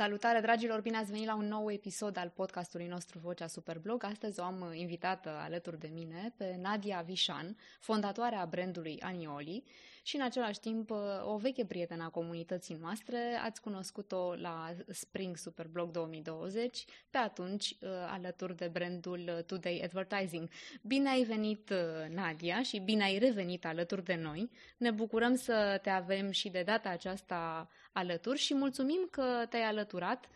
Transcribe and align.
Salutare, 0.00 0.40
dragilor! 0.40 0.80
Bine 0.80 0.96
ați 0.96 1.10
venit 1.10 1.26
la 1.26 1.34
un 1.34 1.46
nou 1.46 1.72
episod 1.72 2.16
al 2.16 2.32
podcastului 2.34 2.86
nostru 2.86 3.18
Vocea 3.18 3.46
Superblog. 3.46 4.04
Astăzi 4.04 4.40
o 4.40 4.42
am 4.42 4.72
invitată 4.74 5.28
alături 5.28 5.78
de 5.78 5.90
mine 5.92 6.34
pe 6.36 6.56
Nadia 6.60 7.02
Vișan, 7.06 7.56
fondatoarea 7.80 8.46
brandului 8.50 9.00
Anioli 9.00 9.64
și 10.02 10.16
în 10.16 10.22
același 10.22 10.60
timp 10.60 10.90
o 11.24 11.36
veche 11.36 11.64
prietenă 11.64 12.04
a 12.04 12.08
comunității 12.08 12.78
noastre. 12.80 13.18
Ați 13.44 13.60
cunoscut-o 13.60 14.34
la 14.34 14.70
Spring 14.88 15.36
Superblog 15.36 15.90
2020, 15.90 16.84
pe 17.10 17.18
atunci 17.18 17.76
alături 18.08 18.56
de 18.56 18.68
brandul 18.72 19.44
Today 19.46 19.80
Advertising. 19.84 20.48
Bine 20.82 21.08
ai 21.08 21.22
venit, 21.22 21.72
Nadia, 22.08 22.62
și 22.62 22.78
bine 22.78 23.04
ai 23.04 23.18
revenit 23.18 23.66
alături 23.66 24.04
de 24.04 24.14
noi. 24.14 24.50
Ne 24.76 24.90
bucurăm 24.90 25.34
să 25.34 25.78
te 25.82 25.90
avem 25.90 26.30
și 26.30 26.48
de 26.48 26.62
data 26.62 26.88
aceasta 26.88 27.68
alături 27.92 28.38
și 28.38 28.54
mulțumim 28.54 29.08
că 29.10 29.46
te-ai 29.48 29.68
alăturat 29.90 30.28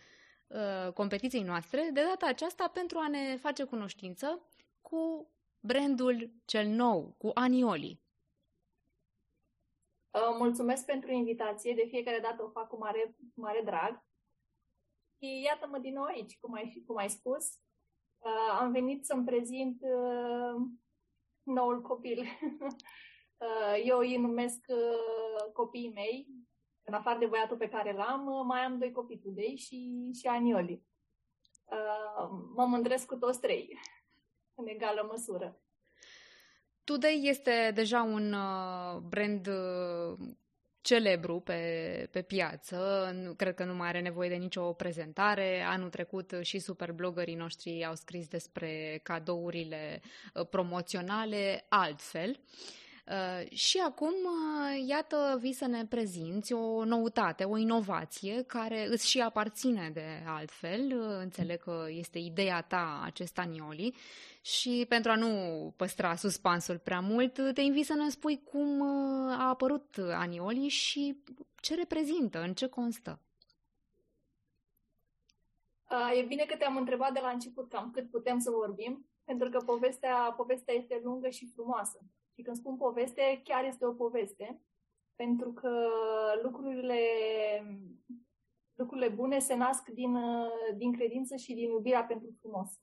uh, 0.46 0.92
competiției 0.92 1.42
noastre, 1.42 1.90
de 1.92 2.02
data 2.02 2.26
aceasta 2.26 2.68
pentru 2.68 2.98
a 2.98 3.08
ne 3.08 3.36
face 3.36 3.64
cunoștință 3.64 4.40
cu 4.80 5.30
brandul 5.60 6.30
cel 6.44 6.66
nou, 6.66 7.14
cu 7.18 7.30
Anioli. 7.34 8.02
Uh, 10.10 10.36
mulțumesc 10.38 10.84
pentru 10.84 11.10
invitație, 11.10 11.74
de 11.74 11.86
fiecare 11.88 12.18
dată 12.18 12.42
o 12.42 12.50
fac 12.50 12.68
cu 12.68 12.78
mare, 12.78 13.16
mare 13.34 13.62
drag. 13.64 14.04
Și 15.18 15.42
iată-mă 15.44 15.78
din 15.78 15.92
nou 15.92 16.04
aici, 16.04 16.38
cum 16.40 16.52
ai, 16.52 16.82
cum 16.86 16.96
ai 16.96 17.10
spus. 17.10 17.44
Uh, 18.18 18.58
am 18.60 18.72
venit 18.72 19.04
să-mi 19.04 19.24
prezint 19.24 19.80
uh, 19.80 20.62
noul 21.42 21.82
copil. 21.82 22.18
uh, 23.44 23.82
eu 23.84 23.98
îi 23.98 24.16
numesc 24.16 24.64
uh, 24.68 25.52
copiii 25.52 25.92
mei, 25.92 26.26
în 26.84 26.94
afară 26.94 27.18
de 27.18 27.26
băiatul 27.26 27.56
pe 27.56 27.68
care 27.68 27.92
l-am, 27.92 28.46
mai 28.46 28.60
am 28.60 28.78
doi 28.78 28.92
copii, 28.92 29.18
Tudei 29.18 29.56
și, 29.56 30.10
și 30.20 30.26
Anioli. 30.26 30.82
Uh, 31.64 32.28
mă 32.54 32.64
mândresc 32.64 33.06
cu 33.06 33.16
toți 33.16 33.40
trei, 33.40 33.78
în 34.54 34.66
egală 34.66 35.06
măsură. 35.10 35.58
Today 36.84 37.20
este 37.22 37.70
deja 37.74 38.02
un 38.02 38.32
uh, 38.32 38.96
brand 38.96 39.46
uh, 39.46 40.18
celebru 40.80 41.40
pe, 41.40 42.08
pe 42.10 42.22
piață. 42.22 43.10
Cred 43.36 43.54
că 43.54 43.64
nu 43.64 43.74
mai 43.74 43.88
are 43.88 44.00
nevoie 44.00 44.28
de 44.28 44.34
nicio 44.34 44.72
prezentare. 44.72 45.60
Anul 45.60 45.90
trecut 45.90 46.34
și 46.40 46.58
superbloggerii 46.58 47.34
noștri 47.34 47.84
au 47.84 47.94
scris 47.94 48.28
despre 48.28 49.00
cadourile 49.02 50.00
promoționale 50.50 51.66
altfel. 51.68 52.30
Uh, 52.30 52.36
Uh, 52.38 52.83
și 53.50 53.78
acum, 53.78 54.12
uh, 54.12 54.86
iată, 54.86 55.38
vii 55.40 55.52
să 55.52 55.66
ne 55.66 55.86
prezinți 55.86 56.52
o 56.52 56.84
noutate, 56.84 57.44
o 57.44 57.56
inovație 57.56 58.42
care 58.42 58.86
îți 58.86 59.08
și 59.08 59.20
aparține 59.20 59.90
de 59.92 60.22
altfel. 60.26 61.00
Uh, 61.00 61.16
înțeleg 61.20 61.62
că 61.62 61.86
este 61.88 62.18
ideea 62.18 62.62
ta 62.62 63.02
acest 63.04 63.38
anioli 63.38 63.94
și 64.40 64.86
pentru 64.88 65.10
a 65.10 65.14
nu 65.14 65.28
păstra 65.76 66.14
suspansul 66.14 66.78
prea 66.78 67.00
mult, 67.00 67.54
te 67.54 67.60
invit 67.60 67.84
să 67.84 67.94
ne 67.94 68.08
spui 68.08 68.42
cum 68.44 68.82
a 69.30 69.48
apărut 69.48 69.96
anioli 70.12 70.68
și 70.68 71.22
ce 71.60 71.74
reprezintă, 71.74 72.42
în 72.42 72.54
ce 72.54 72.66
constă. 72.66 73.18
E 76.18 76.22
bine 76.22 76.44
că 76.44 76.56
te-am 76.56 76.76
întrebat 76.76 77.12
de 77.12 77.20
la 77.20 77.28
început 77.28 77.68
cam 77.68 77.90
cât 77.90 78.10
putem 78.10 78.38
să 78.38 78.50
vorbim, 78.50 79.06
pentru 79.24 79.48
că 79.48 79.58
povestea, 79.64 80.34
povestea 80.36 80.74
este 80.74 81.00
lungă 81.02 81.28
și 81.28 81.50
frumoasă. 81.54 81.98
Și 82.36 82.42
când 82.42 82.56
spun 82.56 82.76
poveste, 82.76 83.40
chiar 83.44 83.64
este 83.64 83.86
o 83.86 83.92
poveste, 83.92 84.62
pentru 85.14 85.52
că 85.52 85.88
lucrurile, 86.42 87.00
lucrurile 88.74 89.08
bune 89.08 89.38
se 89.38 89.54
nasc 89.54 89.88
din, 89.88 90.18
din 90.76 90.92
credință 90.92 91.36
și 91.36 91.54
din 91.54 91.70
iubirea 91.70 92.04
pentru 92.04 92.36
frumos. 92.40 92.80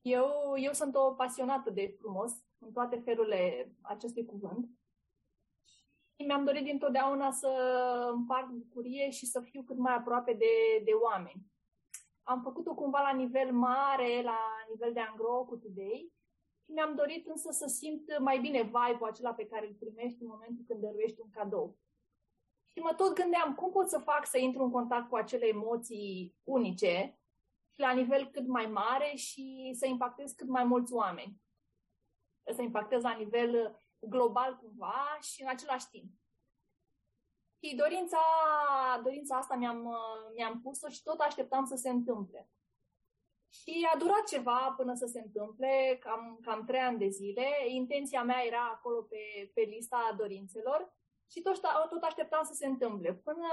Eu, 0.00 0.28
eu 0.56 0.72
sunt 0.72 0.94
o 0.94 1.14
pasionată 1.14 1.70
de 1.70 1.94
frumos, 1.98 2.32
în 2.58 2.72
toate 2.72 2.96
felurile 2.96 3.72
acestui 3.82 4.24
cuvânt. 4.24 4.68
Și 6.14 6.26
mi-am 6.26 6.44
dorit 6.44 6.64
dintotdeauna 6.64 7.30
să 7.30 7.48
împart 8.12 8.48
bucurie 8.48 9.10
și 9.10 9.26
să 9.26 9.40
fiu 9.40 9.62
cât 9.62 9.76
mai 9.76 9.94
aproape 9.94 10.32
de, 10.32 10.82
de 10.84 10.90
oameni. 10.92 11.46
Am 12.22 12.42
făcut-o 12.42 12.74
cumva 12.74 13.00
la 13.00 13.12
nivel 13.12 13.52
mare, 13.52 14.22
la 14.22 14.38
nivel 14.70 14.92
de 14.92 15.00
angro 15.00 15.44
cu 15.48 15.56
Today, 15.56 16.12
mi-am 16.68 16.94
dorit 16.94 17.26
însă 17.26 17.50
să 17.50 17.66
simt 17.66 18.18
mai 18.18 18.38
bine 18.38 18.62
vibe-ul 18.62 19.08
acela 19.08 19.34
pe 19.34 19.46
care 19.46 19.66
îl 19.66 19.74
primești 19.74 20.22
în 20.22 20.28
momentul 20.28 20.64
când 20.66 20.80
dăruiești 20.80 21.20
un 21.20 21.30
cadou. 21.30 21.78
Și 22.72 22.78
mă 22.78 22.94
tot 22.94 23.14
gândeam 23.14 23.54
cum 23.54 23.70
pot 23.70 23.88
să 23.88 23.98
fac 23.98 24.26
să 24.26 24.38
intru 24.38 24.62
în 24.62 24.70
contact 24.70 25.08
cu 25.08 25.16
acele 25.16 25.46
emoții 25.46 26.36
unice 26.44 27.18
și 27.74 27.80
la 27.80 27.92
nivel 27.92 28.30
cât 28.30 28.46
mai 28.46 28.66
mare 28.66 29.14
și 29.14 29.74
să 29.78 29.86
impactez 29.86 30.32
cât 30.32 30.48
mai 30.48 30.64
mulți 30.64 30.92
oameni. 30.92 31.42
Să 32.54 32.62
impactez 32.62 33.02
la 33.02 33.12
nivel 33.12 33.82
global 33.98 34.56
cumva 34.56 35.18
și 35.20 35.42
în 35.42 35.48
același 35.48 35.88
timp. 35.88 36.12
Și 37.62 37.74
dorința, 37.74 38.18
dorința 39.02 39.36
asta 39.36 39.54
mi-am, 39.54 39.96
mi-am 40.34 40.60
pus-o 40.60 40.88
și 40.88 41.02
tot 41.02 41.20
așteptam 41.20 41.64
să 41.64 41.74
se 41.76 41.88
întâmple. 41.88 42.50
Și 43.50 43.88
a 43.94 43.98
durat 43.98 44.24
ceva 44.26 44.74
până 44.76 44.94
să 44.94 45.06
se 45.06 45.20
întâmple, 45.20 45.98
cam, 46.00 46.38
cam 46.42 46.64
trei 46.64 46.80
ani 46.80 46.98
de 46.98 47.08
zile. 47.08 47.46
Intenția 47.68 48.22
mea 48.22 48.44
era 48.46 48.70
acolo 48.74 49.02
pe, 49.02 49.50
pe 49.54 49.60
lista 49.60 50.14
dorințelor 50.16 50.92
și 51.30 51.40
tot, 51.40 51.60
tot 51.90 52.02
așteptam 52.02 52.44
să 52.44 52.54
se 52.54 52.66
întâmple. 52.66 53.14
Până, 53.14 53.48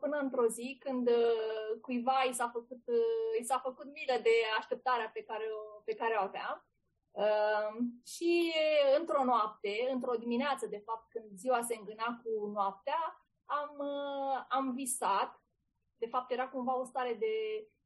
până 0.00 0.18
într-o 0.18 0.46
zi, 0.46 0.76
când 0.80 1.08
uh, 1.08 1.80
cuiva 1.80 2.22
i 2.22 2.32
s-a 2.32 2.48
făcut, 2.48 2.82
uh, 2.86 3.40
i 3.40 3.44
s-a 3.44 3.58
făcut 3.58 3.84
milă 3.84 4.20
de 4.22 4.30
așteptarea 4.58 5.10
pe 5.14 5.22
care 5.22 5.44
o, 5.44 5.80
pe 5.84 5.94
care 5.94 6.14
o 6.14 6.22
avea. 6.22 6.66
Uh, 7.10 7.76
și 8.04 8.52
într-o 8.98 9.24
noapte, 9.24 9.88
într-o 9.92 10.16
dimineață, 10.16 10.66
de 10.66 10.82
fapt, 10.84 11.10
când 11.10 11.30
ziua 11.36 11.62
se 11.62 11.74
îngâna 11.74 12.20
cu 12.22 12.46
noaptea, 12.46 13.26
am, 13.44 13.76
uh, 13.78 14.44
am 14.48 14.72
visat. 14.72 15.40
De 15.96 16.06
fapt, 16.06 16.30
era 16.30 16.48
cumva 16.48 16.78
o 16.78 16.84
stare 16.84 17.14
de 17.14 17.26
Uh, 17.58 17.85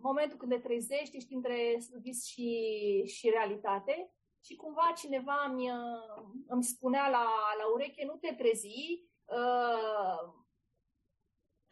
momentul 0.00 0.38
când 0.38 0.52
te 0.52 0.58
trezești, 0.58 1.16
ești 1.16 1.34
între 1.34 1.78
vis 2.00 2.24
și, 2.24 3.02
și 3.06 3.30
realitate 3.30 4.10
și 4.46 4.56
cumva 4.56 4.92
cineva 4.96 5.44
îmi, 5.48 5.70
uh, 5.70 6.24
îmi 6.46 6.64
spunea 6.64 7.08
la, 7.08 7.26
la 7.58 7.72
ureche, 7.72 8.04
nu 8.04 8.16
te 8.16 8.34
trezi, 8.34 9.04
uh, 9.24 10.34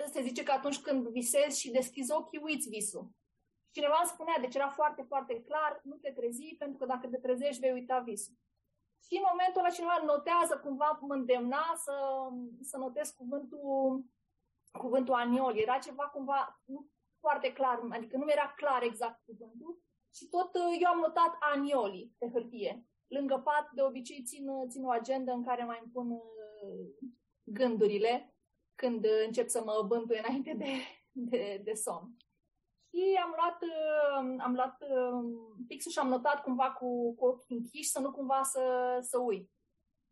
se 0.06 0.22
zice 0.22 0.43
că 0.43 0.53
atunci 0.53 0.81
când 0.81 1.09
visezi 1.09 1.60
și 1.60 1.70
deschizi 1.70 2.12
ochii, 2.12 2.41
uiți 2.43 2.69
visul. 2.69 3.10
Cineva 3.70 3.97
îmi 3.98 4.09
spunea, 4.09 4.34
deci 4.41 4.54
era 4.54 4.69
foarte, 4.69 5.03
foarte 5.03 5.43
clar, 5.43 5.81
nu 5.82 5.97
te 5.97 6.10
trezi, 6.10 6.54
pentru 6.59 6.78
că 6.78 6.87
dacă 6.87 7.06
te 7.09 7.19
trezești, 7.19 7.60
vei 7.60 7.72
uita 7.72 7.98
visul. 7.98 8.34
Și 9.06 9.16
în 9.16 9.25
momentul 9.31 9.60
ăla 9.60 9.70
cineva 9.70 10.03
notează, 10.04 10.59
cumva 10.59 10.98
mă 11.00 11.14
îndemna 11.14 11.75
să, 11.76 11.94
să 12.60 12.76
notez 12.76 13.10
cuvântul, 13.10 14.04
cuvântul 14.78 15.14
aniol. 15.14 15.56
Era 15.56 15.78
ceva 15.78 16.04
cumva, 16.04 16.60
nu 16.64 16.88
foarte 17.26 17.52
clar, 17.52 17.76
adică 17.90 18.16
nu 18.16 18.30
era 18.30 18.52
clar 18.56 18.82
exact 18.82 19.20
cuvântul. 19.24 19.82
Și 20.16 20.24
tot 20.28 20.54
uh, 20.54 20.76
eu 20.80 20.90
am 20.90 20.98
notat 20.98 21.32
anioli 21.40 22.12
pe 22.18 22.30
hârtie. 22.32 22.86
Lângă 23.06 23.36
pat, 23.44 23.70
de 23.72 23.82
obicei, 23.82 24.22
țin, 24.22 24.48
uh, 24.48 24.64
țin 24.68 24.84
o 24.84 24.90
agendă 24.90 25.32
în 25.32 25.44
care 25.44 25.64
mai 25.64 25.80
îmi 25.82 25.92
pun 25.92 26.10
uh, 26.10 26.86
gândurile 27.42 28.34
când 28.74 29.06
încep 29.26 29.48
să 29.48 29.62
mă 29.64 29.84
bântui 29.86 30.18
înainte 30.18 30.52
de, 30.62 30.72
de, 31.30 31.60
de 31.64 31.74
somn. 31.74 32.16
Și 32.88 33.20
am 33.22 33.34
luat, 33.36 33.58
am 34.46 34.54
luat 34.54 34.76
pixul 35.66 35.90
și 35.90 35.98
am 35.98 36.08
notat 36.08 36.42
cumva 36.42 36.72
cu, 36.72 37.14
cu 37.14 37.24
ochii 37.24 37.56
închiși 37.56 37.88
să 37.88 38.00
nu 38.00 38.10
cumva 38.10 38.42
să, 38.42 38.98
să 39.00 39.18
uit. 39.18 39.50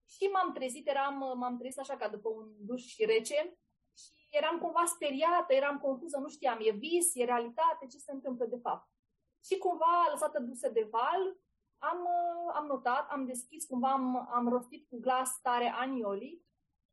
Și 0.09 0.25
m-am 0.33 0.53
trezit, 0.53 0.89
eram, 0.89 1.39
m-am 1.39 1.57
trezit 1.59 1.79
așa 1.79 1.97
ca 1.97 2.09
după 2.09 2.29
un 2.29 2.49
duș 2.59 2.83
și 2.83 3.05
rece 3.05 3.59
eram 4.33 4.59
cumva 4.59 4.85
speriată, 4.85 5.53
eram 5.55 5.79
confuză, 5.79 6.19
nu 6.19 6.29
știam, 6.29 6.59
e 6.61 6.71
vis, 6.71 7.15
e 7.15 7.25
realitate, 7.25 7.87
ce 7.87 7.99
se 7.99 8.13
întâmplă 8.13 8.45
de 8.45 8.59
fapt. 8.63 8.89
Și 9.45 9.59
cumva, 9.59 10.09
lăsată 10.11 10.41
dusă 10.41 10.69
de 10.69 10.89
val, 10.91 11.37
am, 11.79 11.99
uh, 12.01 12.53
am 12.55 12.67
notat, 12.67 13.11
am 13.11 13.25
deschis, 13.27 13.65
cumva 13.65 13.93
am, 13.93 14.29
am 14.33 14.49
rostit 14.49 14.89
cu 14.89 15.01
glas 15.01 15.41
tare 15.41 15.73
anioli. 15.77 16.43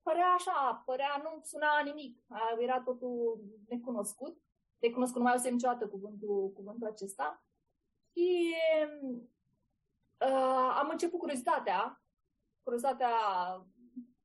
Părea 0.01 0.27
așa, 0.27 0.83
părea, 0.85 1.21
nu 1.23 1.41
suna 1.43 1.79
nimic, 1.83 2.25
era 2.57 2.81
totul 2.81 3.41
necunoscut. 3.67 4.41
Necunoscut, 4.77 5.17
nu 5.17 5.23
mai 5.23 5.33
auzim 5.33 5.53
niciodată 5.53 5.87
cuvântul, 5.87 6.51
cuvântul 6.55 6.87
acesta. 6.87 7.43
Și 8.11 8.55
uh, 10.17 10.75
am 10.75 10.89
început 10.89 11.19
curiozitatea, 11.19 12.03
curiozitatea 12.63 13.11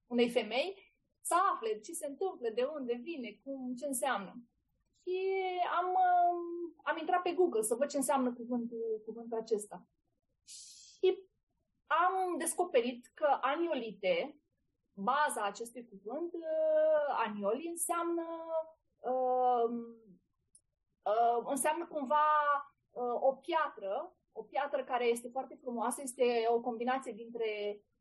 unei 0.06 0.30
femei 0.30 0.83
să 1.24 1.34
afle 1.52 1.80
ce 1.80 1.92
se 1.92 2.06
întâmplă, 2.06 2.48
de 2.48 2.62
unde 2.62 2.94
vine, 3.02 3.40
cum, 3.44 3.74
ce 3.74 3.86
înseamnă. 3.86 4.34
Și 5.02 5.18
am, 5.80 5.86
um, 5.86 6.74
am 6.82 6.96
intrat 6.98 7.22
pe 7.22 7.32
Google 7.32 7.62
să 7.62 7.74
văd 7.74 7.88
ce 7.88 7.96
înseamnă 7.96 8.32
cuvântul, 8.32 9.02
cuvântul 9.04 9.38
acesta. 9.38 9.86
Și 10.44 11.18
am 11.86 12.38
descoperit 12.38 13.10
că 13.14 13.38
aniolite, 13.40 14.38
baza 14.92 15.44
acestui 15.44 15.88
cuvânt, 15.88 16.32
uh, 16.32 17.24
anioli, 17.26 17.68
înseamnă 17.68 18.26
uh, 18.98 19.70
uh, 21.02 21.44
înseamnă 21.44 21.86
cumva 21.86 22.26
uh, 22.90 23.20
o 23.20 23.32
piatră, 23.32 24.16
o 24.32 24.42
piatră 24.42 24.84
care 24.84 25.04
este 25.04 25.28
foarte 25.28 25.54
frumoasă, 25.54 26.00
este 26.02 26.46
o 26.48 26.60
combinație 26.60 27.12
dintre 27.12 27.76
uh, 27.76 27.93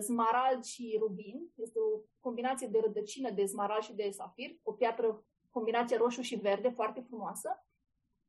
smarald 0.00 0.64
și 0.64 0.96
rubin, 1.00 1.52
este 1.56 1.78
o 1.78 2.00
combinație 2.20 2.66
de 2.66 2.80
rădăcină 2.80 3.30
de 3.30 3.44
smarald 3.44 3.82
și 3.82 3.94
de 3.94 4.10
safir, 4.10 4.50
o 4.62 4.72
piatră 4.72 5.24
combinație 5.50 5.96
roșu 5.96 6.22
și 6.22 6.34
verde 6.34 6.68
foarte 6.68 7.00
frumoasă. 7.00 7.64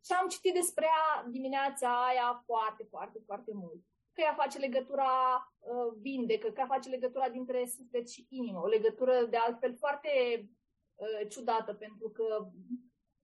Și 0.05 0.11
am 0.21 0.27
citit 0.27 0.53
despre 0.53 0.85
ea 0.85 1.25
dimineața 1.29 2.05
aia 2.05 2.43
foarte, 2.45 2.83
foarte, 2.89 3.19
foarte 3.25 3.51
mult. 3.53 3.81
Că 4.13 4.21
ea 4.21 4.33
face 4.33 4.57
legătura 4.57 5.11
uh, 5.59 5.93
vindecă, 6.01 6.47
că 6.47 6.59
ea 6.59 6.65
face 6.65 6.89
legătura 6.89 7.29
dintre 7.29 7.65
suflet 7.65 8.09
și 8.09 8.25
inimă. 8.29 8.59
O 8.59 8.67
legătură 8.67 9.25
de 9.29 9.37
altfel 9.37 9.75
foarte 9.77 10.09
uh, 10.95 11.29
ciudată, 11.29 11.73
pentru 11.73 12.09
că 12.09 12.47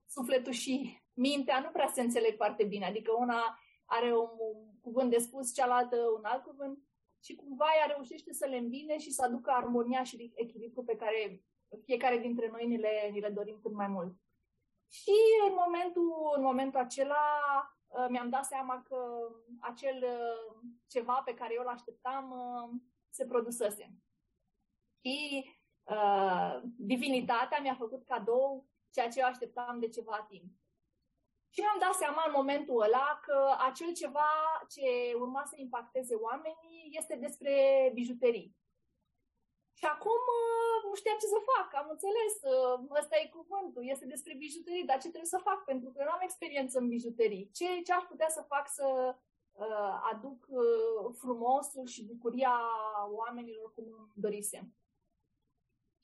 sufletul 0.10 0.51
și 0.51 1.01
mintea 1.13 1.60
nu 1.60 1.69
prea 1.69 1.88
se 1.88 2.01
înțeleg 2.01 2.36
foarte 2.36 2.63
bine. 2.63 2.86
Adică 2.86 3.12
una 3.12 3.60
are 3.86 4.18
un, 4.18 4.30
un 4.39 4.80
cuvânt 4.81 5.10
de 5.10 5.18
spus, 5.18 5.53
cealaltă 5.53 5.95
un 6.18 6.24
alt 6.24 6.44
cuvânt 6.44 6.80
și 7.27 7.35
cumva 7.35 7.65
ea 7.77 7.85
reușește 7.85 8.33
să 8.33 8.45
le 8.45 8.57
îmbine 8.57 8.97
și 8.97 9.12
să 9.12 9.24
aducă 9.24 9.51
armonia 9.51 10.03
și 10.03 10.31
echilibru 10.35 10.83
pe 10.83 10.95
care 10.95 11.44
fiecare 11.83 12.18
dintre 12.18 12.50
noi 12.50 12.68
ni 12.68 12.77
le, 12.77 13.09
ni 13.12 13.19
le 13.19 13.29
dorim 13.29 13.59
cât 13.62 13.74
mai 13.74 13.88
mult. 13.88 14.15
Și 14.89 15.18
în 15.47 15.53
momentul, 15.65 16.33
în 16.35 16.41
momentul 16.41 16.79
acela 16.79 17.25
uh, 17.88 18.06
mi-am 18.09 18.29
dat 18.29 18.45
seama 18.45 18.81
că 18.81 19.29
acel 19.59 20.03
uh, 20.03 20.68
ceva 20.88 21.21
pe 21.25 21.33
care 21.33 21.53
eu 21.53 21.62
îl 21.62 21.68
așteptam 21.68 22.31
uh, 22.31 22.79
se 23.09 23.25
produsese. 23.25 23.95
Și 25.00 25.45
uh, 25.83 26.62
divinitatea 26.77 27.59
mi-a 27.62 27.75
făcut 27.75 28.03
cadou 28.03 28.68
ceea 28.94 29.09
ce 29.09 29.19
eu 29.19 29.25
așteptam 29.25 29.79
de 29.79 29.89
ceva 29.89 30.25
timp. 30.29 30.51
Și 31.54 31.60
mi-am 31.62 31.80
dat 31.80 31.94
seama 31.94 32.24
în 32.26 32.34
momentul 32.36 32.82
ăla 32.82 33.20
că 33.26 33.56
acel 33.70 33.94
ceva 33.94 34.30
ce 34.74 35.14
urma 35.24 35.44
să 35.46 35.56
impacteze 35.58 36.16
oamenii 36.16 36.80
este 37.00 37.16
despre 37.16 37.54
bijuterii. 37.94 38.56
Și 39.80 39.86
acum 39.86 40.22
uh, 40.42 40.78
nu 40.88 40.96
știam 40.96 41.18
ce 41.20 41.28
să 41.36 41.40
fac, 41.52 41.68
am 41.82 41.88
înțeles, 41.96 42.34
uh, 42.54 43.00
ăsta 43.00 43.16
e 43.18 43.36
cuvântul, 43.40 43.84
este 43.94 44.06
despre 44.06 44.34
bijuterii, 44.46 44.90
dar 44.90 44.98
ce 45.00 45.14
trebuie 45.14 45.36
să 45.36 45.46
fac? 45.50 45.60
Pentru 45.64 45.90
că 45.90 45.96
eu 46.00 46.06
nu 46.06 46.16
am 46.16 46.28
experiență 46.28 46.80
în 46.80 46.88
bijuterii. 46.88 47.50
Ce, 47.58 47.82
ce 47.86 47.94
aș 47.94 48.04
putea 48.04 48.30
să 48.30 48.42
fac 48.54 48.66
să 48.80 49.16
uh, 49.64 49.94
aduc 50.12 50.40
uh, 50.48 51.14
frumosul 51.22 51.86
și 51.86 52.06
bucuria 52.12 52.56
oamenilor 53.22 53.74
cum 53.74 53.84
îmi 53.84 54.12
dorisem? 54.14 54.66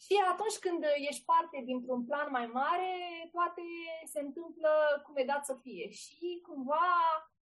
Și 0.03 0.15
atunci 0.31 0.57
când 0.57 0.83
ești 1.09 1.25
parte 1.25 1.61
dintr-un 1.65 2.05
plan 2.05 2.27
mai 2.31 2.47
mare, 2.47 2.94
toate 3.31 3.61
se 4.05 4.19
întâmplă 4.19 4.69
cum 5.05 5.15
e 5.17 5.23
dat 5.23 5.45
să 5.45 5.55
fie. 5.61 5.89
Și 5.89 6.39
cumva, 6.47 6.88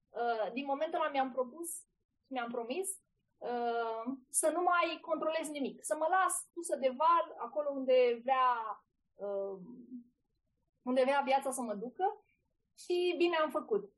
uh, 0.09 0.51
din 0.53 0.65
momentul 0.65 0.99
ăla 0.99 1.09
mi-am 1.09 1.31
propus, 1.31 1.69
mi-am 2.27 2.49
promis 2.49 2.89
Uh, 3.41 4.13
să 4.29 4.49
nu 4.53 4.61
mai 4.61 4.99
controlez 5.01 5.47
nimic, 5.47 5.83
să 5.83 5.95
mă 5.95 6.07
las 6.09 6.49
pusă 6.53 6.75
de 6.75 6.93
val 6.97 7.35
acolo 7.37 7.69
unde 7.69 8.19
vrea, 8.23 8.49
uh, 9.15 9.59
unde 10.81 11.01
vrea 11.01 11.21
viața 11.25 11.51
să 11.51 11.61
mă 11.61 11.73
ducă 11.73 12.25
și 12.77 13.15
bine 13.17 13.35
am 13.35 13.49
făcut. 13.49 13.93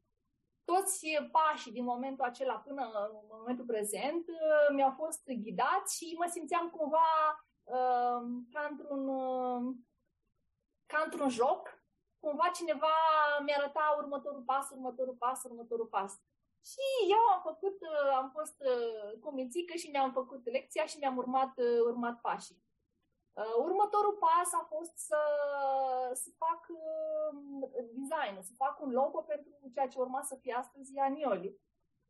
Toți 0.63 1.07
pașii 1.31 1.71
din 1.71 1.83
momentul 1.83 2.25
acela 2.25 2.53
până 2.53 2.83
în 3.11 3.25
momentul 3.29 3.65
prezent 3.65 4.27
uh, 4.27 4.75
mi-au 4.75 4.91
fost 4.91 5.23
ghidați 5.25 5.97
și 5.97 6.15
mă 6.17 6.27
simțeam 6.29 6.69
cumva 6.69 7.09
ca 8.51 8.67
într-un, 8.69 9.05
ca 10.85 11.01
într-un 11.05 11.29
joc. 11.29 11.81
Cumva 12.19 12.49
cineva 12.53 12.93
mi-arăta 13.45 13.95
următorul 13.97 14.41
pas, 14.41 14.69
următorul 14.69 15.15
pas, 15.15 15.43
următorul 15.43 15.85
pas. 15.85 16.21
Și 16.71 16.85
eu 17.15 17.23
am 17.33 17.41
făcut, 17.41 17.77
uh, 17.81 18.11
am 18.15 18.29
fost 18.29 18.57
uh, 18.59 19.19
convințită 19.19 19.73
și 19.77 19.89
mi-am 19.89 20.11
făcut 20.11 20.45
lecția 20.45 20.85
și 20.85 20.97
mi-am 20.97 21.17
urmat, 21.17 21.57
uh, 21.57 21.79
urmat 21.85 22.21
pașii. 22.21 22.61
Următorul 23.57 24.17
pas 24.25 24.53
a 24.61 24.65
fost 24.69 24.97
să, 24.97 25.21
să 26.13 26.29
fac 26.37 26.67
design, 27.73 28.41
să 28.41 28.53
fac 28.57 28.81
un 28.81 28.91
logo 28.91 29.21
pentru 29.21 29.51
ceea 29.73 29.87
ce 29.87 29.99
urma 29.99 30.21
să 30.21 30.35
fie 30.35 30.53
astăzi 30.53 30.97
Anioli. 30.97 31.57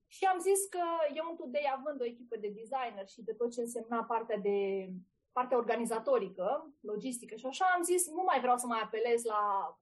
Și 0.08 0.26
am 0.26 0.40
zis 0.40 0.66
că 0.66 0.84
eu 1.14 1.26
în 1.30 1.36
Today, 1.36 1.74
având 1.76 2.02
o 2.02 2.06
echipă 2.06 2.36
de 2.38 2.48
designer 2.48 3.08
și 3.08 3.22
de 3.22 3.34
tot 3.34 3.52
ce 3.52 3.62
însemna 3.62 4.04
partea 4.04 4.38
de 4.38 4.90
partea 5.34 5.58
organizatorică, 5.58 6.74
logistică 6.80 7.36
și 7.36 7.46
așa, 7.46 7.66
am 7.76 7.84
zis 7.84 8.08
nu 8.10 8.24
mai 8.26 8.40
vreau 8.40 8.58
să 8.58 8.66
mai 8.66 8.80
apelez 8.84 9.24
la 9.24 9.74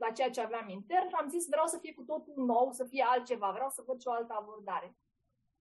la 0.00 0.10
ceea 0.10 0.30
ce 0.30 0.40
aveam 0.40 0.68
intern 0.68 1.08
și 1.08 1.14
am 1.14 1.28
zis 1.28 1.48
vreau 1.48 1.66
să 1.66 1.78
fie 1.78 1.94
cu 1.94 2.02
totul 2.02 2.34
nou, 2.36 2.72
să 2.72 2.84
fie 2.84 3.04
altceva, 3.08 3.50
vreau 3.50 3.70
să 3.70 3.82
văd 3.86 4.00
și 4.00 4.08
o 4.08 4.12
altă 4.12 4.32
abordare. 4.36 4.96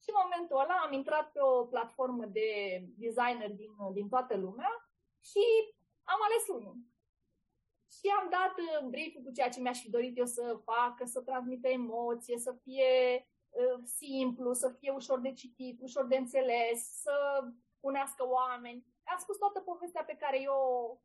Și 0.02 0.08
în 0.10 0.20
momentul 0.22 0.60
ăla 0.62 0.76
am 0.84 0.92
intrat 0.92 1.32
pe 1.32 1.40
o 1.40 1.64
platformă 1.64 2.24
de 2.24 2.48
designer 2.96 3.50
din, 3.50 3.72
din 3.92 4.08
toată 4.08 4.36
lumea 4.36 4.72
și 5.20 5.44
am 6.02 6.20
ales 6.26 6.44
unul. 6.56 6.76
Și 7.90 8.06
am 8.20 8.26
dat 8.30 8.54
uh, 8.58 8.88
brief 8.88 9.14
cu 9.24 9.30
ceea 9.32 9.48
ce 9.48 9.60
mi-aș 9.60 9.80
fi 9.80 9.90
dorit 9.90 10.18
eu 10.18 10.26
să 10.26 10.60
facă, 10.64 11.04
să 11.04 11.20
transmită 11.20 11.68
emoție, 11.68 12.38
să 12.38 12.52
fie 12.62 12.92
uh, 13.48 13.80
simplu, 13.84 14.52
să 14.52 14.68
fie 14.78 14.90
ușor 14.90 15.20
de 15.20 15.32
citit, 15.32 15.80
ușor 15.80 16.06
de 16.06 16.16
înțeles, 16.16 17.00
să 17.00 17.44
unească 17.80 18.28
oameni. 18.28 18.86
Am 19.12 19.18
spus 19.18 19.36
toată 19.36 19.60
povestea 19.60 20.04
pe 20.04 20.16
care 20.16 20.40
eu 20.40 20.60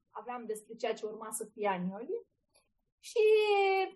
aveam 0.10 0.46
despre 0.46 0.76
ceea 0.76 0.94
ce 0.94 1.06
urma 1.06 1.32
să 1.32 1.46
fie 1.54 1.68
Anioli 1.68 2.26
și 3.00 3.24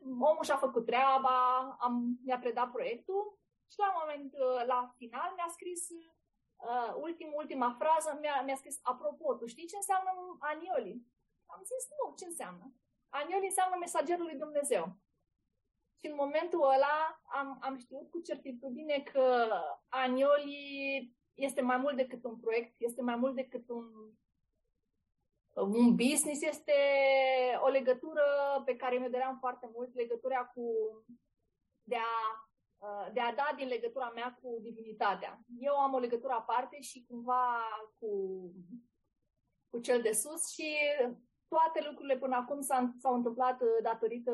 omul 0.03 0.43
și-a 0.43 0.57
făcut 0.57 0.85
treaba, 0.85 1.35
am, 1.79 2.19
mi-a 2.23 2.39
predat 2.39 2.71
proiectul 2.71 3.39
și 3.71 3.79
la 3.79 3.87
un 3.91 3.97
moment, 4.01 4.33
uh, 4.33 4.65
la 4.65 4.93
final, 4.97 5.29
mi-a 5.35 5.49
scris 5.49 5.89
uh, 5.89 6.93
ultim, 7.05 7.31
ultima 7.33 7.75
frază, 7.79 8.17
mi-a, 8.21 8.41
mi-a 8.41 8.55
scris, 8.55 8.79
apropo, 8.81 9.33
tu 9.33 9.45
știi 9.45 9.67
ce 9.71 9.75
înseamnă 9.75 10.11
anioli? 10.39 11.05
Am 11.45 11.61
zis, 11.63 11.83
nu, 11.97 12.15
ce 12.15 12.25
înseamnă? 12.25 12.73
Anioli 13.09 13.45
înseamnă 13.45 13.75
mesagerul 13.79 14.25
lui 14.25 14.37
Dumnezeu. 14.37 14.85
Și 15.99 16.05
în 16.07 16.15
momentul 16.15 16.61
ăla 16.61 17.21
am, 17.23 17.57
am 17.61 17.77
știut 17.77 18.09
cu 18.09 18.19
certitudine 18.19 19.03
că 19.11 19.47
Anioli 19.87 21.16
este 21.37 21.61
mai 21.61 21.77
mult 21.77 21.95
decât 21.95 22.23
un 22.23 22.37
proiect, 22.37 22.75
este 22.77 23.01
mai 23.01 23.15
mult 23.15 23.35
decât 23.35 23.69
un 23.69 23.85
un 25.61 25.95
business 25.95 26.41
este 26.41 26.73
o 27.61 27.67
legătură 27.67 28.21
pe 28.65 28.75
care 28.75 28.97
mi-o 28.97 29.09
doream 29.09 29.37
foarte 29.39 29.69
mult, 29.73 29.95
legătura 29.95 30.45
cu 30.45 30.65
de 31.83 31.95
a, 31.95 32.49
uh, 32.77 33.13
de 33.13 33.19
a 33.19 33.33
da 33.35 33.53
din 33.55 33.67
legătura 33.67 34.11
mea 34.15 34.37
cu 34.41 34.59
divinitatea. 34.61 35.39
Eu 35.59 35.73
am 35.73 35.93
o 35.93 35.99
legătură 35.99 36.33
aparte 36.33 36.81
și 36.81 37.05
cumva 37.07 37.63
cu, 37.99 38.11
cu 39.69 39.79
cel 39.79 40.01
de 40.01 40.11
sus 40.11 40.49
și 40.49 40.77
toate 41.47 41.83
lucrurile 41.87 42.17
până 42.17 42.35
acum 42.35 42.61
s-au, 42.61 42.93
s-au 42.97 43.13
întâmplat 43.13 43.61
uh, 43.61 43.67
datorită, 43.81 44.33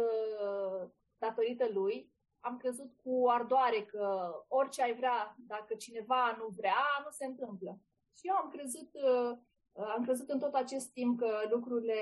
datorită 1.17 1.69
lui. 1.69 2.12
Am 2.43 2.57
crezut 2.57 2.91
cu 3.03 3.29
ardoare 3.29 3.81
că 3.83 4.33
orice 4.47 4.81
ai 4.81 4.95
vrea, 4.95 5.35
dacă 5.37 5.73
cineva 5.73 6.35
nu 6.37 6.47
vrea, 6.47 6.85
nu 7.03 7.09
se 7.09 7.25
întâmplă. 7.25 7.79
Și 8.17 8.27
eu 8.27 8.35
am 8.35 8.49
crezut 8.49 8.89
uh, 8.93 9.37
Uh, 9.73 9.93
am 9.95 10.03
crezut 10.03 10.29
în 10.29 10.39
tot 10.39 10.53
acest 10.53 10.91
timp 10.91 11.19
că 11.19 11.47
lucrurile 11.49 11.95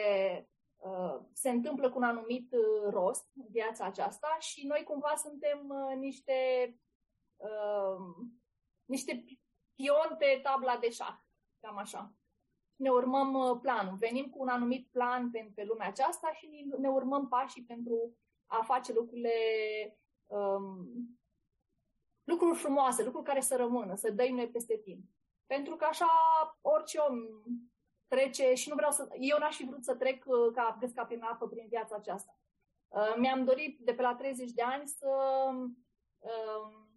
uh, 0.75 1.19
se 1.33 1.49
întâmplă 1.49 1.89
cu 1.89 1.97
un 1.97 2.03
anumit 2.03 2.53
uh, 2.53 2.89
rost 2.89 3.29
în 3.35 3.45
viața 3.49 3.85
aceasta 3.85 4.37
și 4.39 4.67
noi 4.67 4.83
cumva 4.83 5.15
suntem 5.15 5.73
niște, 5.97 6.35
niște 8.85 9.25
pioni 9.75 10.15
pe 10.17 10.39
tabla 10.43 10.77
de 10.77 10.89
șah, 10.89 11.17
cam 11.59 11.77
așa. 11.77 12.13
Ne 12.75 12.89
urmăm 12.89 13.59
planul. 13.61 13.95
Venim 13.95 14.29
cu 14.29 14.41
un 14.41 14.47
anumit 14.47 14.87
plan 14.91 15.31
pe, 15.31 15.51
pe 15.55 15.63
lumea 15.63 15.87
aceasta 15.87 16.31
și 16.33 16.65
ne 16.77 16.89
urmăm 16.89 17.27
pașii 17.27 17.63
pentru 17.63 18.17
a 18.45 18.63
face 18.63 18.93
lucrurile 18.93 19.31
um, 20.31 20.87
lucruri 22.23 22.57
frumoase, 22.57 23.03
lucruri 23.03 23.25
care 23.25 23.41
să 23.41 23.55
rămână, 23.55 23.95
să 23.95 24.11
dăimne 24.11 24.47
peste 24.47 24.77
timp. 24.77 25.03
Pentru 25.45 25.75
că 25.75 25.85
așa 25.85 26.07
orice 26.61 26.97
om 26.97 27.15
trece 28.07 28.53
și 28.53 28.69
nu 28.69 28.75
vreau 28.75 28.91
să... 28.91 29.07
Eu 29.19 29.37
n-aș 29.37 29.55
fi 29.55 29.65
vrut 29.65 29.83
să 29.83 29.95
trec 29.95 30.23
uh, 30.27 30.53
ca 30.53 30.77
pesca 30.79 31.05
prin 31.05 31.21
apă 31.23 31.47
prin 31.47 31.67
viața 31.67 31.95
aceasta. 31.95 32.39
Uh, 32.87 33.13
mi-am 33.17 33.43
dorit 33.43 33.79
de 33.79 33.93
pe 33.93 34.01
la 34.01 34.15
30 34.15 34.51
de 34.51 34.61
ani 34.61 34.87
să, 34.87 35.09
um, 35.49 36.89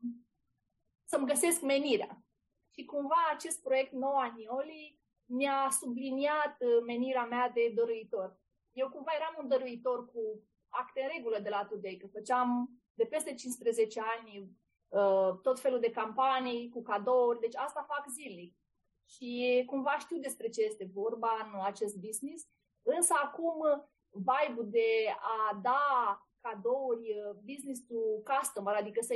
să-mi 1.04 1.26
găsesc 1.26 1.60
menirea. 1.60 2.22
Și 2.70 2.84
cumva 2.84 3.30
acest 3.32 3.62
proiect 3.62 3.92
nou 3.92 4.16
Anioli 4.16 5.00
mi-a 5.24 5.68
subliniat 5.70 6.56
uh, 6.60 6.82
menirea 6.86 7.24
mea 7.24 7.48
de 7.48 7.72
dăruitor. 7.74 8.38
Eu 8.72 8.90
cumva 8.90 9.12
eram 9.14 9.34
un 9.38 9.48
dăruitor 9.48 10.06
cu 10.06 10.42
acte 10.68 11.00
în 11.02 11.08
regulă 11.16 11.38
de 11.38 11.48
la 11.48 11.64
Today, 11.64 11.96
că 11.96 12.06
făceam 12.06 12.70
de 12.94 13.04
peste 13.04 13.34
15 13.34 14.00
ani 14.00 14.56
Uh, 14.94 15.38
tot 15.42 15.60
felul 15.60 15.80
de 15.80 15.90
campanii 15.90 16.68
cu 16.68 16.82
cadouri, 16.82 17.40
deci 17.40 17.56
asta 17.56 17.86
fac 17.88 18.06
zilnic. 18.08 18.56
Și 19.04 19.62
cumva 19.66 19.98
știu 19.98 20.18
despre 20.18 20.48
ce 20.48 20.62
este 20.62 20.88
vorba 20.92 21.28
în 21.52 21.60
acest 21.64 21.96
business, 21.96 22.48
însă 22.82 23.14
acum 23.22 23.62
vibe-ul 24.10 24.68
de 24.70 25.14
a 25.20 25.60
da 25.62 26.22
cadouri 26.40 27.00
uh, 27.00 27.36
business 27.44 27.86
to 27.86 27.94
customer, 28.34 28.74
adică 28.74 29.00
să, 29.02 29.14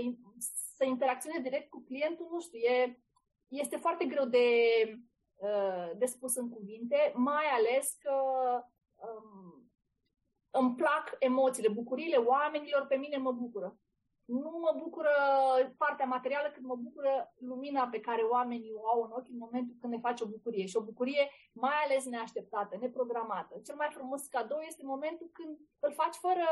să 0.76 0.84
interacționezi 0.84 1.42
direct 1.42 1.70
cu 1.70 1.82
clientul, 1.84 2.28
nu 2.30 2.40
știu, 2.40 2.58
e, 2.58 3.02
este 3.48 3.76
foarte 3.76 4.04
greu 4.04 4.24
de, 4.24 4.46
uh, 5.36 5.90
de 5.96 6.06
spus 6.06 6.34
în 6.34 6.48
cuvinte, 6.48 7.12
mai 7.14 7.44
ales 7.44 7.96
că 8.00 8.14
um, 8.94 9.67
îmi 10.60 10.74
plac 10.74 11.16
emoțiile, 11.18 11.68
bucuriile 11.68 12.16
oamenilor, 12.16 12.86
pe 12.86 12.96
mine 12.96 13.16
mă 13.16 13.32
bucură 13.32 13.78
nu 14.28 14.58
mă 14.64 14.72
bucură 14.78 15.14
partea 15.76 16.06
materială, 16.06 16.48
cât 16.54 16.62
mă 16.62 16.76
bucură 16.76 17.34
lumina 17.38 17.86
pe 17.86 18.00
care 18.00 18.22
oamenii 18.22 18.72
o 18.74 18.88
au 18.88 19.02
în 19.02 19.10
ochi 19.10 19.28
în 19.28 19.38
momentul 19.38 19.76
când 19.80 19.92
ne 19.92 19.98
face 19.98 20.24
o 20.24 20.26
bucurie. 20.26 20.66
Și 20.66 20.76
o 20.76 20.82
bucurie 20.90 21.30
mai 21.52 21.74
ales 21.84 22.04
neașteptată, 22.04 22.76
neprogramată. 22.80 23.60
Cel 23.64 23.74
mai 23.74 23.88
frumos 23.90 24.26
cadou 24.26 24.58
este 24.58 24.82
momentul 24.84 25.30
când 25.32 25.58
îl 25.78 25.92
faci 25.92 26.14
fără, 26.14 26.46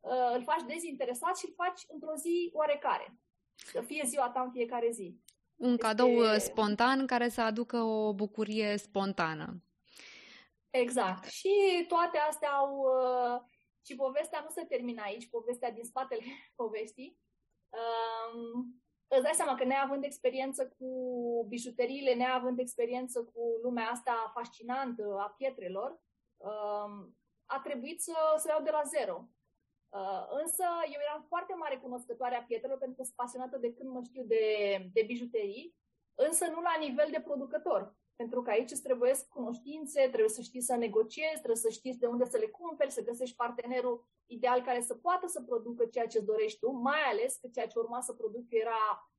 uh, 0.00 0.34
îl 0.34 0.42
faci 0.42 0.62
dezinteresat 0.66 1.36
și 1.36 1.46
îl 1.46 1.54
faci 1.56 1.80
într-o 1.88 2.14
zi 2.14 2.50
oarecare. 2.52 3.16
Să 3.54 3.80
fie 3.80 4.02
ziua 4.06 4.30
ta 4.30 4.40
în 4.40 4.50
fiecare 4.50 4.90
zi. 4.90 5.18
Un 5.56 5.72
este... 5.72 5.86
cadou 5.86 6.16
uh, 6.16 6.36
spontan 6.38 7.06
care 7.06 7.28
să 7.28 7.40
aducă 7.40 7.76
o 7.76 8.14
bucurie 8.14 8.76
spontană. 8.76 9.62
Exact. 10.70 11.24
Și 11.24 11.84
toate 11.88 12.18
astea 12.18 12.50
au 12.50 12.78
uh, 12.78 13.40
și 13.84 13.94
povestea 13.94 14.40
nu 14.40 14.48
se 14.48 14.64
termină 14.64 15.02
aici, 15.02 15.28
povestea 15.28 15.70
din 15.70 15.84
spatele 15.84 16.22
poveștii. 16.60 17.18
Um, 17.68 18.82
îți 19.08 19.22
dai 19.22 19.34
seama 19.34 19.54
că 19.54 19.64
neavând 19.64 20.04
experiență 20.04 20.68
cu 20.78 20.86
bijuteriile, 21.48 22.14
neavând 22.14 22.58
experiență 22.58 23.24
cu 23.24 23.58
lumea 23.62 23.90
asta 23.90 24.30
fascinantă 24.34 25.16
a 25.18 25.34
pietrelor, 25.36 26.00
um, 26.36 27.16
a 27.44 27.60
trebuit 27.64 28.02
să, 28.02 28.34
să 28.36 28.48
iau 28.48 28.62
de 28.62 28.70
la 28.70 28.82
zero. 28.82 29.28
Uh, 29.88 30.26
însă 30.42 30.64
eu 30.84 31.00
eram 31.08 31.24
foarte 31.28 31.54
mare 31.54 31.76
cunoscătoare 31.76 32.34
a 32.36 32.42
pietrelor 32.42 32.78
pentru 32.78 32.96
că 32.96 33.02
sunt 33.02 33.16
pasionată 33.16 33.58
de 33.58 33.72
când 33.72 33.90
mă 33.90 34.02
știu 34.02 34.22
de, 34.22 34.44
de 34.92 35.02
bijuterii, 35.02 35.76
însă 36.14 36.46
nu 36.46 36.60
la 36.60 36.76
nivel 36.78 37.08
de 37.10 37.20
producător. 37.20 37.94
Pentru 38.20 38.42
că 38.42 38.50
aici 38.50 38.70
îți 38.70 38.82
trebuie 38.82 39.14
cunoștințe, 39.28 40.00
trebuie 40.00 40.28
să 40.28 40.40
știi 40.40 40.60
să 40.60 40.74
negociezi, 40.76 41.42
trebuie 41.42 41.56
să 41.56 41.68
știi 41.68 41.94
de 41.94 42.06
unde 42.06 42.24
să 42.24 42.36
le 42.36 42.46
cumperi, 42.46 42.90
să 42.90 43.02
găsești 43.02 43.36
partenerul 43.36 44.06
ideal 44.26 44.62
care 44.62 44.80
să 44.80 44.94
poată 44.94 45.26
să 45.26 45.42
producă 45.42 45.84
ceea 45.86 46.06
ce 46.06 46.18
îți 46.18 46.26
dorești 46.26 46.58
tu, 46.58 46.70
mai 46.70 47.02
ales 47.10 47.36
că 47.36 47.48
ceea 47.48 47.66
ce 47.66 47.78
urma 47.78 48.00
să 48.00 48.12
produc 48.12 48.44
era 48.48 49.10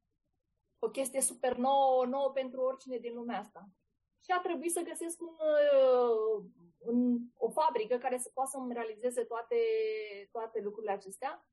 o 0.80 0.90
chestie 0.90 1.22
super 1.22 1.58
nouă, 1.58 2.06
nouă 2.06 2.32
pentru 2.32 2.62
oricine 2.62 2.98
din 2.98 3.14
lumea 3.14 3.40
asta. 3.40 3.70
Și 4.24 4.32
a 4.32 4.40
trebuit 4.40 4.72
să 4.72 4.82
găsesc 4.82 5.22
un, 5.22 5.36
uh, 5.54 6.44
un, 6.78 7.20
o 7.38 7.50
fabrică 7.50 7.98
care 7.98 8.18
să 8.18 8.30
poată 8.34 8.50
să-mi 8.54 8.74
realizeze 8.74 9.24
toate, 9.24 9.58
toate 10.32 10.62
lucrurile 10.62 10.92
acestea. 10.92 11.48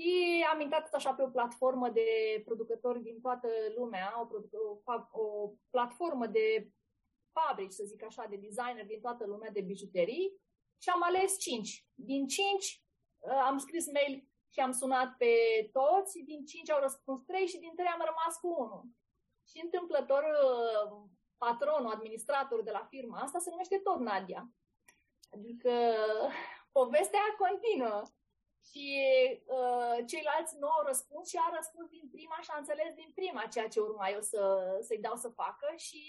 Și 0.00 0.46
am 0.52 0.60
intrat 0.60 0.94
așa 0.94 1.14
pe 1.14 1.22
o 1.22 1.30
platformă 1.30 1.88
de 1.88 2.08
producători 2.44 3.02
din 3.02 3.20
toată 3.20 3.48
lumea, 3.76 4.14
o, 4.20 4.26
o, 4.84 5.20
o 5.20 5.52
platformă 5.70 6.26
de 6.26 6.70
fabrici, 7.32 7.72
să 7.72 7.84
zic 7.86 8.02
așa, 8.04 8.26
de 8.30 8.36
designer 8.36 8.86
din 8.86 9.00
toată 9.00 9.26
lumea 9.26 9.50
de 9.50 9.60
bijuterii 9.60 10.40
și 10.82 10.88
am 10.88 11.02
ales 11.02 11.38
cinci. 11.38 11.86
Din 11.94 12.26
cinci 12.26 12.82
uh, 13.18 13.42
am 13.44 13.58
scris 13.58 13.86
mail 13.92 14.28
și 14.52 14.60
am 14.60 14.72
sunat 14.72 15.16
pe 15.16 15.34
toți, 15.72 16.18
din 16.18 16.44
cinci 16.44 16.70
au 16.70 16.80
răspuns 16.80 17.20
trei 17.22 17.46
și 17.46 17.58
din 17.58 17.74
trei 17.74 17.86
am 17.86 18.04
rămas 18.10 18.36
cu 18.40 18.48
unul. 18.48 18.84
Și 19.48 19.60
întâmplător, 19.62 20.22
uh, 20.22 21.08
patronul, 21.36 21.92
administratorul 21.92 22.64
de 22.64 22.70
la 22.70 22.86
firma 22.88 23.18
asta 23.18 23.38
se 23.38 23.50
numește 23.50 23.78
tot 23.78 23.98
Nadia. 23.98 24.50
Adică 25.30 25.72
povestea 26.78 27.20
continuă. 27.38 28.02
Și 28.68 28.86
uh, 29.44 29.96
ceilalți 30.06 30.56
nu 30.58 30.68
au 30.68 30.86
răspuns 30.86 31.28
și 31.28 31.38
a 31.40 31.56
răspuns 31.56 31.88
din 31.88 32.08
prima 32.10 32.38
și 32.42 32.50
a 32.52 32.58
înțeles 32.58 32.94
din 32.94 33.10
prima 33.14 33.46
ceea 33.46 33.68
ce 33.68 33.80
urma 33.80 34.08
eu 34.08 34.20
să, 34.20 34.40
să-i 34.80 35.04
dau 35.06 35.16
să 35.16 35.28
facă 35.28 35.72
și 35.76 36.02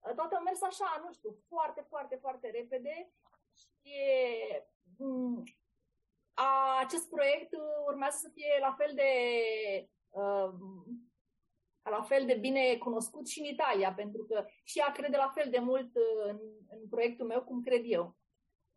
uh, 0.00 0.14
toată 0.14 0.36
a 0.36 0.40
mers 0.40 0.62
așa, 0.62 1.00
nu 1.04 1.12
știu, 1.12 1.36
foarte, 1.48 1.86
foarte, 1.88 2.16
foarte 2.16 2.50
repede 2.50 3.12
și 3.54 3.94
um, 4.98 5.42
a, 6.34 6.78
acest 6.80 7.08
proiect 7.08 7.52
urmează 7.86 8.16
să 8.20 8.30
fie 8.34 8.56
la 8.60 8.74
fel 8.78 8.92
de 8.94 9.10
uh, 10.10 10.50
la 11.90 12.02
fel 12.02 12.26
de 12.26 12.34
bine 12.34 12.76
cunoscut 12.76 13.28
și 13.28 13.38
în 13.40 13.44
Italia, 13.44 13.94
pentru 13.94 14.24
că 14.24 14.46
și 14.64 14.78
ea 14.78 14.92
crede 14.92 15.16
la 15.16 15.32
fel 15.34 15.50
de 15.50 15.58
mult 15.58 15.90
în, 16.26 16.38
în 16.68 16.88
proiectul 16.88 17.26
meu 17.26 17.42
cum 17.42 17.62
cred 17.62 17.82
eu 17.84 18.16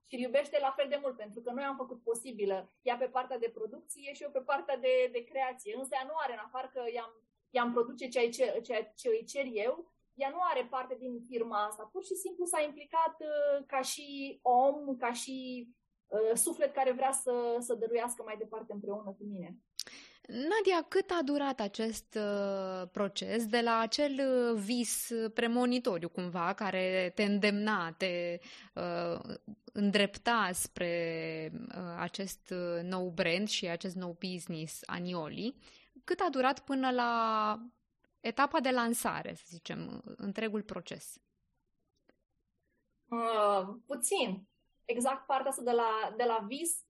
și 0.09 0.15
îl 0.15 0.21
iubește 0.21 0.57
la 0.61 0.73
fel 0.77 0.87
de 0.89 0.99
mult, 1.01 1.15
pentru 1.15 1.39
că 1.41 1.51
noi 1.51 1.63
am 1.63 1.75
făcut 1.75 2.03
posibilă 2.03 2.57
ea 2.81 2.97
pe 2.97 3.05
partea 3.05 3.37
de 3.37 3.51
producție 3.53 4.13
și 4.13 4.23
eu 4.23 4.31
pe 4.31 4.47
partea 4.51 4.77
de, 4.77 5.09
de 5.11 5.23
creație. 5.23 5.75
Însă 5.77 5.89
ea 5.93 6.05
nu 6.07 6.15
are, 6.23 6.33
în 6.33 6.43
afară 6.47 6.69
că 6.73 6.81
i-am, 6.93 7.11
i-am 7.49 7.71
produce 7.71 8.07
ceea 8.07 8.29
ce, 8.29 8.59
ceea 8.61 8.83
ce 8.83 9.09
îi 9.09 9.25
cer 9.25 9.45
eu, 9.51 9.91
ea 10.13 10.29
nu 10.29 10.39
are 10.41 10.67
parte 10.69 10.95
din 10.95 11.21
firma 11.29 11.65
asta. 11.65 11.89
Pur 11.91 12.03
și 12.03 12.15
simplu 12.15 12.45
s-a 12.45 12.61
implicat 12.61 13.15
uh, 13.19 13.65
ca 13.65 13.81
și 13.81 14.39
om, 14.41 14.95
ca 14.97 15.11
și 15.13 15.67
uh, 16.07 16.33
suflet 16.33 16.73
care 16.73 16.91
vrea 16.91 17.11
să, 17.11 17.55
să 17.59 17.73
dăruiască 17.73 18.23
mai 18.23 18.37
departe 18.37 18.73
împreună 18.73 19.15
cu 19.17 19.23
mine. 19.23 19.57
Nadia, 20.31 20.81
cât 20.87 21.09
a 21.09 21.21
durat 21.23 21.59
acest 21.59 22.17
uh, 22.17 22.87
proces 22.91 23.45
de 23.45 23.61
la 23.61 23.79
acel 23.79 24.19
uh, 24.19 24.61
vis 24.61 25.11
premonitoriu 25.33 26.09
cumva 26.09 26.53
care 26.53 27.11
te 27.15 27.23
îndemna, 27.23 27.91
te 27.97 28.39
uh, 28.73 29.35
îndrepta 29.73 30.49
spre 30.53 31.51
uh, 31.53 31.95
acest 31.97 32.49
uh, 32.49 32.83
nou 32.83 33.09
brand 33.09 33.47
și 33.47 33.67
acest 33.67 33.95
nou 33.95 34.17
business 34.19 34.81
Anioli? 34.85 35.55
Cât 36.03 36.19
a 36.19 36.29
durat 36.29 36.59
până 36.59 36.91
la 36.91 37.55
etapa 38.19 38.59
de 38.59 38.69
lansare, 38.69 39.33
să 39.33 39.43
zicem, 39.47 40.01
întregul 40.17 40.61
proces? 40.61 41.21
Uh, 43.05 43.75
puțin. 43.85 44.47
Exact 44.85 45.25
partea 45.25 45.49
asta 45.49 45.63
de 45.63 45.71
la, 45.71 46.13
de 46.17 46.23
la 46.23 46.45
vis 46.47 46.83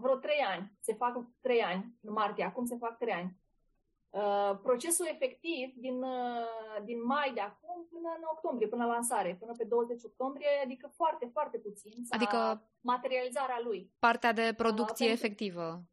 vreo 0.00 0.16
trei 0.16 0.40
ani. 0.40 0.72
Se 0.80 0.94
fac 0.94 1.24
trei 1.40 1.62
ani 1.62 1.98
în 2.00 2.12
martie, 2.12 2.44
acum 2.44 2.64
se 2.64 2.76
fac 2.76 2.98
trei 2.98 3.12
ani. 3.12 3.40
Uh, 4.10 4.58
procesul 4.62 5.06
efectiv 5.06 5.74
din, 5.74 6.02
uh, 6.02 6.82
din 6.84 7.04
mai 7.04 7.32
de 7.34 7.40
acum 7.40 7.86
până 7.90 8.08
în 8.16 8.22
octombrie, 8.30 8.68
până 8.68 8.84
la 8.84 8.92
lansare, 8.92 9.36
până 9.40 9.52
pe 9.58 9.64
20 9.64 10.02
octombrie, 10.04 10.48
adică 10.64 10.90
foarte, 10.94 11.30
foarte 11.32 11.58
puțin. 11.58 12.04
Adică 12.10 12.68
materializarea 12.80 13.60
lui. 13.64 13.92
Partea 13.98 14.32
de 14.32 14.54
producție 14.56 15.06
uh, 15.06 15.12
efectivă. 15.12 15.62
Pentru, 15.62 15.84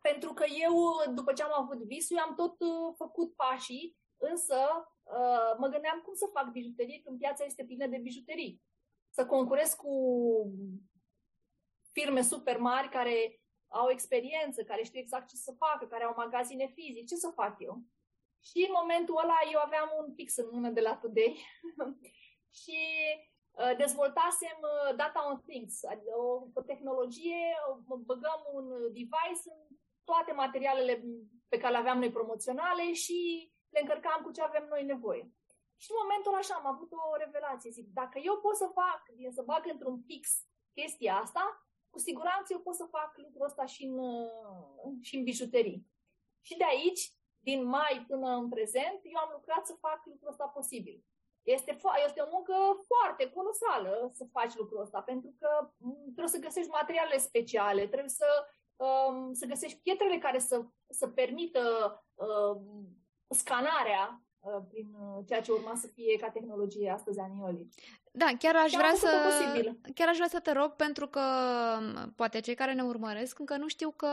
pentru 0.00 0.32
că 0.32 0.44
eu, 0.62 0.74
după 1.14 1.32
ce 1.32 1.42
am 1.42 1.62
avut 1.62 1.82
visul, 1.82 2.18
am 2.18 2.34
tot 2.34 2.60
uh, 2.60 2.94
făcut 2.96 3.34
pașii, 3.34 3.96
însă 4.16 4.58
uh, 5.02 5.56
mă 5.58 5.66
gândeam 5.66 6.00
cum 6.04 6.14
să 6.14 6.30
fac 6.32 6.50
bijuterie 6.50 7.00
când 7.04 7.18
piața 7.18 7.44
este 7.44 7.64
plină 7.64 7.86
de 7.86 7.98
bijuterii. 7.98 8.62
Să 9.10 9.26
concurez 9.26 9.72
cu 9.72 9.94
firme 11.92 12.22
super 12.22 12.58
mari 12.58 12.88
care 12.88 13.40
au 13.68 13.90
experiență, 13.90 14.62
care 14.62 14.82
știu 14.82 15.00
exact 15.00 15.28
ce 15.28 15.36
să 15.36 15.52
facă, 15.58 15.86
care 15.86 16.04
au 16.04 16.14
magazine 16.16 16.66
fizice, 16.66 17.04
ce 17.04 17.16
să 17.16 17.30
fac 17.34 17.54
eu? 17.58 17.82
Și 18.42 18.58
în 18.68 18.72
momentul 18.80 19.20
ăla 19.22 19.38
eu 19.52 19.60
aveam 19.60 19.88
un 20.00 20.14
pix 20.14 20.36
în 20.36 20.48
mână 20.52 20.70
de 20.70 20.80
la 20.80 20.96
Today 20.96 21.36
și 22.60 22.78
uh, 23.50 23.76
dezvoltasem 23.76 24.58
uh, 24.60 24.96
data 24.96 25.28
on 25.30 25.40
things, 25.40 25.84
adică 25.84 26.12
o, 26.16 26.46
o 26.54 26.62
tehnologie, 26.62 27.44
o, 27.88 27.96
băgăm 27.96 28.40
un 28.52 28.66
device 28.92 29.42
în 29.44 29.76
toate 30.04 30.32
materialele 30.32 31.04
pe 31.48 31.58
care 31.58 31.72
le 31.72 31.78
aveam 31.78 31.98
noi 31.98 32.10
promoționale 32.10 32.92
și 32.92 33.18
le 33.68 33.80
încărcam 33.80 34.22
cu 34.22 34.30
ce 34.30 34.42
avem 34.42 34.66
noi 34.68 34.84
nevoie. 34.84 35.32
Și 35.76 35.90
în 35.90 35.96
momentul 36.02 36.34
așa 36.34 36.54
am 36.54 36.66
avut 36.66 36.92
o 36.92 37.16
revelație. 37.16 37.70
Zic, 37.70 37.86
dacă 37.92 38.18
eu 38.18 38.36
pot 38.38 38.56
să 38.56 38.70
fac, 38.74 39.02
din 39.14 39.32
să 39.32 39.42
bag 39.42 39.64
într-un 39.72 40.02
pix 40.02 40.22
chestia 40.72 41.14
asta, 41.16 41.69
cu 41.90 41.98
siguranță 41.98 42.52
eu 42.52 42.60
pot 42.60 42.74
să 42.74 42.84
fac 42.90 43.16
lucrul 43.16 43.46
ăsta 43.46 43.64
și 43.64 43.84
în, 43.84 43.98
și 45.00 45.16
în 45.16 45.22
bijuterii. 45.22 45.86
Și 46.40 46.56
de 46.56 46.64
aici, 46.64 47.14
din 47.38 47.64
mai 47.64 48.04
până 48.08 48.28
în 48.28 48.48
prezent, 48.48 49.00
eu 49.02 49.18
am 49.20 49.30
lucrat 49.32 49.66
să 49.66 49.76
fac 49.80 50.06
lucrul 50.06 50.28
ăsta 50.28 50.46
posibil. 50.46 51.04
Este, 51.42 51.76
fo- 51.76 52.04
este 52.06 52.20
o 52.20 52.30
muncă 52.30 52.54
foarte 52.86 53.30
colosală 53.30 54.10
să 54.12 54.24
faci 54.32 54.54
lucrul 54.56 54.80
ăsta, 54.80 55.00
pentru 55.00 55.34
că 55.38 55.70
trebuie 56.02 56.28
să 56.28 56.38
găsești 56.38 56.70
materiale 56.70 57.18
speciale, 57.18 57.86
trebuie 57.86 58.08
să, 58.08 58.46
um, 58.76 59.32
să 59.32 59.46
găsești 59.46 59.80
pietrele 59.80 60.18
care 60.18 60.38
să, 60.38 60.66
să 60.88 61.08
permită 61.08 61.62
um, 62.14 62.88
scanarea 63.28 64.22
uh, 64.22 64.29
prin 64.70 64.96
uh, 65.00 65.24
ceea 65.26 65.40
ce 65.40 65.52
urma 65.52 65.74
să 65.74 65.86
fie 65.86 66.16
ca 66.16 66.28
tehnologie 66.28 66.90
astăzi 66.90 67.18
Anioli. 67.18 67.68
Da, 68.12 68.26
chiar 68.38 68.56
aș, 68.56 68.72
vrea 68.72 68.94
să, 68.94 69.08
chiar 69.94 70.08
aș 70.08 70.16
vrea 70.16 70.28
să 70.28 70.40
te 70.40 70.52
rog 70.52 70.72
pentru 70.72 71.06
că 71.06 71.20
poate 72.16 72.40
cei 72.40 72.54
care 72.54 72.72
ne 72.72 72.82
urmăresc 72.82 73.38
încă 73.38 73.56
nu 73.56 73.68
știu 73.68 73.90
că 73.90 74.08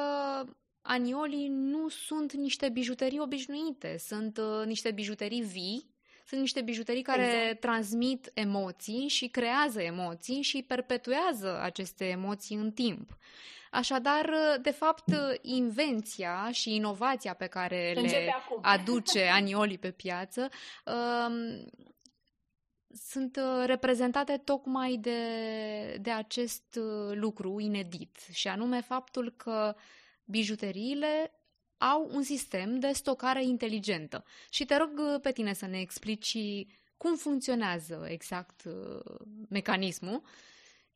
aniolii 0.81 1.48
nu 1.48 1.88
sunt 1.88 2.34
niște 2.34 2.69
bijuterii 2.69 3.19
obișnuite, 3.19 3.98
sunt 3.98 4.38
uh, 4.38 4.65
niște 4.65 4.91
bijuterii 4.91 5.41
vii, 5.41 5.96
sunt 6.25 6.39
niște 6.39 6.62
bijuterii 6.62 7.01
care 7.01 7.39
exact. 7.39 7.60
transmit 7.60 8.31
emoții 8.34 9.07
și 9.07 9.27
creează 9.27 9.81
emoții 9.81 10.41
și 10.41 10.63
perpetuează 10.67 11.60
aceste 11.62 12.05
emoții 12.05 12.55
în 12.55 12.72
timp. 12.72 13.17
Așadar, 13.77 14.31
de 14.62 14.72
fapt, 14.72 15.12
invenția 15.41 16.50
și 16.51 16.75
inovația 16.75 17.34
pe 17.34 17.48
care 17.48 17.93
Începe 17.96 18.24
le 18.24 18.36
acum. 18.36 18.60
aduce 18.75 19.24
Anioli 19.24 19.77
pe 19.77 19.91
piață 19.91 20.50
um, 20.86 21.69
sunt 22.93 23.36
uh, 23.36 23.65
reprezentate 23.65 24.38
tocmai 24.38 24.98
de, 24.98 25.19
de 26.01 26.12
acest 26.12 26.79
uh, 26.79 27.15
lucru 27.15 27.60
inedit, 27.60 28.17
și 28.31 28.48
anume 28.48 28.81
faptul 28.81 29.34
că 29.38 29.75
bijuteriile 30.25 31.31
au 31.77 32.10
un 32.12 32.24
sistem 32.24 32.79
de 32.79 32.91
stocare 32.91 33.43
inteligentă. 33.43 34.24
Și 34.50 34.65
te 34.65 34.75
rog 34.77 34.91
uh, 34.98 35.19
pe 35.22 35.31
tine 35.31 35.53
să 35.53 35.65
ne 35.65 35.79
explici 35.79 36.38
cum 36.98 37.15
funcționează 37.15 38.05
exact 38.10 38.63
mecanismul 39.50 40.22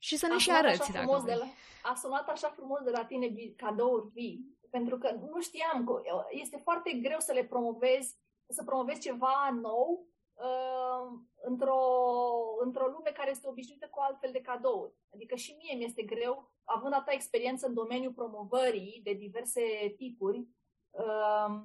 și 0.03 0.17
să 0.17 0.27
ne 0.27 0.33
a 0.33 0.37
și 0.37 0.51
arăți. 0.51 0.91
Dacă 0.91 1.21
de 1.25 1.33
la, 1.33 1.45
a 1.91 1.95
sunat 1.95 2.29
așa 2.29 2.49
frumos 2.49 2.81
de 2.81 2.89
la 2.89 3.05
tine 3.05 3.27
cadouri 3.55 4.09
vii, 4.13 4.57
pentru 4.69 4.97
că 4.97 5.11
nu 5.11 5.41
știam 5.41 5.85
că 5.85 6.01
este 6.29 6.57
foarte 6.57 6.91
greu 6.91 7.19
să 7.19 7.33
le 7.33 7.43
promovezi, 7.43 8.17
să 8.47 8.63
promovezi 8.63 8.99
ceva 8.99 9.49
nou 9.61 10.07
uh, 10.33 11.19
într-o, 11.41 11.81
într-o 12.63 12.87
lume 12.87 13.09
care 13.09 13.29
este 13.29 13.47
obișnuită 13.47 13.87
cu 13.91 13.99
altfel 13.99 14.31
de 14.31 14.41
cadouri. 14.41 14.93
Adică 15.13 15.35
și 15.35 15.55
mie 15.57 15.75
mi 15.77 15.83
este 15.83 16.03
greu, 16.03 16.51
având 16.63 16.93
atâta 16.93 17.11
experiență 17.11 17.67
în 17.67 17.73
domeniul 17.73 18.13
promovării 18.13 19.01
de 19.03 19.13
diverse 19.13 19.93
tipuri, 19.97 20.47
uh, 20.89 21.61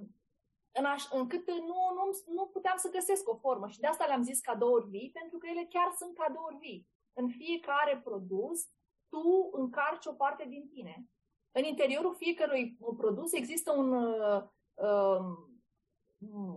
în 0.72 0.84
aș, 0.84 1.04
încât 1.10 1.50
nu, 1.50 1.80
nu, 1.94 2.32
nu 2.34 2.46
puteam 2.46 2.76
să 2.76 2.90
găsesc 2.90 3.28
o 3.28 3.36
formă. 3.36 3.68
Și 3.68 3.80
de 3.80 3.86
asta 3.86 4.06
le-am 4.06 4.22
zis 4.22 4.40
cadouri 4.40 4.88
vii, 4.88 5.10
pentru 5.12 5.38
că 5.38 5.46
ele 5.46 5.66
chiar 5.68 5.92
sunt 5.98 6.16
cadouri 6.16 6.56
vii. 6.56 6.94
În 7.18 7.28
fiecare 7.28 8.00
produs, 8.04 8.60
tu 9.08 9.50
încarci 9.52 10.06
o 10.06 10.12
parte 10.12 10.44
din 10.48 10.68
tine. 10.68 11.06
În 11.52 11.64
interiorul 11.64 12.14
fiecărui 12.14 12.76
produs 12.96 13.32
există 13.32 13.72
un, 13.72 13.92
uh, 13.92 14.42
um, 14.74 15.50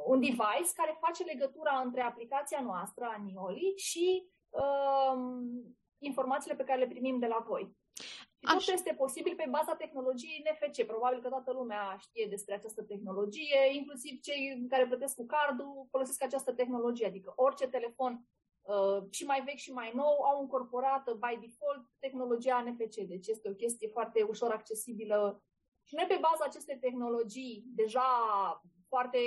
un 0.06 0.20
device 0.20 0.74
care 0.76 0.98
face 1.00 1.24
legătura 1.24 1.82
între 1.86 2.02
aplicația 2.02 2.62
noastră, 2.62 3.06
Anioli, 3.06 3.74
și 3.76 4.28
um, 4.50 5.78
informațiile 5.98 6.56
pe 6.56 6.64
care 6.64 6.80
le 6.80 6.88
primim 6.88 7.20
de 7.20 7.28
la 7.28 7.44
voi. 7.48 7.78
Și 8.40 8.56
tot 8.56 8.74
este 8.74 8.94
posibil 8.94 9.36
pe 9.36 9.48
baza 9.50 9.76
tehnologiei 9.76 10.44
NFC. 10.44 10.86
Probabil 10.86 11.22
că 11.22 11.30
toată 11.30 11.52
lumea 11.52 11.96
știe 12.00 12.28
despre 12.30 12.54
această 12.56 12.84
tehnologie, 12.84 13.60
inclusiv 13.72 14.20
cei 14.20 14.66
care 14.70 14.88
plătesc 14.88 15.16
cu 15.16 15.26
cardul 15.26 15.88
folosesc 15.90 16.24
această 16.24 16.54
tehnologie, 16.54 17.08
adică 17.08 17.34
orice 17.36 17.68
telefon 17.68 18.14
uh, 18.14 18.39
și 19.10 19.26
mai 19.26 19.42
vechi 19.46 19.58
și 19.58 19.72
mai 19.72 19.92
nou 19.96 20.22
au 20.22 20.42
incorporat 20.42 21.14
by 21.14 21.48
default 21.48 21.90
tehnologia 22.00 22.62
NFC. 22.62 22.96
Deci 22.96 23.28
este 23.28 23.50
o 23.50 23.54
chestie 23.54 23.88
foarte 23.88 24.24
ușor 24.24 24.52
accesibilă 24.52 25.44
și 25.90 25.96
noi 25.96 26.06
pe 26.08 26.20
baza 26.22 26.44
acestei 26.46 26.78
tehnologii 26.80 27.64
deja 27.76 28.10
foarte 28.88 29.20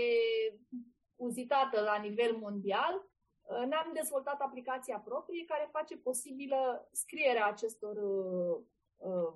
uzitată 1.17 1.81
la 1.81 1.97
nivel 1.97 2.37
mondial, 2.37 2.95
uh, 3.43 3.67
ne-am 3.67 3.91
dezvoltat 3.95 4.41
aplicația 4.41 4.99
proprie 4.99 5.45
care 5.45 5.69
face 5.73 5.97
posibilă 5.97 6.89
scrierea 6.93 7.47
acestor, 7.47 7.97
uh, 7.97 8.61
uh, 8.97 9.35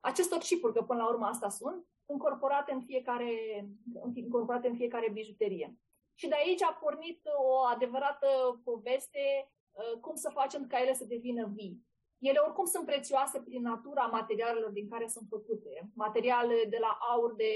acestor 0.00 0.38
chipuri, 0.38 0.72
că 0.72 0.82
până 0.82 1.02
la 1.02 1.08
urmă 1.08 1.26
asta 1.26 1.48
sunt, 1.48 1.86
încorporate 2.06 2.72
în 2.72 2.80
fiecare, 2.80 3.30
încorporate 4.14 4.68
în 4.68 4.76
fiecare 4.76 5.10
bijuterie. 5.12 5.78
Și 6.18 6.28
de 6.28 6.34
aici 6.34 6.62
a 6.62 6.78
pornit 6.80 7.20
o 7.36 7.56
adevărată 7.56 8.60
poveste 8.64 9.50
cum 10.00 10.14
să 10.14 10.30
facem 10.32 10.66
ca 10.66 10.80
ele 10.80 10.94
să 10.94 11.04
devină 11.04 11.50
vii. 11.54 11.84
Ele 12.18 12.38
oricum 12.38 12.64
sunt 12.64 12.86
prețioase 12.86 13.40
prin 13.40 13.62
natura 13.62 14.06
materialelor 14.06 14.70
din 14.70 14.88
care 14.88 15.06
sunt 15.08 15.26
făcute. 15.28 15.90
Materiale 15.94 16.64
de 16.68 16.78
la 16.80 16.98
aur 17.12 17.34
de 17.34 17.52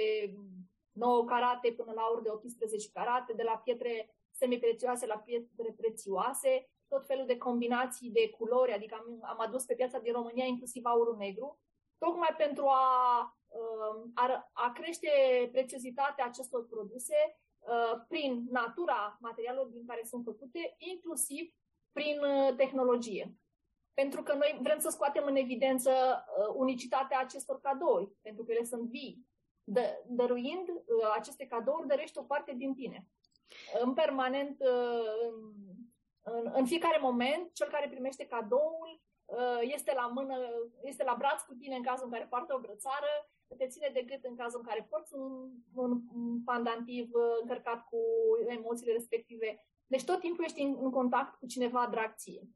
9 0.92 1.24
carate 1.24 1.72
până 1.72 1.92
la 1.92 2.02
aur 2.02 2.22
de 2.22 2.30
18 2.30 2.90
carate, 2.92 3.32
de 3.32 3.42
la 3.42 3.60
pietre 3.64 4.14
semiprețioase 4.30 5.06
la 5.06 5.18
pietre 5.18 5.74
prețioase, 5.76 6.70
tot 6.88 7.06
felul 7.06 7.26
de 7.26 7.36
combinații 7.36 8.10
de 8.10 8.28
culori, 8.28 8.72
adică 8.72 8.94
am, 8.94 9.18
am 9.22 9.40
adus 9.40 9.64
pe 9.64 9.74
piața 9.74 9.98
din 9.98 10.12
România 10.12 10.44
inclusiv 10.44 10.84
aurul 10.84 11.16
negru, 11.16 11.58
tocmai 11.98 12.34
pentru 12.36 12.66
a, 12.66 12.84
um, 13.48 14.10
a, 14.14 14.50
a 14.52 14.72
crește 14.72 15.08
prețiozitatea 15.52 16.24
acestor 16.24 16.66
produse 16.66 17.16
uh, 17.26 17.49
prin 18.08 18.46
natura 18.50 19.18
materialelor 19.20 19.66
din 19.66 19.86
care 19.86 20.02
sunt 20.04 20.24
făcute, 20.24 20.74
inclusiv 20.78 21.54
prin 21.92 22.18
uh, 22.22 22.54
tehnologie. 22.56 23.34
Pentru 23.94 24.22
că 24.22 24.34
noi 24.34 24.58
vrem 24.62 24.78
să 24.78 24.88
scoatem 24.88 25.24
în 25.26 25.36
evidență 25.36 25.90
uh, 25.90 26.54
unicitatea 26.54 27.20
acestor 27.20 27.60
cadouri, 27.60 28.12
pentru 28.22 28.44
că 28.44 28.52
ele 28.52 28.64
sunt 28.64 28.88
vii, 28.88 29.26
dă, 29.64 30.02
dăruind 30.06 30.68
uh, 30.68 31.12
aceste 31.14 31.46
cadouri, 31.46 31.86
dărești 31.86 32.18
o 32.18 32.22
parte 32.22 32.52
din 32.56 32.74
tine. 32.74 33.06
În 33.82 33.94
permanent, 33.94 34.60
uh, 34.60 35.32
în, 36.20 36.50
în 36.54 36.66
fiecare 36.66 36.98
moment, 37.00 37.52
cel 37.52 37.68
care 37.68 37.88
primește 37.88 38.26
cadoul 38.26 39.00
uh, 39.24 39.58
este 39.60 39.92
la 39.94 40.06
mână, 40.06 40.36
este 40.82 41.04
la 41.04 41.14
braț 41.18 41.42
cu 41.42 41.54
tine 41.54 41.76
în 41.76 41.82
cazul 41.82 42.04
în 42.06 42.12
care 42.12 42.26
poartă 42.26 42.54
o 42.54 42.60
brățară, 42.60 43.30
te 43.56 43.66
ține 43.66 43.90
de 43.92 44.02
gât 44.02 44.24
în 44.24 44.36
cazul 44.36 44.60
în 44.60 44.66
care 44.66 44.86
porți 44.90 45.14
un, 45.14 45.50
un, 45.74 46.00
un 46.14 46.42
pandantiv 46.44 47.08
uh, 47.12 47.22
încărcat 47.40 47.84
cu 47.88 47.98
emoțiile 48.48 48.92
respective. 48.92 49.64
Deci 49.86 50.04
tot 50.04 50.20
timpul 50.20 50.44
ești 50.44 50.60
în, 50.60 50.76
în 50.80 50.90
contact 50.90 51.38
cu 51.38 51.46
cineva 51.46 51.88
drag 51.90 52.14
ție. 52.16 52.48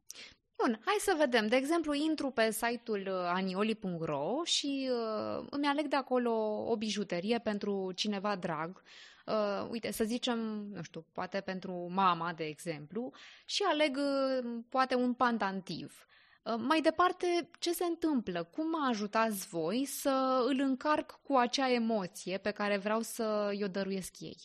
Bun, 0.57 0.81
hai 0.85 0.97
să 0.99 1.15
vedem. 1.19 1.47
De 1.47 1.57
exemplu, 1.57 1.93
intru 1.93 2.31
pe 2.31 2.51
site-ul 2.51 3.01
uh, 3.01 3.13
anioli.ro 3.13 4.41
și 4.45 4.91
uh, 4.91 5.47
îmi 5.51 5.67
aleg 5.67 5.87
de 5.87 5.97
acolo 5.97 6.33
o 6.67 6.77
bijuterie 6.77 7.39
pentru 7.39 7.93
cineva 7.95 8.37
drag. 8.37 8.83
Uh, 9.27 9.69
uite, 9.71 9.91
să 9.91 10.05
zicem, 10.05 10.39
nu 10.73 10.83
știu, 10.83 11.07
poate 11.13 11.41
pentru 11.41 11.91
mama, 11.91 12.33
de 12.33 12.45
exemplu, 12.45 13.13
și 13.45 13.63
aleg 13.63 13.97
uh, 13.97 14.61
poate 14.69 14.95
un 14.95 15.15
pandantiv. 15.15 16.07
Uh, 16.09 16.15
mai 16.59 16.81
departe, 16.81 17.51
ce 17.59 17.73
se 17.73 17.85
întâmplă? 17.85 18.45
Cum 18.45 18.69
mă 18.69 18.87
ajutați 18.89 19.49
voi 19.49 19.85
să 19.85 20.45
îl 20.49 20.61
încarc 20.61 21.21
cu 21.23 21.35
acea 21.35 21.71
emoție 21.71 22.39
pe 22.39 22.51
care 22.51 22.77
vreau 22.77 23.01
să 23.01 23.53
i-o 23.59 23.69
dăruiesc 23.69 24.21
ei? 24.21 24.37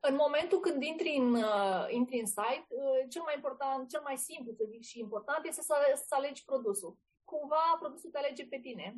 În 0.00 0.14
momentul 0.14 0.60
când 0.60 0.82
intri 0.82 1.16
în, 1.16 1.34
uh, 1.34 1.86
intri 1.88 2.20
în 2.20 2.26
site, 2.26 2.66
uh, 2.68 3.06
cel 3.08 3.22
mai 3.22 3.34
important, 3.34 3.88
cel 3.88 4.00
mai 4.04 4.16
simplu, 4.16 4.52
să 4.52 4.64
zic, 4.68 4.82
și 4.82 4.98
important 4.98 5.46
este 5.46 5.62
să, 5.62 5.74
să 5.94 6.14
alegi 6.14 6.44
produsul. 6.44 6.96
Cumva 7.24 7.76
produsul 7.78 8.10
te 8.10 8.18
alege 8.18 8.44
pe 8.46 8.58
tine. 8.58 8.96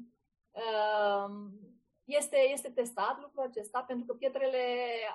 Uh, 0.50 1.30
este, 2.04 2.36
este 2.52 2.70
testat 2.70 3.20
lucrul 3.20 3.42
acesta 3.42 3.82
pentru 3.82 4.06
că 4.06 4.14
pietrele 4.14 4.64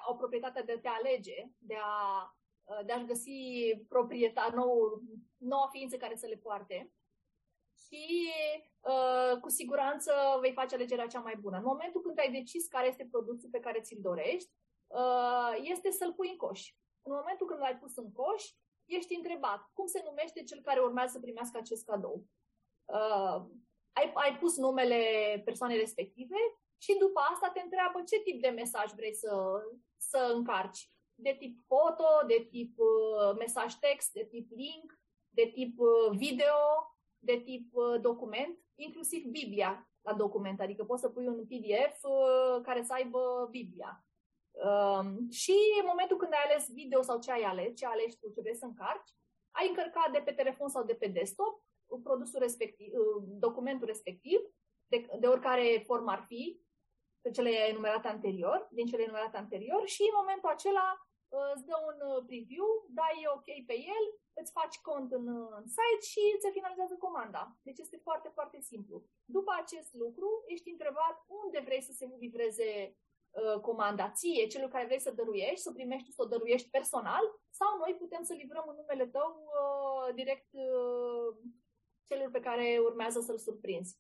au 0.08 0.16
proprietatea 0.16 0.64
de 0.64 0.72
a 0.72 0.80
te 0.80 0.88
alege, 0.88 1.50
de 1.58 1.76
a, 1.76 2.22
uh, 2.24 2.45
de 2.86 2.92
a 2.92 3.04
găsi 3.04 3.32
proprietar, 3.88 4.54
nou, 4.54 5.02
noua 5.38 5.68
ființă 5.72 5.98
care 5.98 6.16
să 6.16 6.26
le 6.28 6.36
poarte 6.36 6.92
și 7.88 8.30
uh, 8.82 9.40
cu 9.40 9.50
siguranță 9.50 10.14
vei 10.42 10.54
face 10.54 10.76
alegerea 10.76 11.08
cea 11.08 11.20
mai 11.20 11.36
bună. 11.36 11.58
În 11.58 11.64
momentul 11.64 12.02
când 12.02 12.20
ai 12.20 12.32
decis 12.32 12.68
care 12.68 12.88
este 12.88 13.08
produsul 13.12 13.50
pe 13.52 13.60
care 13.60 13.80
ți-l 13.80 14.02
dorești, 14.02 14.52
Uh, 14.88 15.58
este 15.62 15.92
să-l 15.92 16.14
pui 16.14 16.30
în 16.30 16.38
coș. 16.38 16.74
În 17.02 17.14
momentul 17.14 17.48
când 17.48 17.60
l-ai 17.60 17.78
pus 17.78 17.96
în 17.96 18.12
coș, 18.12 18.44
ești 18.86 19.16
întrebat 19.16 19.70
cum 19.74 19.88
se 19.88 20.02
numește 20.06 20.44
cel 20.44 20.62
care 20.62 20.80
urmează 20.80 21.12
să 21.12 21.20
primească 21.20 21.58
acest 21.58 21.86
cadou. 21.86 22.26
Uh, 22.86 23.46
ai, 23.92 24.12
ai 24.14 24.38
pus 24.40 24.58
numele 24.58 25.02
persoanei 25.46 25.78
respective 25.78 26.36
și 26.78 26.98
după 26.98 27.20
asta 27.32 27.50
te 27.50 27.62
întreabă 27.62 28.02
ce 28.02 28.20
tip 28.20 28.42
de 28.42 28.48
mesaj 28.48 28.92
vrei 28.92 29.16
să, 29.16 29.62
să 29.98 30.32
încarci. 30.34 30.90
De 31.16 31.36
tip 31.40 31.66
foto, 31.68 32.26
de 32.28 32.48
tip 32.50 32.78
uh, 32.78 33.38
mesaj 33.38 33.74
text, 33.74 34.14
de 34.14 34.28
tip 34.32 34.52
link, 34.52 35.00
de 35.30 35.52
tip 35.54 35.80
uh, 35.80 36.18
video, 36.18 36.56
de 37.20 37.42
tip 37.46 37.74
uh, 37.74 38.02
document, 38.02 38.60
inclusiv 38.76 39.26
Biblia 39.26 39.90
la 40.02 40.14
document. 40.14 40.60
Adică 40.60 40.84
poți 40.84 41.02
să 41.02 41.10
pui 41.10 41.28
un 41.28 41.46
PDF 41.46 42.04
uh, 42.04 42.62
care 42.64 42.84
să 42.84 42.94
aibă 42.94 43.48
Biblia. 43.52 44.06
Um, 44.52 45.30
și 45.30 45.56
în 45.80 45.86
momentul 45.88 46.18
când 46.18 46.32
ai 46.34 46.46
ales 46.46 46.70
video 46.74 47.02
sau 47.02 47.20
ce 47.20 47.32
ai 47.32 47.42
ales, 47.42 47.76
ce 47.76 47.86
alegi 47.86 48.18
tu, 48.20 48.30
ce 48.30 48.42
vrei 48.42 48.56
să 48.56 48.66
încarci, 48.66 49.14
ai 49.52 49.68
încărcat 49.68 50.12
de 50.12 50.22
pe 50.26 50.32
telefon 50.32 50.70
sau 50.70 50.84
de 50.84 50.94
pe 50.94 51.08
desktop 51.08 51.64
produsul 52.04 52.40
respectiv, 52.40 52.94
uh, 52.94 53.24
documentul 53.28 53.88
respectiv, 53.88 54.40
de, 54.88 55.06
de 55.20 55.28
oricare 55.28 55.84
formă 55.86 56.12
ar 56.12 56.24
fi, 56.28 56.60
pe 57.26 57.36
cele 57.38 57.52
enumerate 57.72 58.08
anterior, 58.16 58.60
din 58.78 58.86
cele 58.92 59.04
enumerate 59.04 59.38
anterior 59.38 59.82
și 59.96 60.04
în 60.10 60.16
momentul 60.22 60.50
acela 60.52 60.88
uh, 61.36 61.50
îți 61.56 61.68
dă 61.70 61.78
un 61.90 61.98
uh, 62.10 62.24
preview, 62.30 62.70
dai 63.00 63.18
OK 63.36 63.48
pe 63.70 63.78
el, 63.96 64.06
îți 64.42 64.56
faci 64.60 64.78
cont 64.90 65.10
în, 65.20 65.26
în 65.60 65.66
site 65.76 66.06
și 66.12 66.22
îți 66.36 66.56
finalizează 66.58 66.96
comanda. 67.06 67.44
Deci 67.68 67.80
este 67.86 67.98
foarte, 68.08 68.30
foarte 68.38 68.60
simplu. 68.70 68.96
După 69.38 69.52
acest 69.62 69.92
lucru, 70.04 70.28
ești 70.54 70.74
întrebat 70.76 71.16
unde 71.42 71.60
vrei 71.68 71.84
să 71.88 71.94
se 72.00 72.06
livreze 72.26 72.70
uh, 73.40 73.58
comanda 73.68 74.12
ție, 74.18 74.52
celor 74.54 74.70
care 74.70 74.90
vrei 74.90 75.06
să 75.08 75.18
dăruiești, 75.20 75.66
să 75.66 75.72
primești, 75.78 76.16
să 76.16 76.22
o 76.22 76.32
dăruiești 76.34 76.74
personal, 76.78 77.24
sau 77.60 77.70
noi 77.78 77.94
putem 78.04 78.24
să 78.30 78.34
livrăm 78.34 78.66
în 78.68 78.78
numele 78.82 79.08
tău 79.18 79.32
uh, 79.44 80.08
direct 80.20 80.50
uh, 80.52 81.30
celor 82.08 82.30
pe 82.32 82.46
care 82.48 82.68
urmează 82.88 83.20
să-l 83.20 83.40
surprinzi. 83.48 83.94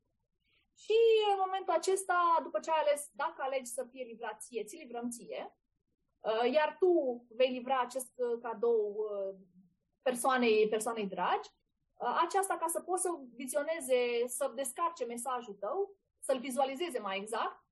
Și 0.75 0.97
în 1.31 1.39
momentul 1.45 1.73
acesta, 1.73 2.39
după 2.43 2.59
ce 2.59 2.71
ai 2.71 2.79
ales, 2.79 3.09
dacă 3.13 3.41
alegi 3.41 3.71
să 3.71 3.83
fie 3.91 4.03
livrat 4.03 4.41
ție, 4.41 4.63
ți 4.63 4.75
livrăm 4.75 5.09
ție, 5.09 5.55
uh, 6.19 6.51
iar 6.51 6.75
tu 6.79 7.25
vei 7.29 7.51
livra 7.51 7.79
acest 7.79 8.13
uh, 8.15 8.39
cadou 8.41 8.95
uh, 8.97 9.35
persoanei, 10.01 10.67
persoanei 10.67 11.05
dragi, 11.05 11.49
aceasta 12.23 12.57
ca 12.57 12.67
să 12.67 12.81
poți 12.81 13.01
să 13.01 13.09
vizioneze, 13.35 14.27
să 14.27 14.51
descarce 14.55 15.05
mesajul 15.05 15.53
tău, 15.53 15.95
să-l 16.19 16.39
vizualizeze 16.39 16.99
mai 16.99 17.17
exact, 17.17 17.65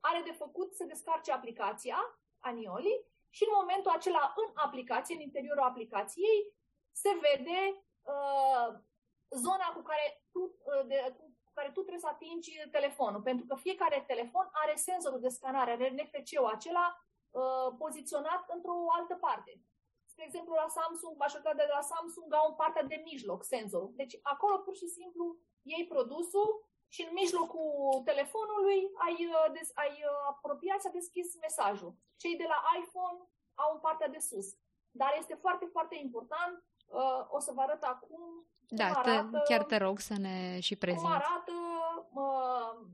are 0.00 0.22
de 0.24 0.32
făcut 0.32 0.74
să 0.74 0.84
descarce 0.84 1.32
aplicația 1.32 1.98
Anioli 2.38 3.04
și 3.30 3.44
în 3.46 3.56
momentul 3.60 3.90
acela 3.90 4.32
în 4.36 4.52
aplicație, 4.54 5.14
în 5.14 5.20
interiorul 5.20 5.62
aplicației, 5.62 6.52
se 6.92 7.10
vede 7.20 7.84
uh, 8.02 8.68
zona 9.30 9.68
cu 9.74 9.82
care, 9.82 10.24
tu, 10.32 10.40
uh, 10.40 10.86
de, 10.86 11.14
cu 11.16 11.23
care 11.54 11.68
tu 11.68 11.80
trebuie 11.80 12.06
să 12.06 12.12
atingi 12.12 12.68
telefonul, 12.70 13.22
pentru 13.28 13.44
că 13.46 13.54
fiecare 13.54 14.04
telefon 14.06 14.46
are 14.52 14.74
senzorul 14.76 15.20
de 15.20 15.28
scanare, 15.28 15.70
are 15.70 15.94
NFC-ul 15.96 16.54
acela 16.56 16.86
uh, 17.30 17.68
poziționat 17.78 18.42
într-o 18.54 18.76
altă 18.98 19.14
parte. 19.14 19.52
Spre 20.12 20.24
exemplu, 20.24 20.54
la 20.54 20.68
Samsung, 20.68 21.14
majoritatea 21.16 21.66
de 21.66 21.76
la 21.78 21.88
Samsung 21.92 22.34
au 22.34 22.46
în 22.48 22.54
partea 22.62 22.82
de 22.82 23.02
mijloc 23.10 23.44
senzorul. 23.44 23.92
Deci 23.94 24.14
acolo 24.22 24.56
pur 24.58 24.74
și 24.76 24.88
simplu 24.98 25.24
iei 25.62 25.86
produsul 25.86 26.48
și 26.94 27.02
în 27.06 27.12
mijlocul 27.12 28.02
telefonului 28.04 28.78
ai, 29.06 29.16
uh, 29.26 29.52
des, 29.52 29.68
ai 29.74 29.94
uh, 30.10 30.20
apropiat 30.32 30.80
și 30.80 30.86
a 30.86 30.98
deschis 31.00 31.38
mesajul. 31.40 31.92
Cei 32.16 32.36
de 32.36 32.46
la 32.52 32.58
iPhone 32.80 33.18
au 33.54 33.70
în 33.74 33.80
partea 33.80 34.08
de 34.08 34.18
sus. 34.18 34.46
Dar 34.90 35.14
este 35.18 35.34
foarte, 35.34 35.66
foarte 35.74 35.96
important, 36.06 36.64
uh, 36.86 37.26
o 37.28 37.38
să 37.38 37.52
vă 37.52 37.60
arăt 37.60 37.82
acum 37.82 38.46
da, 38.68 38.84
arată, 38.84 39.28
te, 39.30 39.52
chiar 39.52 39.64
te 39.64 39.76
rog 39.76 39.98
să 39.98 40.14
ne 40.18 40.60
și 40.60 40.76
prezinți. 40.76 41.04
Cum 41.04 41.12
arată, 41.12 41.52
uh, 42.12 42.86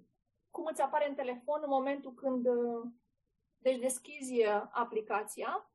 cum 0.50 0.64
îți 0.64 0.80
apare 0.80 1.08
în 1.08 1.14
telefon 1.14 1.60
în 1.62 1.68
momentul 1.68 2.14
când 2.14 2.46
uh, 2.46 2.90
deci 3.58 3.78
deschizi 3.78 4.44
aplicația. 4.70 5.70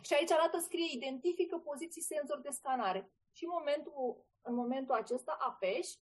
Și 0.00 0.14
aici 0.14 0.30
arată, 0.30 0.58
scrie, 0.58 0.92
identifică 0.92 1.58
poziții 1.58 2.02
senzor 2.02 2.40
de 2.40 2.50
scanare. 2.50 3.12
Și 3.32 3.44
în 3.44 3.50
momentul, 3.50 4.26
în 4.40 4.54
momentul 4.54 4.94
acesta 4.94 5.36
apeși, 5.40 5.98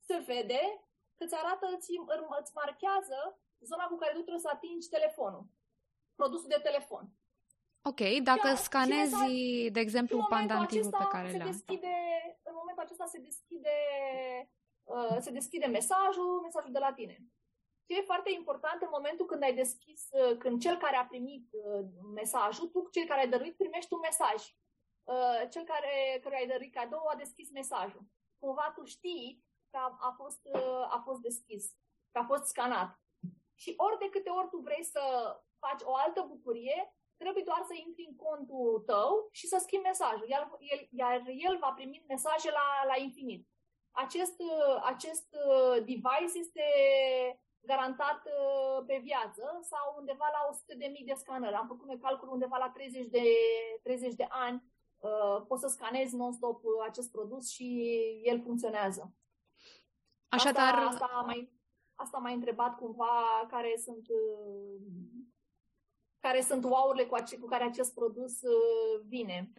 se 0.00 0.18
vede 0.18 0.84
că 1.14 1.24
îți 1.24 1.34
arată, 1.34 1.66
îți, 1.76 1.90
îți 2.40 2.54
marchează 2.54 3.40
zona 3.58 3.86
cu 3.86 3.96
care 3.96 4.12
tu 4.12 4.20
trebuie 4.20 4.38
să 4.38 4.50
atingi 4.52 4.88
telefonul, 4.88 5.46
produsul 6.14 6.48
de 6.48 6.60
telefon. 6.62 7.19
Ok, 7.82 8.00
dacă 8.22 8.46
Iar, 8.46 8.56
scanezi, 8.56 9.14
mesaj, 9.14 9.70
de 9.72 9.80
exemplu, 9.80 10.26
pandantivul 10.28 10.90
pe 10.90 11.06
care 11.10 11.36
l-am. 11.36 11.46
Deschide, 11.46 11.94
în 12.42 12.54
momentul 12.56 12.82
acesta 12.82 13.06
se 13.06 13.18
deschide, 13.18 13.76
uh, 14.84 15.16
se 15.18 15.30
deschide 15.30 15.66
mesajul, 15.66 16.40
mesajul 16.40 16.72
de 16.72 16.78
la 16.78 16.92
tine. 16.92 17.16
Ce 17.86 17.98
e 17.98 18.10
foarte 18.12 18.30
important 18.30 18.82
în 18.82 18.88
momentul 18.92 19.26
când 19.26 19.42
ai 19.42 19.54
deschis, 19.54 20.08
uh, 20.10 20.36
când 20.38 20.60
cel 20.60 20.76
care 20.76 20.96
a 20.96 21.06
primit 21.06 21.48
uh, 21.52 21.84
mesajul, 22.14 22.68
tu, 22.68 22.88
cel 22.90 23.06
care 23.06 23.20
ai 23.20 23.28
dăruit, 23.28 23.56
primești 23.56 23.92
un 23.92 24.00
mesaj. 24.02 24.40
Uh, 25.04 25.48
cel 25.50 25.64
care, 25.64 26.18
care 26.22 26.36
ai 26.36 26.46
dăruit 26.46 26.74
cadou 26.74 27.06
a 27.06 27.14
deschis 27.14 27.50
mesajul. 27.50 28.04
Cumva 28.38 28.72
tu 28.74 28.84
știi 28.84 29.44
că 29.70 29.76
a, 29.76 29.96
a, 30.00 30.14
fost, 30.16 30.40
uh, 30.52 30.86
a 30.96 31.02
fost 31.04 31.20
deschis, 31.20 31.64
că 32.12 32.18
a 32.18 32.24
fost 32.24 32.44
scanat. 32.44 33.00
Și 33.54 33.74
ori 33.76 33.98
de 33.98 34.08
câte 34.08 34.30
ori 34.30 34.48
tu 34.48 34.56
vrei 34.56 34.84
să 34.84 35.02
faci 35.58 35.82
o 35.82 35.94
altă 35.94 36.24
bucurie, 36.28 36.94
trebuie 37.22 37.44
doar 37.50 37.62
să 37.70 37.74
intri 37.86 38.04
în 38.10 38.16
contul 38.26 38.82
tău 38.92 39.28
și 39.38 39.46
să 39.52 39.56
schimbi 39.58 39.88
mesajul, 39.90 40.28
iar 40.28 40.42
el, 40.72 40.80
iar 41.02 41.16
el 41.46 41.56
va 41.64 41.70
primi 41.78 42.04
mesaje 42.08 42.50
la, 42.58 42.66
la 42.90 42.96
infinit. 43.06 43.42
Acest, 43.90 44.38
acest 44.92 45.28
uh, 45.48 45.76
device 45.88 46.38
este 46.44 46.66
garantat 47.60 48.20
uh, 48.26 48.84
pe 48.86 48.96
viață 49.02 49.44
sau 49.62 49.94
undeva 49.98 50.28
la 50.36 50.42
100.000 50.98 51.04
de 51.04 51.14
scanări. 51.16 51.54
Am 51.54 51.66
făcut 51.66 51.86
noi 51.86 51.98
calcul 51.98 52.28
undeva 52.28 52.56
la 52.56 52.70
30 52.70 53.06
de, 53.06 53.22
30 53.82 54.14
de 54.14 54.26
ani. 54.28 54.62
Uh, 54.98 55.44
poți 55.48 55.62
să 55.62 55.68
scanezi 55.68 56.16
non-stop 56.16 56.62
acest 56.88 57.10
produs 57.10 57.50
și 57.50 57.66
el 58.24 58.40
funcționează. 58.40 59.14
Așadar... 60.28 60.74
Asta, 60.74 61.04
asta, 61.04 61.22
mai, 61.26 61.52
asta 61.94 62.18
m-a 62.18 62.30
întrebat 62.30 62.76
cumva 62.76 63.46
care 63.48 63.74
sunt 63.84 64.06
care 66.20 66.40
sunt 66.40 66.64
wow-urile 66.64 67.06
cu, 67.06 67.14
ace- 67.14 67.38
cu 67.38 67.46
care 67.46 67.64
acest 67.64 67.94
produs 67.94 68.42
uh, 68.42 69.00
vine. 69.08 69.52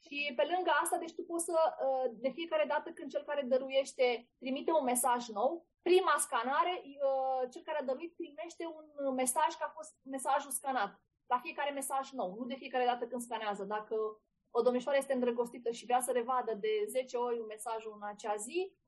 Și 0.00 0.32
pe 0.36 0.44
lângă 0.54 0.70
asta, 0.82 0.96
deci 0.96 1.14
tu 1.14 1.22
poți 1.22 1.44
să, 1.44 1.58
uh, 1.86 2.10
de 2.12 2.28
fiecare 2.28 2.64
dată 2.68 2.90
când 2.90 3.10
cel 3.10 3.24
care 3.26 3.42
dăruiește 3.42 4.28
trimite 4.38 4.72
un 4.72 4.84
mesaj 4.84 5.28
nou, 5.28 5.66
prima 5.82 6.14
scanare, 6.18 6.82
uh, 6.84 7.48
cel 7.50 7.62
care 7.62 7.78
a 7.78 7.84
dăruit 7.84 8.14
primește 8.14 8.64
un 8.66 9.14
mesaj 9.14 9.50
că 9.58 9.64
a 9.66 9.72
fost 9.76 9.94
mesajul 10.02 10.50
scanat. 10.50 11.00
La 11.26 11.38
fiecare 11.38 11.70
mesaj 11.70 12.10
nou, 12.10 12.34
nu 12.38 12.44
de 12.44 12.54
fiecare 12.54 12.84
dată 12.84 13.06
când 13.06 13.22
scanează. 13.22 13.64
Dacă 13.64 13.94
o 14.50 14.62
domnișoară 14.62 14.98
este 14.98 15.12
îndrăgostită 15.12 15.70
și 15.70 15.84
vrea 15.84 16.00
să 16.00 16.12
revadă 16.12 16.54
de 16.54 16.84
10 16.86 17.16
ori 17.16 17.38
un 17.38 17.46
mesaj 17.46 17.84
în 17.86 18.02
acea 18.02 18.34
zi, 18.36 18.72
Uh, 18.72 18.87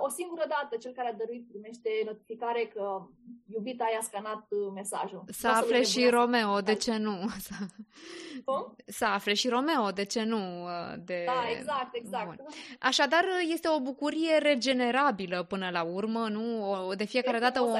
o 0.00 0.08
singură 0.08 0.44
dată 0.48 0.76
cel 0.76 0.92
care 0.92 1.08
a 1.08 1.12
dăruit 1.12 1.48
primește 1.48 1.90
notificare 2.04 2.70
că 2.74 3.06
iubita 3.52 3.84
i-a 3.92 4.00
scanat 4.02 4.46
uh, 4.48 4.72
mesajul. 4.74 5.24
Să 5.28 5.48
afle 5.48 5.82
și 5.82 6.08
Romeo, 6.08 6.60
de 6.60 6.74
ce 6.74 6.96
nu? 6.96 7.16
Cum? 8.44 8.76
Să 8.86 9.04
afle 9.04 9.34
și 9.34 9.48
Romeo, 9.48 9.90
de 9.90 10.04
ce 10.04 10.22
nu? 10.22 10.64
Uh, 10.64 10.94
de... 11.04 11.22
Da, 11.26 11.50
exact, 11.58 11.94
exact. 11.94 12.26
Bun. 12.26 12.46
Așadar, 12.80 13.24
este 13.52 13.68
o 13.68 13.80
bucurie 13.80 14.38
regenerabilă 14.38 15.42
până 15.42 15.68
la 15.72 15.82
urmă, 15.82 16.28
nu? 16.28 16.70
O, 16.70 16.94
de 16.94 17.04
fiecare 17.04 17.38
dată 17.38 17.60
o, 17.60 17.76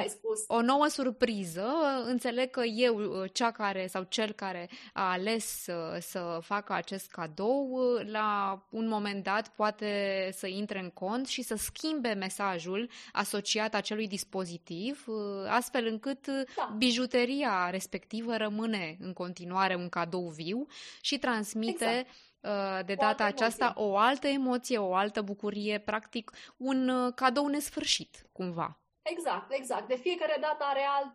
o 0.47 0.61
nouă 0.61 0.87
surpriză. 0.87 1.67
Înțeleg 2.05 2.49
că 2.49 2.63
eu, 2.63 3.25
cea 3.25 3.51
care 3.51 3.87
sau 3.87 4.03
cel 4.03 4.31
care 4.31 4.69
a 4.93 5.11
ales 5.11 5.45
să, 5.45 5.97
să 6.01 6.39
facă 6.41 6.73
acest 6.73 7.11
cadou, 7.11 7.79
la 8.05 8.61
un 8.69 8.87
moment 8.87 9.23
dat 9.23 9.47
poate 9.47 10.29
să 10.33 10.47
intre 10.47 10.79
în 10.79 10.89
cont 10.89 11.27
și 11.27 11.41
să 11.41 11.55
schimbe 11.77 12.13
mesajul 12.13 12.89
asociat 13.11 13.73
acelui 13.73 14.07
dispozitiv, 14.07 15.03
uh, 15.07 15.15
astfel 15.49 15.85
încât 15.85 16.27
uh, 16.27 16.41
da. 16.55 16.73
bijuteria 16.77 17.69
respectivă 17.69 18.37
rămâne 18.37 18.97
în 18.99 19.13
continuare 19.13 19.75
un 19.75 19.89
cadou 19.89 20.27
viu 20.27 20.65
și 21.01 21.17
transmite 21.17 21.85
exact. 21.85 22.25
Uh, 22.41 22.85
de 22.85 22.93
data 22.93 23.23
o 23.23 23.27
aceasta 23.27 23.65
emoție. 23.65 23.83
o 23.83 23.97
altă 23.97 24.27
emoție, 24.27 24.77
o 24.77 24.93
altă 24.93 25.21
bucurie, 25.21 25.79
practic 25.79 26.31
un 26.57 27.11
cadou 27.15 27.47
nesfârșit, 27.47 28.29
cumva. 28.31 28.79
Exact, 29.01 29.51
exact. 29.51 29.87
De 29.87 29.95
fiecare 29.95 30.37
dată 30.41 30.63
are, 30.63 30.85
alt, 30.97 31.13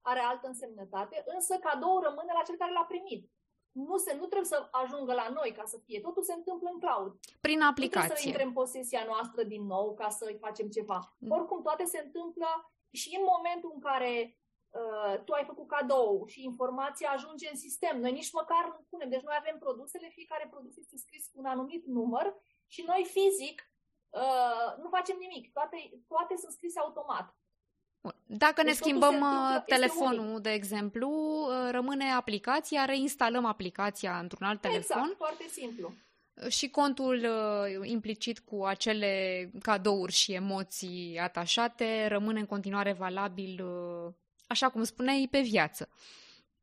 are 0.00 0.20
altă 0.20 0.46
însemnătate, 0.46 1.22
însă 1.34 1.54
cadou 1.54 2.00
rămâne 2.02 2.32
la 2.38 2.42
cel 2.46 2.56
care 2.56 2.72
l-a 2.72 2.84
primit 2.88 3.30
nu, 3.72 3.96
se, 3.96 4.14
nu 4.14 4.26
trebuie 4.26 4.52
să 4.54 4.68
ajungă 4.70 5.12
la 5.12 5.28
noi 5.28 5.52
ca 5.52 5.64
să 5.64 5.78
fie. 5.84 6.00
Totul 6.00 6.22
se 6.22 6.32
întâmplă 6.32 6.68
în 6.72 6.78
cloud. 6.78 7.18
Prin 7.40 7.60
aplicație. 7.62 8.00
Nu 8.00 8.06
trebuie 8.06 8.22
să 8.22 8.28
intre 8.28 8.42
în 8.42 8.52
posesia 8.52 9.04
noastră 9.06 9.42
din 9.42 9.66
nou 9.66 9.94
ca 9.94 10.08
să 10.08 10.36
facem 10.40 10.68
ceva. 10.68 11.16
Mm. 11.18 11.30
Oricum, 11.30 11.62
toate 11.62 11.84
se 11.84 12.02
întâmplă 12.04 12.72
și 12.90 13.16
în 13.18 13.24
momentul 13.32 13.70
în 13.74 13.80
care 13.80 14.38
uh, 14.70 15.22
tu 15.24 15.32
ai 15.32 15.44
făcut 15.44 15.68
cadou 15.68 16.26
și 16.26 16.44
informația 16.44 17.10
ajunge 17.10 17.48
în 17.50 17.56
sistem. 17.56 18.00
Noi 18.00 18.12
nici 18.12 18.32
măcar 18.32 18.64
nu 18.64 18.86
punem. 18.90 19.08
Deci 19.08 19.22
noi 19.28 19.36
avem 19.38 19.58
produsele, 19.58 20.08
fiecare 20.08 20.48
produs 20.50 20.76
este 20.76 20.96
scris 20.96 21.26
cu 21.26 21.38
un 21.38 21.44
anumit 21.44 21.86
număr 21.86 22.34
și 22.66 22.84
noi 22.86 23.02
fizic 23.14 23.72
uh, 24.10 24.82
nu 24.82 24.88
facem 24.88 25.16
nimic. 25.18 25.52
Toate, 25.52 25.76
toate 26.08 26.36
sunt 26.36 26.52
scrise 26.52 26.78
automat. 26.78 27.36
Dacă 28.26 28.62
deci 28.62 28.64
ne 28.64 28.72
schimbăm 28.72 29.20
uh, 29.20 29.62
telefonul, 29.66 30.40
de 30.40 30.50
exemplu, 30.50 31.08
uh, 31.08 31.70
rămâne 31.70 32.12
aplicația, 32.12 32.84
reinstalăm 32.84 33.44
aplicația 33.44 34.18
într-un 34.18 34.46
alt 34.46 34.64
exact, 34.64 34.86
telefon. 34.86 35.10
Exact, 35.10 35.16
foarte 35.16 35.46
simplu. 35.48 35.92
Și 36.48 36.70
contul 36.70 37.14
uh, 37.14 37.88
implicit 37.88 38.38
cu 38.38 38.64
acele 38.64 39.50
cadouri 39.62 40.12
și 40.12 40.32
emoții 40.32 41.18
atașate 41.18 42.06
rămâne 42.06 42.40
în 42.40 42.46
continuare 42.46 42.92
valabil, 42.92 43.64
așa 44.46 44.68
cum 44.68 44.84
spuneai, 44.84 45.28
pe 45.30 45.40
viață. 45.40 45.88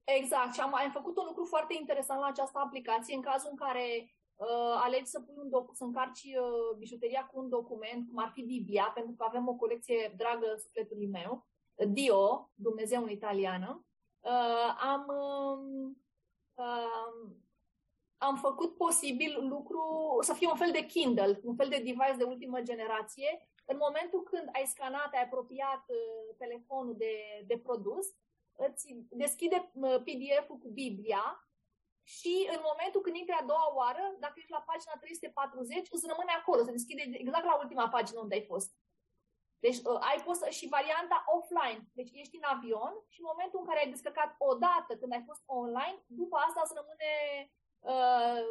Exact. 0.04 0.54
Și 0.54 0.60
am, 0.60 0.76
am 0.76 0.92
făcut 0.92 1.18
un 1.18 1.26
lucru 1.26 1.46
foarte 1.46 1.74
interesant 1.80 2.20
la 2.20 2.26
această 2.26 2.60
aplicație 2.64 3.16
în 3.16 3.22
cazul 3.22 3.50
în 3.52 3.58
care 3.58 4.14
uh, 4.40 4.82
alegi 4.84 5.10
să 5.10 5.20
pui 5.20 5.36
un 5.38 5.50
doc- 5.50 5.74
să 5.74 5.84
încarci 5.84 6.24
uh, 6.24 6.78
bijuteria 6.78 7.26
cu 7.26 7.40
un 7.40 7.50
document, 7.50 8.08
cum 8.08 8.18
ar 8.18 8.32
fi 8.34 8.42
Biblia, 8.42 8.92
pentru 8.94 9.14
că 9.18 9.24
avem 9.28 9.48
o 9.48 9.56
colecție 9.56 10.14
dragă 10.18 10.56
sufletului 10.58 11.08
meu, 11.08 11.48
Dio, 11.88 12.52
Dumnezeu 12.56 13.04
în 13.04 13.10
italiană, 13.10 13.86
uh, 14.20 14.76
am, 14.80 15.06
uh, 16.56 17.32
am 18.18 18.36
făcut 18.36 18.76
posibil 18.76 19.48
lucru 19.48 19.82
să 20.22 20.34
fie 20.34 20.48
un 20.48 20.56
fel 20.56 20.72
de 20.72 20.86
Kindle, 20.86 21.40
un 21.44 21.56
fel 21.56 21.70
de 21.70 21.78
device 21.78 22.16
de 22.18 22.24
ultimă 22.24 22.62
generație, 22.62 23.50
în 23.72 23.78
momentul 23.86 24.24
când 24.24 24.50
ai 24.52 24.66
scanat, 24.66 25.14
ai 25.14 25.24
apropiat 25.24 25.84
uh, 25.88 26.36
telefonul 26.38 26.96
de, 26.98 27.44
de 27.48 27.58
produs, 27.58 28.06
îți 28.56 28.96
deschide 29.10 29.72
uh, 29.74 29.98
PDF-ul 30.06 30.58
cu 30.58 30.70
Biblia 30.70 31.49
și 32.16 32.34
în 32.56 32.62
momentul 32.70 33.02
când 33.02 33.16
intri 33.16 33.40
a 33.40 33.50
doua 33.52 33.70
oară, 33.80 34.04
dacă 34.24 34.36
ești 34.38 34.56
la 34.58 34.68
pagina 34.70 34.96
340, 35.00 35.88
îți 35.96 36.10
rămâne 36.12 36.34
acolo, 36.36 36.60
se 36.64 36.78
deschide 36.78 37.04
exact 37.24 37.46
la 37.52 37.60
ultima 37.64 37.88
pagină 37.96 38.20
unde 38.20 38.36
ai 38.36 38.50
fost. 38.52 38.70
Deci 39.66 39.80
uh, 39.90 40.00
ai 40.10 40.20
fost 40.28 40.42
și 40.58 40.74
varianta 40.78 41.18
offline. 41.36 41.82
Deci 42.00 42.12
ești 42.22 42.36
în 42.40 42.46
avion 42.54 42.94
și 43.14 43.20
în 43.22 43.30
momentul 43.32 43.60
în 43.60 43.68
care 43.70 43.80
ai 43.80 43.94
descărcat 43.96 44.30
o 44.50 44.52
dată 44.66 44.92
când 45.00 45.12
ai 45.14 45.24
fost 45.30 45.44
online, 45.46 46.00
după 46.22 46.36
asta 46.46 46.60
îți 46.64 46.78
rămâne 46.80 47.12
uh, 47.92 48.44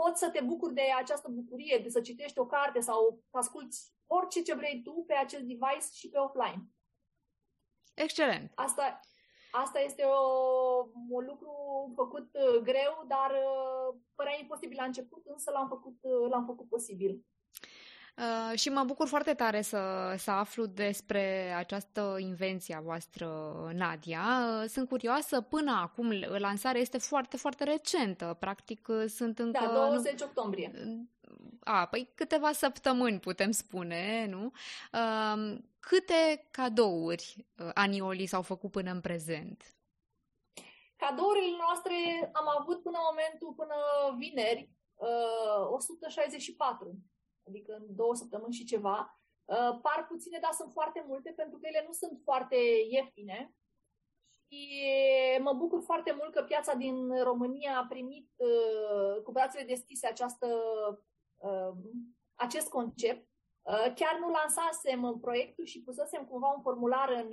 poți 0.00 0.20
să 0.22 0.28
te 0.30 0.40
bucuri 0.50 0.74
de 0.80 0.86
această 1.02 1.28
bucurie, 1.38 1.76
de 1.82 1.88
să 1.88 2.00
citești 2.00 2.38
o 2.38 2.46
carte 2.46 2.80
sau 2.80 3.00
să 3.30 3.36
asculti 3.36 3.76
orice 4.06 4.42
ce 4.42 4.54
vrei 4.54 4.82
tu 4.82 5.04
pe 5.06 5.14
acest 5.14 5.42
device 5.42 5.88
și 5.92 6.08
pe 6.08 6.18
offline. 6.18 6.62
Excelent. 7.94 8.52
Asta, 8.54 9.00
asta 9.62 9.80
este 9.80 10.02
o, 10.02 10.22
un 11.08 11.24
lucru 11.30 11.52
făcut 11.94 12.28
uh, 12.32 12.62
greu, 12.62 13.04
dar 13.08 13.30
uh, 13.30 13.94
părea 14.14 14.36
imposibil 14.40 14.76
la 14.80 14.84
început, 14.84 15.22
însă 15.26 15.50
l-am 15.50 15.68
făcut, 15.68 15.96
uh, 16.00 16.30
l-am 16.30 16.44
făcut 16.44 16.68
posibil. 16.68 17.24
Uh, 18.16 18.58
și 18.58 18.68
mă 18.68 18.82
bucur 18.86 19.08
foarte 19.08 19.34
tare 19.34 19.62
să, 19.62 20.14
să 20.18 20.30
aflu 20.30 20.66
despre 20.66 21.54
această 21.56 22.16
invenție 22.18 22.74
a 22.74 22.80
voastră, 22.80 23.28
Nadia. 23.74 24.22
Uh, 24.22 24.68
sunt 24.68 24.88
curioasă, 24.88 25.40
până 25.40 25.80
acum 25.82 26.10
lansarea 26.38 26.80
este 26.80 26.98
foarte, 26.98 27.36
foarte 27.36 27.64
recentă. 27.64 28.36
Practic 28.40 28.88
uh, 28.88 29.04
sunt 29.06 29.38
încă... 29.38 29.64
Da, 29.64 29.88
20 29.88 30.20
nu... 30.20 30.26
octombrie. 30.26 30.72
A, 31.64 31.86
păi 31.86 32.10
câteva 32.14 32.52
săptămâni 32.52 33.18
putem 33.18 33.50
spune, 33.50 34.26
nu? 34.30 34.52
Uh, 34.92 35.56
câte 35.88 36.48
cadouri 36.50 37.46
Anioli 37.74 38.26
s-au 38.26 38.42
făcut 38.42 38.70
până 38.70 38.90
în 38.90 39.00
prezent? 39.00 39.76
Cadourile 40.96 41.56
noastre 41.56 41.94
am 42.32 42.48
avut 42.58 42.82
până 42.82 42.98
momentul, 43.10 43.52
până 43.52 43.74
vineri, 44.18 44.70
uh, 44.94 45.70
164 45.70 46.98
adică 47.48 47.72
în 47.72 47.94
două 47.94 48.14
săptămâni 48.14 48.54
și 48.54 48.64
ceva. 48.64 49.18
Uh, 49.44 49.78
par 49.82 50.06
puține, 50.08 50.38
dar 50.40 50.52
sunt 50.52 50.72
foarte 50.72 51.04
multe, 51.06 51.32
pentru 51.36 51.58
că 51.58 51.66
ele 51.66 51.84
nu 51.86 51.92
sunt 51.92 52.20
foarte 52.24 52.56
ieftine. 52.90 53.54
Și 54.46 54.82
mă 55.40 55.52
bucur 55.52 55.82
foarte 55.82 56.12
mult 56.18 56.32
că 56.32 56.42
piața 56.42 56.74
din 56.74 57.22
România 57.22 57.78
a 57.78 57.86
primit 57.86 58.30
uh, 58.36 59.22
cu 59.22 59.32
brațele 59.32 59.64
deschise 59.64 60.06
această, 60.06 60.46
uh, 61.36 61.72
acest 62.34 62.68
concept. 62.68 63.28
Chiar 63.94 64.18
nu 64.20 64.28
lansasem 64.30 65.18
proiectul 65.20 65.64
și 65.64 65.82
pusesem 65.82 66.24
cumva 66.24 66.48
un 66.56 66.62
formular 66.62 67.08
în, 67.10 67.32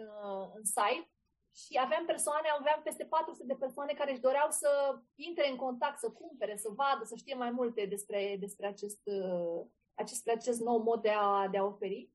în 0.56 0.64
site 0.64 1.10
și 1.56 1.80
aveam 1.84 2.06
persoane, 2.06 2.48
aveam 2.60 2.82
peste 2.84 3.06
400 3.06 3.46
de 3.46 3.56
persoane 3.56 3.94
care 3.94 4.12
își 4.12 4.22
doreau 4.22 4.50
să 4.50 5.00
intre 5.16 5.50
în 5.50 5.56
contact, 5.56 6.00
să 6.00 6.10
cumpere, 6.12 6.58
să 6.58 6.70
vadă, 6.76 7.04
să 7.04 7.16
știe 7.16 7.36
mai 7.36 7.52
multe 7.52 7.86
despre, 7.86 8.38
despre 8.40 8.68
acest, 8.68 9.02
acest, 9.94 10.28
acest 10.28 10.60
nou 10.60 10.78
mod 10.78 11.02
de 11.02 11.10
a, 11.10 11.48
de 11.48 11.58
a 11.58 11.64
oferi. 11.64 12.10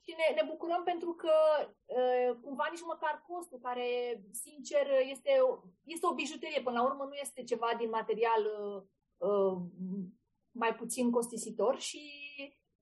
Și 0.00 0.14
ne, 0.16 0.42
ne 0.42 0.48
bucurăm 0.48 0.82
pentru 0.84 1.12
că 1.12 1.32
uh, 1.84 2.36
cumva 2.42 2.66
nici 2.70 2.82
măcar 2.82 3.24
costul, 3.28 3.58
care, 3.58 4.20
sincer, 4.30 4.86
este, 5.10 5.30
este 5.84 6.06
o 6.06 6.14
bijuterie, 6.14 6.60
până 6.62 6.78
la 6.78 6.84
urmă 6.84 7.04
nu 7.04 7.14
este 7.14 7.42
ceva 7.42 7.70
din 7.78 7.88
material 7.88 8.42
uh, 9.16 9.56
mai 10.50 10.74
puțin 10.74 11.10
costisitor 11.10 11.78
și 11.78 11.98
uh, 11.98 12.25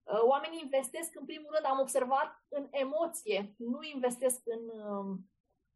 oamenii 0.05 0.59
investesc, 0.63 1.15
în 1.15 1.25
primul 1.25 1.49
rând, 1.53 1.65
am 1.65 1.79
observat, 1.79 2.43
în 2.47 2.67
emoție, 2.71 3.53
nu 3.57 3.79
investesc 3.93 4.41
în... 4.45 4.61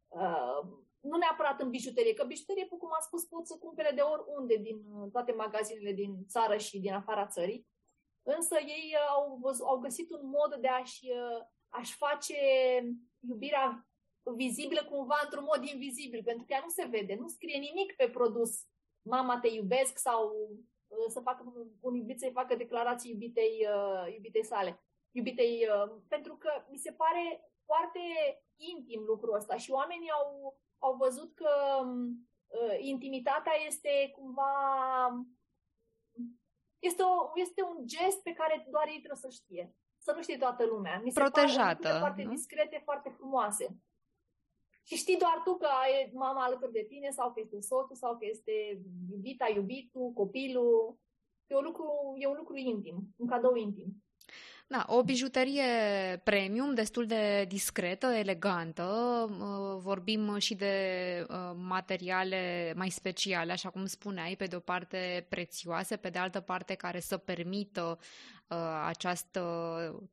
Uh, 0.08 0.66
nu 1.00 1.16
neapărat 1.16 1.60
în 1.60 1.70
bijuterie, 1.70 2.14
că 2.14 2.24
bijuterie, 2.24 2.66
cum 2.66 2.88
am 2.92 3.00
spus, 3.00 3.24
pot 3.24 3.46
să 3.46 3.56
cumpere 3.56 3.92
de 3.94 4.00
oriunde 4.00 4.56
din 4.56 4.82
toate 5.12 5.32
magazinele 5.32 5.92
din 5.92 6.26
țară 6.26 6.56
și 6.56 6.80
din 6.80 6.92
afara 6.92 7.26
țării. 7.26 7.68
Însă 8.22 8.56
ei 8.60 8.94
uh, 8.94 9.08
au, 9.08 9.40
au 9.64 9.78
găsit 9.78 10.10
un 10.10 10.20
mod 10.22 10.54
de 10.60 10.68
a-și, 10.68 11.10
uh, 11.10 11.46
a-și 11.68 11.96
face 11.96 12.36
iubirea 13.28 13.88
vizibilă 14.36 14.84
cumva 14.84 15.20
într-un 15.24 15.44
mod 15.44 15.64
invizibil, 15.64 16.22
pentru 16.24 16.44
că 16.46 16.52
ea 16.52 16.60
nu 16.62 16.68
se 16.68 16.84
vede, 16.84 17.14
nu 17.14 17.28
scrie 17.28 17.58
nimic 17.58 17.96
pe 17.96 18.08
produs. 18.08 18.50
Mama 19.02 19.40
te 19.40 19.48
iubesc 19.48 19.98
sau 19.98 20.28
uh, 20.28 20.58
să 21.08 21.20
facă 21.20 21.52
un 21.80 21.94
iubit 21.94 22.18
să-i 22.18 22.32
facă 22.32 22.54
declarații 22.54 23.10
iubitei, 23.10 23.66
iubitei 24.14 24.44
sale. 24.44 24.80
Iubitei, 25.10 25.66
pentru 26.08 26.36
că 26.36 26.50
mi 26.70 26.76
se 26.76 26.92
pare 26.92 27.50
foarte 27.64 28.00
intim 28.56 29.02
lucrul 29.06 29.34
ăsta 29.34 29.56
și 29.56 29.70
oamenii 29.70 30.10
au, 30.10 30.58
au 30.78 30.94
văzut 30.96 31.34
că 31.34 31.50
intimitatea 32.78 33.52
este 33.66 34.10
cumva 34.14 34.52
este, 36.80 37.02
o, 37.02 37.30
este 37.34 37.62
un 37.62 37.86
gest 37.86 38.22
pe 38.22 38.32
care 38.32 38.66
doar 38.70 38.86
ei 38.86 39.02
trebuie 39.04 39.24
să 39.26 39.28
știe. 39.30 39.74
Să 39.98 40.12
nu 40.16 40.22
știe 40.22 40.36
toată 40.36 40.64
lumea. 40.64 41.00
Mi 41.04 41.10
se 41.10 41.20
Protejată. 41.20 41.88
Pare 41.88 41.98
foarte 41.98 42.22
nu? 42.22 42.30
discrete, 42.30 42.80
foarte 42.84 43.08
frumoase. 43.08 43.76
Și 44.90 44.96
știi 44.96 45.16
doar 45.16 45.40
tu 45.44 45.56
că 45.56 45.66
ai 45.66 46.10
mama 46.14 46.44
alături 46.44 46.72
de 46.72 46.86
tine 46.88 47.10
sau 47.10 47.32
că 47.32 47.40
este 47.40 47.60
soțul 47.60 47.96
sau 47.96 48.16
că 48.18 48.26
este 48.26 48.82
iubita, 49.10 49.48
iubitul, 49.54 50.12
copilul. 50.14 50.98
E 51.46 51.56
un 51.56 51.64
lucru, 51.64 52.14
e 52.18 52.26
un 52.26 52.36
lucru 52.36 52.56
intim, 52.56 53.14
un 53.16 53.26
cadou 53.26 53.54
intim. 53.54 54.04
Da, 54.72 54.84
o 54.88 55.02
bijuterie 55.02 55.64
premium, 56.24 56.74
destul 56.74 57.06
de 57.06 57.44
discretă, 57.48 58.06
elegantă. 58.06 58.84
Vorbim 59.78 60.38
și 60.38 60.54
de 60.54 60.74
materiale 61.54 62.72
mai 62.76 62.88
speciale, 62.88 63.52
așa 63.52 63.70
cum 63.70 63.86
spuneai, 63.86 64.34
pe 64.36 64.44
de 64.44 64.56
o 64.56 64.60
parte 64.60 65.26
prețioase, 65.28 65.96
pe 65.96 66.08
de 66.08 66.18
altă 66.18 66.40
parte 66.40 66.74
care 66.74 67.00
să 67.00 67.16
permită 67.16 67.98
această 68.86 69.40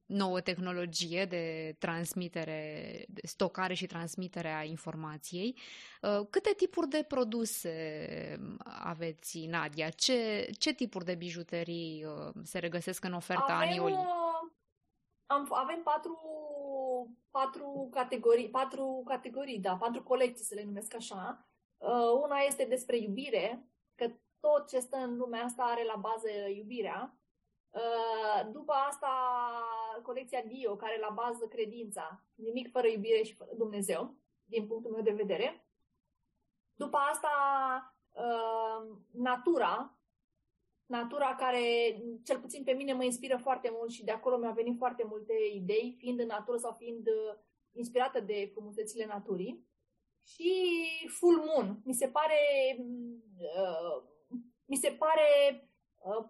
nouă 0.05 0.41
tehnologie 0.41 1.25
de 1.25 1.75
transmitere, 1.79 3.05
de 3.07 3.21
stocare 3.23 3.73
și 3.73 3.85
transmitere 3.85 4.53
a 4.53 4.63
informației. 4.63 5.57
Câte 6.29 6.53
tipuri 6.57 6.89
de 6.89 7.05
produse 7.07 7.71
aveți, 8.63 9.45
Nadia? 9.45 9.89
Ce, 9.89 10.49
ce 10.57 10.73
tipuri 10.73 11.05
de 11.05 11.15
bijuterii 11.15 12.05
se 12.43 12.59
regăsesc 12.59 13.03
în 13.03 13.13
oferta 13.13 13.53
Avem, 13.53 13.67
Anioli? 13.67 13.95
Am, 15.27 15.47
avem 15.49 15.81
patru, 15.83 16.19
patru 17.31 17.87
categorii, 17.91 18.49
patru 18.49 19.03
categorii, 19.05 19.59
da, 19.59 19.75
patru 19.75 20.03
colecții 20.03 20.45
să 20.45 20.55
le 20.55 20.63
numesc 20.63 20.95
așa. 20.95 21.47
Uh, 21.77 22.11
una 22.21 22.37
este 22.37 22.65
despre 22.65 22.97
iubire, 22.97 23.67
că 23.95 24.11
tot 24.39 24.67
ce 24.67 24.79
stă 24.79 24.97
în 24.97 25.17
lumea 25.17 25.43
asta 25.43 25.63
are 25.63 25.83
la 25.83 25.95
bază 25.95 26.29
iubirea. 26.55 27.17
Uh, 27.69 28.51
după 28.51 28.73
asta, 28.73 29.11
colecția 30.03 30.41
Dio, 30.41 30.75
care 30.75 30.91
are 30.91 31.01
la 31.01 31.09
bază 31.09 31.45
credința. 31.45 32.23
Nimic 32.35 32.71
fără 32.71 32.87
iubire 32.87 33.21
și 33.23 33.35
fără 33.35 33.51
Dumnezeu, 33.57 34.15
din 34.45 34.67
punctul 34.67 34.91
meu 34.91 35.01
de 35.01 35.11
vedere. 35.11 35.67
După 36.75 36.97
asta, 36.97 37.29
uh, 38.11 38.97
natura, 39.11 39.96
natura 40.87 41.35
care, 41.35 41.61
cel 42.23 42.39
puțin 42.39 42.63
pe 42.63 42.71
mine, 42.71 42.93
mă 42.93 43.03
inspiră 43.03 43.37
foarte 43.37 43.69
mult 43.73 43.91
și 43.91 44.03
de 44.03 44.11
acolo 44.11 44.37
mi-au 44.37 44.53
venit 44.53 44.77
foarte 44.77 45.03
multe 45.03 45.33
idei, 45.53 45.95
fiind 45.97 46.19
în 46.19 46.25
natură 46.25 46.57
sau 46.57 46.75
fiind 46.77 47.07
uh, 47.07 47.37
inspirată 47.71 48.19
de 48.19 48.49
frumusețile 48.53 49.05
naturii. 49.05 49.65
Și 50.23 50.51
full 51.07 51.43
moon. 51.45 51.81
Mi 51.83 51.93
se 51.93 52.07
pare, 52.07 52.39
uh, 53.37 54.03
mi 54.65 54.75
se 54.75 54.89
pare 54.89 55.23
uh, 55.97 56.25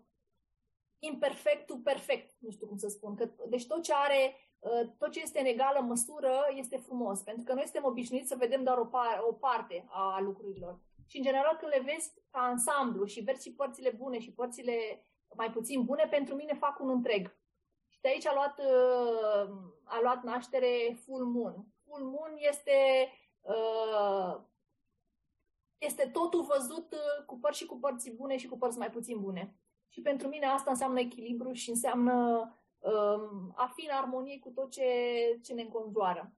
imperfectul 1.00 1.78
perfect, 1.78 2.36
nu 2.40 2.50
știu 2.50 2.68
cum 2.68 2.78
să 2.78 2.88
spun. 2.88 3.16
Că, 3.16 3.30
deci 3.50 3.68
tot 3.68 3.84
ce 3.84 3.94
are, 3.94 4.36
uh, 4.60 4.90
tot 4.98 5.12
ce 5.12 5.22
este 5.22 5.40
în 5.40 5.46
egală 5.46 5.80
măsură 5.80 6.34
este 6.56 6.78
frumos, 6.78 7.22
pentru 7.22 7.44
că 7.44 7.54
noi 7.54 7.64
suntem 7.64 7.86
obișnuiți 7.86 8.28
să 8.28 8.36
vedem 8.36 8.64
doar 8.64 8.78
o, 8.78 8.86
par, 8.86 9.24
o 9.30 9.34
parte 9.34 9.86
a 9.90 10.20
lucrurilor. 10.22 10.80
Și, 11.08 11.18
în 11.18 11.24
general, 11.24 11.56
când 11.56 11.72
le 11.72 11.92
vezi 11.92 12.14
ca 12.32 12.40
ansamblu 12.40 13.06
și 13.06 13.22
vezi 13.22 13.44
și 13.44 13.54
părțile 13.54 13.90
bune 13.90 14.20
și 14.20 14.34
părțile 14.34 15.06
mai 15.36 15.52
puțin 15.52 15.84
bune, 15.84 16.08
pentru 16.10 16.36
mine 16.36 16.54
fac 16.54 16.80
un 16.80 16.90
întreg. 16.90 17.38
Și 17.88 18.02
de 18.02 18.08
aici 18.08 18.26
a 18.26 18.34
luat, 18.34 18.60
uh, 18.60 19.50
a 19.84 20.02
luat 20.02 20.24
naștere 20.24 20.98
Full 21.06 21.26
Moon. 21.26 21.66
Full 21.84 22.04
Moon 22.04 22.36
este, 22.38 23.10
uh, 23.42 24.42
este 25.78 26.10
totul 26.10 26.44
văzut 26.44 26.92
uh, 26.92 27.26
cu 27.26 27.38
părți 27.38 27.60
și 27.60 27.66
cu 27.66 27.78
părți 27.78 28.12
bune 28.12 28.38
și 28.38 28.48
cu 28.48 28.58
părți 28.58 28.78
mai 28.78 28.90
puțin 28.90 29.20
bune. 29.20 29.56
Și 29.88 30.02
pentru 30.02 30.28
mine 30.28 30.46
asta 30.46 30.70
înseamnă 30.70 31.00
echilibru 31.00 31.52
și 31.52 31.70
înseamnă 31.70 32.42
um, 32.80 33.54
a 33.56 33.72
fi 33.76 33.86
în 33.86 33.96
armonie 33.96 34.40
cu 34.40 34.50
tot 34.50 34.72
ce, 34.72 34.84
ce 35.44 35.54
ne 35.54 35.62
înconjoară 35.62 36.37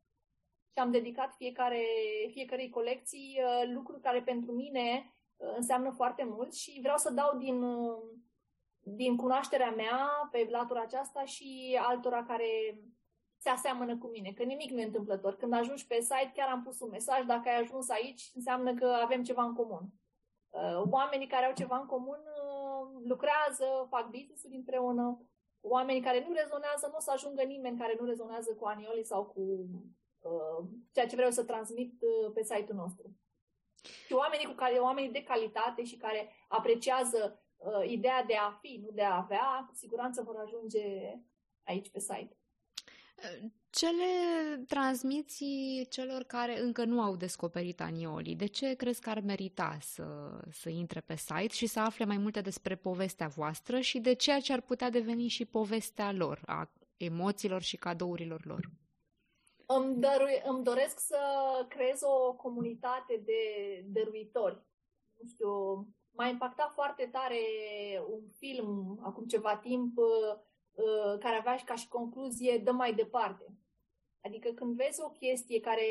și 0.80 0.86
am 0.86 0.92
dedicat 0.92 1.34
fiecare, 1.34 1.84
fiecarei 2.32 2.70
colecții 2.70 3.40
uh, 3.44 3.70
lucruri 3.74 4.02
care 4.02 4.22
pentru 4.22 4.52
mine 4.52 5.14
uh, 5.36 5.54
înseamnă 5.56 5.90
foarte 5.92 6.24
mult 6.24 6.54
și 6.54 6.80
vreau 6.82 6.98
să 6.98 7.14
dau 7.14 7.38
din, 7.38 7.62
uh, 7.62 8.02
din 8.80 9.16
cunoașterea 9.16 9.72
mea 9.72 10.28
pe 10.32 10.48
latura 10.50 10.82
aceasta 10.82 11.24
și 11.26 11.80
altora 11.82 12.24
care 12.24 12.82
se 13.38 13.50
aseamănă 13.50 13.98
cu 13.98 14.08
mine, 14.08 14.32
că 14.32 14.44
nimic 14.44 14.70
nu 14.72 14.80
e 14.80 14.84
întâmplător. 14.84 15.36
Când 15.36 15.54
ajungi 15.54 15.88
pe 15.88 16.00
site, 16.02 16.32
chiar 16.34 16.50
am 16.50 16.64
pus 16.64 16.80
un 16.80 16.90
mesaj, 16.90 17.26
dacă 17.26 17.50
ai 17.50 17.60
ajuns 17.60 17.90
aici, 17.90 18.32
înseamnă 18.34 18.74
că 18.74 18.86
avem 18.86 19.24
ceva 19.24 19.44
în 19.44 19.54
comun. 19.54 19.86
Uh, 20.50 20.82
oamenii 20.90 21.28
care 21.28 21.46
au 21.46 21.54
ceva 21.54 21.78
în 21.78 21.86
comun 21.86 22.20
uh, 22.20 23.02
lucrează, 23.04 23.88
fac 23.90 24.10
business-uri 24.10 24.56
împreună. 24.56 25.22
Oamenii 25.62 26.02
care 26.02 26.26
nu 26.28 26.34
rezonează, 26.34 26.88
nu 26.88 26.96
o 26.98 27.00
să 27.00 27.12
ajungă 27.12 27.42
nimeni 27.42 27.78
care 27.78 27.98
nu 28.00 28.06
rezonează 28.06 28.56
cu 28.56 28.66
Anioli 28.66 29.04
sau 29.04 29.26
cu 29.26 29.42
uh, 29.42 29.98
ceea 30.92 31.08
ce 31.08 31.16
vreau 31.16 31.32
să 31.32 31.44
transmit 31.44 32.02
uh, 32.02 32.32
pe 32.34 32.44
site-ul 32.44 32.78
nostru. 32.78 33.16
Și 34.06 34.14
oamenii, 34.14 34.46
cu 34.46 34.54
care, 34.54 34.76
oamenii 34.76 35.12
de 35.12 35.24
calitate 35.24 35.84
și 35.84 35.98
care 35.98 36.30
apreciază 36.48 37.44
uh, 37.58 37.90
ideea 37.90 38.24
de 38.24 38.36
a 38.36 38.52
fi, 38.52 38.82
nu 38.84 38.92
de 38.92 39.04
a 39.04 39.16
avea, 39.16 39.66
cu 39.68 39.76
siguranță 39.76 40.22
vor 40.22 40.36
ajunge 40.36 40.84
aici 41.64 41.90
pe 41.90 42.00
site. 42.00 42.38
Ce 43.70 43.86
le 43.90 44.58
transmiți 44.68 45.46
celor 45.90 46.24
care 46.24 46.60
încă 46.60 46.86
nu 46.86 47.02
au 47.02 47.16
descoperit 47.16 47.82
Anioli? 47.82 48.36
De 48.36 48.46
ce 48.46 48.74
crezi 48.74 49.02
că 49.02 49.10
ar 49.10 49.20
merita 49.20 49.78
să, 49.82 50.40
să 50.52 50.70
intre 50.70 51.00
pe 51.00 51.16
site 51.16 51.54
și 51.54 51.66
să 51.66 51.80
afle 51.80 52.06
mai 52.06 52.18
multe 52.18 52.42
despre 52.42 52.76
povestea 52.76 53.28
voastră 53.28 53.80
și 53.80 54.00
de 54.00 54.14
ceea 54.14 54.40
ce 54.40 54.54
ar 54.54 54.62
putea 54.62 54.90
deveni 54.90 55.28
și 55.28 55.46
povestea 55.46 56.12
lor, 56.12 56.42
a 56.46 56.72
emoțiilor 56.98 57.62
și 57.62 57.78
cadourilor 57.78 58.46
lor? 58.46 58.70
Îmi, 59.76 59.96
dărui, 59.96 60.42
îmi 60.46 60.64
doresc 60.64 61.00
să 61.00 61.20
creez 61.68 62.02
o 62.02 62.34
comunitate 62.34 63.22
de 63.26 63.42
dăruitori. 63.88 64.62
Nu 65.22 65.28
știu, 65.28 65.50
m-a 66.12 66.28
impactat 66.28 66.72
foarte 66.74 67.10
tare 67.12 67.40
un 68.10 68.22
film 68.38 69.00
acum 69.04 69.26
ceva 69.26 69.58
timp 69.58 69.98
Uh, 70.80 71.18
care 71.20 71.36
avea 71.36 71.56
și 71.56 71.64
ca 71.64 71.76
și 71.76 71.88
concluzie, 71.88 72.58
dă 72.58 72.72
mai 72.72 72.94
departe. 72.94 73.46
Adică 74.22 74.50
când 74.50 74.76
vezi 74.76 75.02
o 75.02 75.10
chestie 75.10 75.60
care, 75.60 75.86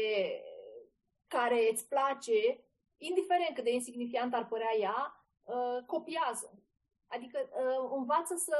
care 1.27 1.69
îți 1.73 1.88
place, 1.88 2.64
indiferent 2.97 3.55
cât 3.55 3.64
de 3.64 3.73
insignifiant 3.73 4.35
ar 4.35 4.47
părea 4.47 4.77
ea, 4.79 5.27
uh, 5.43 5.85
copiază. 5.87 6.62
Adică 7.09 7.38
uh, 7.42 7.90
învață 7.97 8.35
să, 8.37 8.57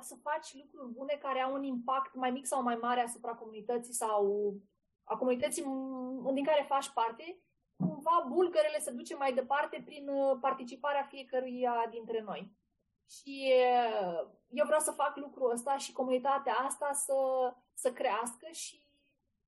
să 0.00 0.14
faci 0.22 0.54
lucruri 0.54 0.92
bune 0.92 1.18
care 1.22 1.40
au 1.40 1.52
un 1.54 1.62
impact 1.62 2.14
mai 2.14 2.30
mic 2.30 2.46
sau 2.46 2.62
mai 2.62 2.76
mare 2.76 3.00
asupra 3.00 3.34
comunității 3.34 3.94
sau 3.94 4.54
a 5.04 5.16
comunității 5.16 5.62
din 6.32 6.44
care 6.44 6.64
faci 6.68 6.88
parte, 6.88 7.42
cumva 7.76 8.26
bulgărele 8.28 8.78
se 8.78 8.90
duce 8.90 9.14
mai 9.16 9.32
departe 9.32 9.82
prin 9.84 10.10
participarea 10.40 11.02
fiecăruia 11.02 11.86
dintre 11.90 12.20
noi. 12.20 12.52
Și 13.10 13.52
eu 14.48 14.64
vreau 14.66 14.80
să 14.80 14.90
fac 14.90 15.16
lucrul 15.16 15.50
ăsta 15.50 15.76
și 15.76 15.92
comunitatea 15.92 16.54
asta 16.54 16.92
să, 16.92 17.14
să 17.74 17.92
crească 17.92 18.48
și 18.50 18.82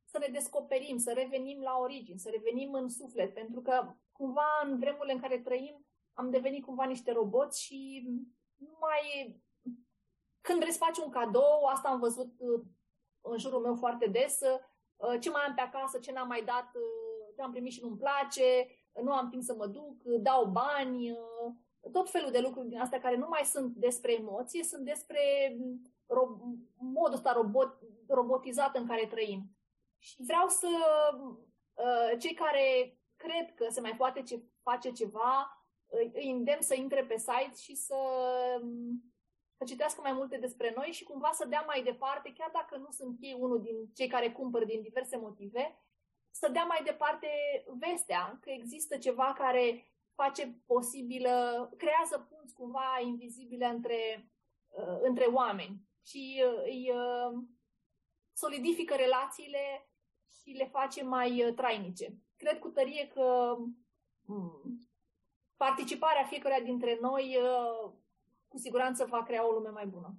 să 0.04 0.18
ne 0.18 0.26
descoperim, 0.32 0.98
să 0.98 1.12
revenim 1.12 1.60
la 1.62 1.76
origini, 1.78 2.18
să 2.18 2.30
revenim 2.30 2.72
în 2.72 2.88
suflet, 2.88 3.34
pentru 3.34 3.60
că 3.60 3.94
cumva 4.12 4.60
în 4.64 4.78
vremurile 4.78 5.12
în 5.12 5.20
care 5.20 5.38
trăim 5.38 5.83
am 6.14 6.30
devenit 6.30 6.64
cumva 6.64 6.84
niște 6.84 7.12
roboți 7.12 7.62
și 7.62 8.08
nu 8.56 8.76
mai... 8.80 9.36
Când 10.40 10.58
vrei 10.58 10.72
să 10.72 10.84
faci 10.84 10.98
un 10.98 11.10
cadou, 11.10 11.64
asta 11.64 11.88
am 11.88 11.98
văzut 11.98 12.32
în 13.20 13.38
jurul 13.38 13.60
meu 13.60 13.74
foarte 13.74 14.06
des, 14.06 14.38
ce 15.20 15.30
mai 15.30 15.42
am 15.42 15.54
pe 15.54 15.60
acasă, 15.60 15.98
ce 15.98 16.12
n-am 16.12 16.28
mai 16.28 16.44
dat, 16.44 16.70
ce 17.36 17.42
am 17.42 17.50
primit 17.50 17.72
și 17.72 17.82
nu-mi 17.82 17.96
place, 17.96 18.66
nu 19.02 19.12
am 19.12 19.28
timp 19.30 19.42
să 19.42 19.54
mă 19.54 19.66
duc, 19.66 20.02
dau 20.02 20.44
bani, 20.44 21.18
tot 21.92 22.10
felul 22.10 22.30
de 22.30 22.40
lucruri 22.40 22.68
din 22.68 22.78
astea 22.78 23.00
care 23.00 23.16
nu 23.16 23.26
mai 23.28 23.44
sunt 23.44 23.74
despre 23.74 24.12
emoție, 24.12 24.62
sunt 24.62 24.84
despre 24.84 25.20
ro- 25.90 26.38
modul 26.76 27.12
ăsta 27.14 27.32
robot, 27.32 27.78
robotizat 28.08 28.76
în 28.76 28.86
care 28.86 29.06
trăim. 29.06 29.42
Și 29.98 30.22
vreau 30.22 30.48
să 30.48 30.68
uh, 31.74 32.18
cei 32.18 32.34
care 32.34 32.98
cred 33.16 33.54
că 33.54 33.66
se 33.70 33.80
mai 33.80 33.96
poate 33.96 34.22
ce, 34.22 34.42
face 34.62 34.92
ceva, 34.92 35.63
îi 36.12 36.30
îndemn 36.30 36.62
să 36.62 36.74
intre 36.74 37.04
pe 37.04 37.16
site 37.16 37.56
și 37.56 37.74
să, 37.74 37.96
să 39.56 39.64
citească 39.64 40.00
mai 40.00 40.12
multe 40.12 40.36
despre 40.36 40.72
noi 40.76 40.86
și 40.92 41.04
cumva 41.04 41.30
să 41.32 41.46
dea 41.46 41.62
mai 41.66 41.82
departe, 41.82 42.32
chiar 42.32 42.50
dacă 42.52 42.76
nu 42.76 42.90
sunt 42.90 43.16
ei 43.20 43.36
unul 43.38 43.60
din 43.62 43.92
cei 43.94 44.08
care 44.08 44.32
cumpăr 44.32 44.64
din 44.64 44.82
diverse 44.82 45.16
motive, 45.16 45.78
să 46.30 46.48
dea 46.48 46.64
mai 46.64 46.82
departe 46.84 47.28
vestea 47.78 48.38
că 48.40 48.50
există 48.50 48.96
ceva 48.96 49.32
care 49.36 49.88
face 50.14 50.62
posibilă, 50.66 51.70
creează 51.76 52.28
punți 52.30 52.54
cumva 52.54 53.00
invizibile 53.02 53.66
între, 53.66 54.30
uh, 54.68 54.98
între 55.00 55.24
oameni 55.24 55.80
și 56.06 56.42
uh, 56.46 56.62
îi 56.64 56.90
uh, 56.90 57.42
solidifică 58.32 58.94
relațiile 58.94 59.88
și 60.30 60.50
le 60.50 60.66
face 60.66 61.04
mai 61.04 61.46
uh, 61.46 61.54
trainice. 61.54 62.18
Cred 62.36 62.58
cu 62.58 62.68
tărie 62.68 63.08
că 63.08 63.56
um, 64.26 64.88
participarea 65.66 66.24
fiecăruia 66.24 66.60
dintre 66.64 66.98
noi 67.00 67.38
uh, 67.40 67.90
cu 68.48 68.58
siguranță 68.58 69.06
va 69.10 69.22
crea 69.22 69.46
o 69.48 69.52
lume 69.52 69.68
mai 69.68 69.86
bună. 69.86 70.14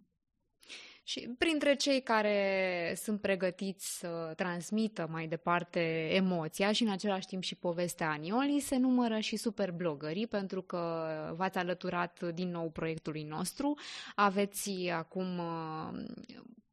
Și 1.07 1.35
printre 1.37 1.75
cei 1.75 2.01
care 2.01 2.93
sunt 2.95 3.21
pregătiți 3.21 3.97
să 3.97 4.33
transmită 4.35 5.07
mai 5.11 5.27
departe 5.27 6.09
emoția 6.13 6.71
și 6.71 6.83
în 6.83 6.89
același 6.89 7.27
timp 7.27 7.43
și 7.43 7.55
povestea 7.55 8.09
Anioli, 8.09 8.59
se 8.59 8.77
numără 8.77 9.19
și 9.19 9.35
superblogării, 9.35 10.27
pentru 10.27 10.61
că 10.61 11.05
v-ați 11.35 11.57
alăturat 11.57 12.33
din 12.33 12.49
nou 12.49 12.69
proiectului 12.69 13.23
nostru. 13.23 13.73
Aveți 14.15 14.89
acum 14.89 15.41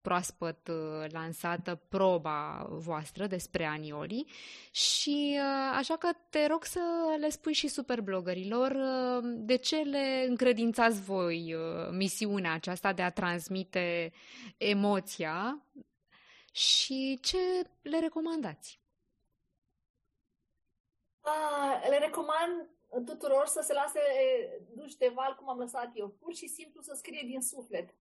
proaspăt 0.03 0.69
uh, 0.69 1.05
lansată 1.13 1.81
proba 1.89 2.67
voastră 2.71 3.27
despre 3.27 3.65
Anioli 3.65 4.27
și 4.71 5.39
uh, 5.39 5.77
așa 5.77 5.97
că 5.97 6.09
te 6.31 6.47
rog 6.47 6.65
să 6.65 6.81
le 7.19 7.29
spui 7.29 7.53
și 7.53 7.69
superblogărilor 7.69 8.71
uh, 8.71 9.23
de 9.25 9.57
ce 9.57 9.77
le 9.77 10.25
încredințați 10.29 11.01
voi 11.01 11.57
misiunea 11.91 12.53
aceasta 12.53 12.93
de 12.93 13.03
a 13.03 13.11
transmite 13.11 14.13
emoția 14.57 15.67
și 16.53 17.19
ce 17.23 17.39
le 17.83 17.99
recomandați? 17.99 18.81
A, 21.21 21.89
le 21.89 21.99
recomand 21.99 22.71
tuturor 23.05 23.47
să 23.47 23.61
se 23.65 23.73
lase 23.73 24.01
duși 24.75 24.97
de 24.97 25.13
val 25.15 25.35
cum 25.35 25.49
am 25.49 25.59
lăsat 25.59 25.91
eu. 25.95 26.09
Pur 26.09 26.35
și 26.35 26.49
simplu 26.49 26.81
să 26.81 26.95
scrie 26.97 27.23
din 27.27 27.41
suflet 27.41 27.95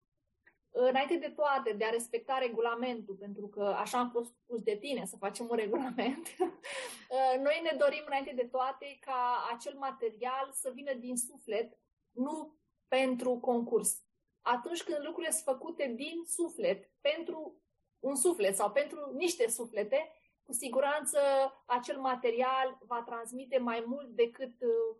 înainte 0.72 1.16
de 1.16 1.28
toate, 1.28 1.72
de 1.72 1.84
a 1.84 1.90
respecta 1.90 2.38
regulamentul, 2.38 3.14
pentru 3.14 3.48
că 3.48 3.62
așa 3.62 3.98
am 3.98 4.10
fost 4.10 4.34
spus 4.34 4.62
de 4.62 4.76
tine 4.76 5.04
să 5.06 5.16
facem 5.16 5.46
un 5.50 5.56
regulament, 5.56 6.36
noi 7.46 7.60
ne 7.62 7.76
dorim 7.78 8.02
înainte 8.06 8.32
de 8.34 8.48
toate 8.50 8.98
ca 9.00 9.48
acel 9.54 9.74
material 9.78 10.50
să 10.52 10.70
vină 10.74 10.92
din 10.94 11.16
suflet, 11.16 11.78
nu 12.10 12.58
pentru 12.88 13.38
concurs. 13.38 14.04
Atunci 14.40 14.82
când 14.82 14.98
lucrurile 15.04 15.32
sunt 15.32 15.56
făcute 15.56 15.92
din 15.96 16.22
suflet, 16.26 16.90
pentru 17.00 17.62
un 17.98 18.14
suflet 18.14 18.56
sau 18.56 18.70
pentru 18.70 19.12
niște 19.14 19.48
suflete, 19.48 20.12
cu 20.42 20.52
siguranță 20.52 21.18
acel 21.66 21.98
material 21.98 22.78
va 22.86 23.02
transmite 23.02 23.58
mai 23.58 23.84
mult 23.86 24.08
decât 24.08 24.60
uh, 24.60 24.96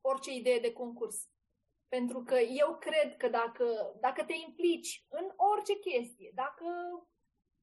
orice 0.00 0.34
idee 0.34 0.58
de 0.58 0.72
concurs. 0.72 1.28
Pentru 1.88 2.22
că 2.22 2.38
eu 2.38 2.76
cred 2.80 3.16
că 3.16 3.28
dacă, 3.28 3.96
dacă 4.00 4.24
te 4.24 4.34
implici 4.46 5.06
în 5.08 5.32
orice 5.36 5.74
chestie, 5.78 6.30
dacă 6.34 6.64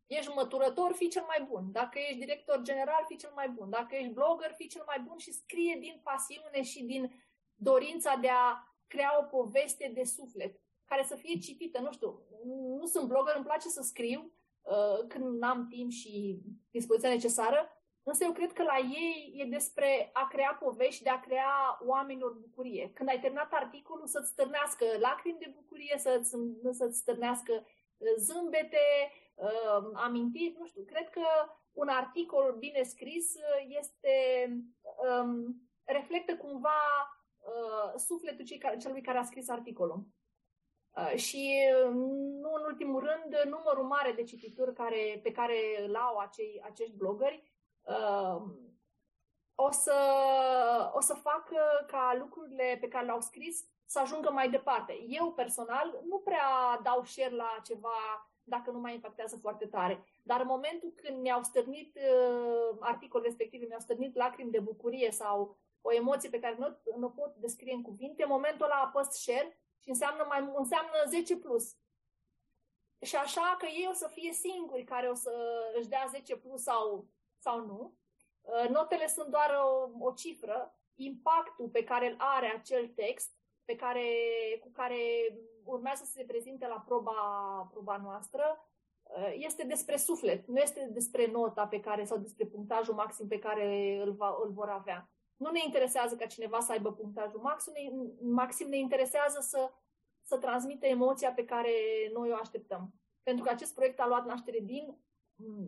ești 0.06 0.32
măturător, 0.36 0.94
fii 0.94 1.10
cel 1.10 1.24
mai 1.28 1.46
bun. 1.50 1.72
Dacă 1.72 2.00
ești 2.00 2.20
director 2.20 2.62
general, 2.62 3.04
fii 3.08 3.18
cel 3.18 3.32
mai 3.36 3.50
bun. 3.50 3.70
Dacă 3.70 3.96
ești 3.96 4.12
blogger, 4.12 4.54
fii 4.56 4.68
cel 4.68 4.84
mai 4.86 5.00
bun 5.08 5.18
și 5.18 5.32
scrie 5.32 5.78
din 5.80 6.00
pasiune 6.04 6.62
și 6.62 6.84
din 6.84 7.24
dorința 7.56 8.16
de 8.16 8.30
a 8.30 8.76
crea 8.88 9.20
o 9.20 9.38
poveste 9.38 9.92
de 9.94 10.04
suflet 10.04 10.60
care 10.86 11.04
să 11.04 11.16
fie 11.16 11.38
citită. 11.40 11.80
Nu 11.80 11.92
știu, 11.92 12.22
nu 12.80 12.86
sunt 12.86 13.08
blogger, 13.08 13.36
îmi 13.36 13.46
place 13.46 13.68
să 13.68 13.82
scriu 13.82 14.34
uh, 14.62 15.08
când 15.08 15.44
am 15.44 15.68
timp 15.68 15.92
și 15.92 16.42
dispoziția 16.72 17.10
necesară, 17.10 17.75
Însă 18.08 18.24
eu 18.24 18.32
cred 18.32 18.54
că 18.54 18.64
la 18.64 18.78
ei 18.78 19.34
e 19.36 19.46
despre 19.46 20.10
a 20.14 20.28
crea 20.28 20.58
povești, 20.60 21.04
de 21.04 21.10
a 21.10 21.20
crea 21.20 21.80
oamenilor 21.86 22.34
bucurie. 22.34 22.92
Când 22.94 23.10
ai 23.10 23.20
terminat 23.20 23.54
articolul, 23.54 24.08
să-ți 24.08 24.30
stârnească 24.30 24.86
lacrimi 25.00 25.40
de 25.40 25.52
bucurie, 25.56 25.96
să-ți, 25.98 26.36
să-ți 26.72 26.98
stârnească 26.98 27.54
uh, 27.98 28.08
zâmbete, 28.18 29.12
uh, 29.36 29.90
amintiri, 29.94 30.56
nu 30.58 30.66
știu. 30.66 30.84
Cred 30.84 31.10
că 31.10 31.26
un 31.74 31.88
articol 31.88 32.56
bine 32.60 32.84
scris 32.84 33.34
uh, 33.34 33.76
este 33.80 34.14
um, 35.22 35.56
reflectă 35.84 36.36
cumva 36.36 36.82
uh, 37.38 38.00
sufletul 38.00 38.46
celui 38.80 39.02
care 39.02 39.18
a 39.18 39.24
scris 39.24 39.50
articolul. 39.50 40.08
Uh, 40.98 41.16
și 41.16 41.60
nu 42.42 42.54
în 42.54 42.64
ultimul 42.66 43.00
rând, 43.00 43.42
numărul 43.44 43.86
mare 43.86 44.12
de 44.12 44.24
cititori 44.24 44.74
care, 44.74 45.20
pe 45.24 45.32
care 45.32 45.86
îl 45.86 45.96
au 45.96 46.18
acei, 46.18 46.62
acești 46.64 46.96
blogări 46.96 47.54
o 49.56 49.72
să, 49.72 49.98
o 50.94 51.00
să 51.00 51.14
fac 51.14 51.50
ca 51.88 52.16
lucrurile 52.20 52.78
pe 52.82 52.88
care 52.88 53.06
le-au 53.06 53.22
scris 53.22 53.66
să 53.86 54.00
ajungă 54.00 54.32
mai 54.32 54.50
departe. 54.50 55.06
Eu 55.08 55.34
personal 55.34 56.02
nu 56.10 56.20
prea 56.20 56.80
dau 56.84 57.04
share 57.04 57.36
la 57.36 57.60
ceva 57.64 58.30
dacă 58.44 58.72
nu 58.72 58.80
mai 58.80 58.94
impactează 58.94 59.38
foarte 59.38 59.66
tare. 59.66 60.04
Dar 60.24 60.40
în 60.40 60.48
momentul 60.48 60.94
când 60.96 61.22
mi-au 61.22 61.44
stârnit 61.44 61.96
uh, 61.96 62.78
articolul 62.80 63.26
respectiv, 63.26 63.68
mi-au 63.68 63.80
stârnit 63.80 64.16
lacrimi 64.16 64.52
de 64.52 64.60
bucurie 64.60 65.12
sau 65.12 65.58
o 65.82 65.94
emoție 65.94 66.30
pe 66.30 66.40
care 66.40 66.56
nu, 66.60 66.78
nu 66.98 67.10
pot 67.10 67.36
descrie 67.36 67.74
în 67.74 67.82
cuvinte, 67.82 68.24
în 68.24 68.30
momentul 68.30 68.66
ăla 68.66 68.76
apăs 68.76 69.08
share 69.08 69.60
și 69.80 69.90
înseamnă, 69.90 70.26
mai, 70.30 70.52
înseamnă 70.56 71.04
10 71.08 71.38
plus. 71.38 71.76
Și 73.02 73.16
așa 73.16 73.56
că 73.60 73.66
ei 73.66 73.88
o 73.90 73.94
să 73.94 74.08
fie 74.08 74.34
singuri 74.34 74.84
care 74.84 75.10
o 75.10 75.14
să 75.14 75.34
își 75.78 75.88
dea 75.88 76.06
10 76.10 76.36
plus 76.36 76.62
sau, 76.62 77.08
sau 77.46 77.66
nu. 77.66 77.94
Uh, 78.42 78.70
notele 78.70 79.08
sunt 79.08 79.28
doar 79.28 79.50
o, 79.66 80.06
o 80.08 80.12
cifră. 80.12 80.80
Impactul 80.96 81.70
pe 81.70 81.84
care 81.84 82.10
îl 82.10 82.16
are 82.18 82.48
acel 82.58 82.88
text, 82.88 83.32
pe 83.66 83.76
care, 83.76 84.08
cu 84.62 84.70
care 84.72 85.00
urmează 85.64 86.04
să 86.06 86.12
se 86.12 86.24
prezinte 86.24 86.68
la 86.68 86.84
proba, 86.88 87.20
proba 87.72 87.98
noastră, 87.98 88.44
uh, 89.04 89.34
este 89.34 89.64
despre 89.66 89.98
suflet, 89.98 90.48
nu 90.48 90.60
este 90.60 90.90
despre 90.94 91.32
nota 91.32 91.68
pe 91.68 91.80
care 91.80 92.04
sau 92.04 92.18
despre 92.18 92.46
punctajul 92.46 92.94
maxim 92.94 93.28
pe 93.28 93.40
care 93.40 94.00
îl, 94.04 94.12
va, 94.14 94.38
îl 94.44 94.52
vor 94.52 94.70
avea. 94.70 95.10
Nu 95.36 95.52
ne 95.52 95.60
interesează 95.66 96.16
ca 96.16 96.26
cineva 96.26 96.60
să 96.60 96.72
aibă 96.72 96.94
punctajul 96.94 97.40
maxim, 97.40 97.74
ne, 97.74 97.82
maxim 98.20 98.68
ne 98.68 98.78
interesează 98.78 99.40
să, 99.42 99.72
să 100.22 100.38
transmită 100.38 100.86
emoția 100.86 101.32
pe 101.34 101.46
care 101.46 101.72
noi 102.14 102.32
o 102.32 102.36
așteptăm. 102.36 102.94
Pentru 103.24 103.44
că 103.44 103.50
acest 103.50 103.74
proiect 103.74 104.00
a 104.00 104.08
luat 104.08 104.26
naștere 104.26 104.60
din, 104.60 104.98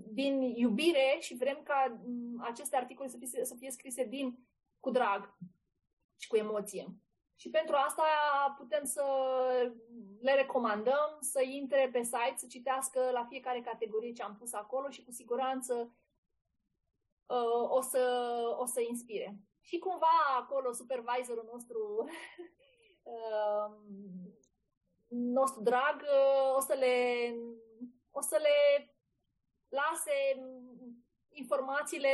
din 0.08 0.42
iubire 0.42 1.18
și 1.20 1.36
vrem 1.36 1.62
ca 1.64 2.02
aceste 2.40 2.76
articole 2.76 3.10
să 3.10 3.18
fie, 3.18 3.46
să 3.46 3.56
fie 3.56 3.72
scrise 3.72 4.04
din 4.04 4.48
cu 4.80 4.90
drag 4.90 5.38
și 6.18 6.28
cu 6.28 6.36
emoție. 6.36 6.96
Și 7.36 7.50
pentru 7.50 7.76
asta 7.76 8.04
putem 8.58 8.84
să 8.84 9.04
le 10.20 10.34
recomandăm 10.34 11.18
să 11.20 11.42
intre 11.42 11.90
pe 11.92 12.02
site, 12.02 12.34
să 12.36 12.46
citească 12.48 13.10
la 13.12 13.26
fiecare 13.26 13.62
categorie 13.62 14.12
ce 14.12 14.24
am 14.24 14.36
pus 14.36 14.54
acolo 14.54 14.90
și 14.90 15.04
cu 15.04 15.12
siguranță 15.12 15.96
uh, 17.26 17.70
o, 17.70 17.82
să, 17.82 18.32
o 18.58 18.66
să 18.66 18.82
inspire. 18.82 19.40
Și 19.62 19.78
cumva 19.80 20.08
acolo 20.40 20.72
supervisorul 20.72 21.50
nostru 21.52 22.10
uh, 23.14 23.76
nostru 25.08 25.62
drag 25.62 26.02
uh, 26.02 26.56
o 26.56 26.60
să 26.60 26.74
le, 26.74 27.36
o 28.12 28.22
să 28.22 28.40
le 28.42 28.97
lase 29.70 30.16
informațiile, 31.30 32.10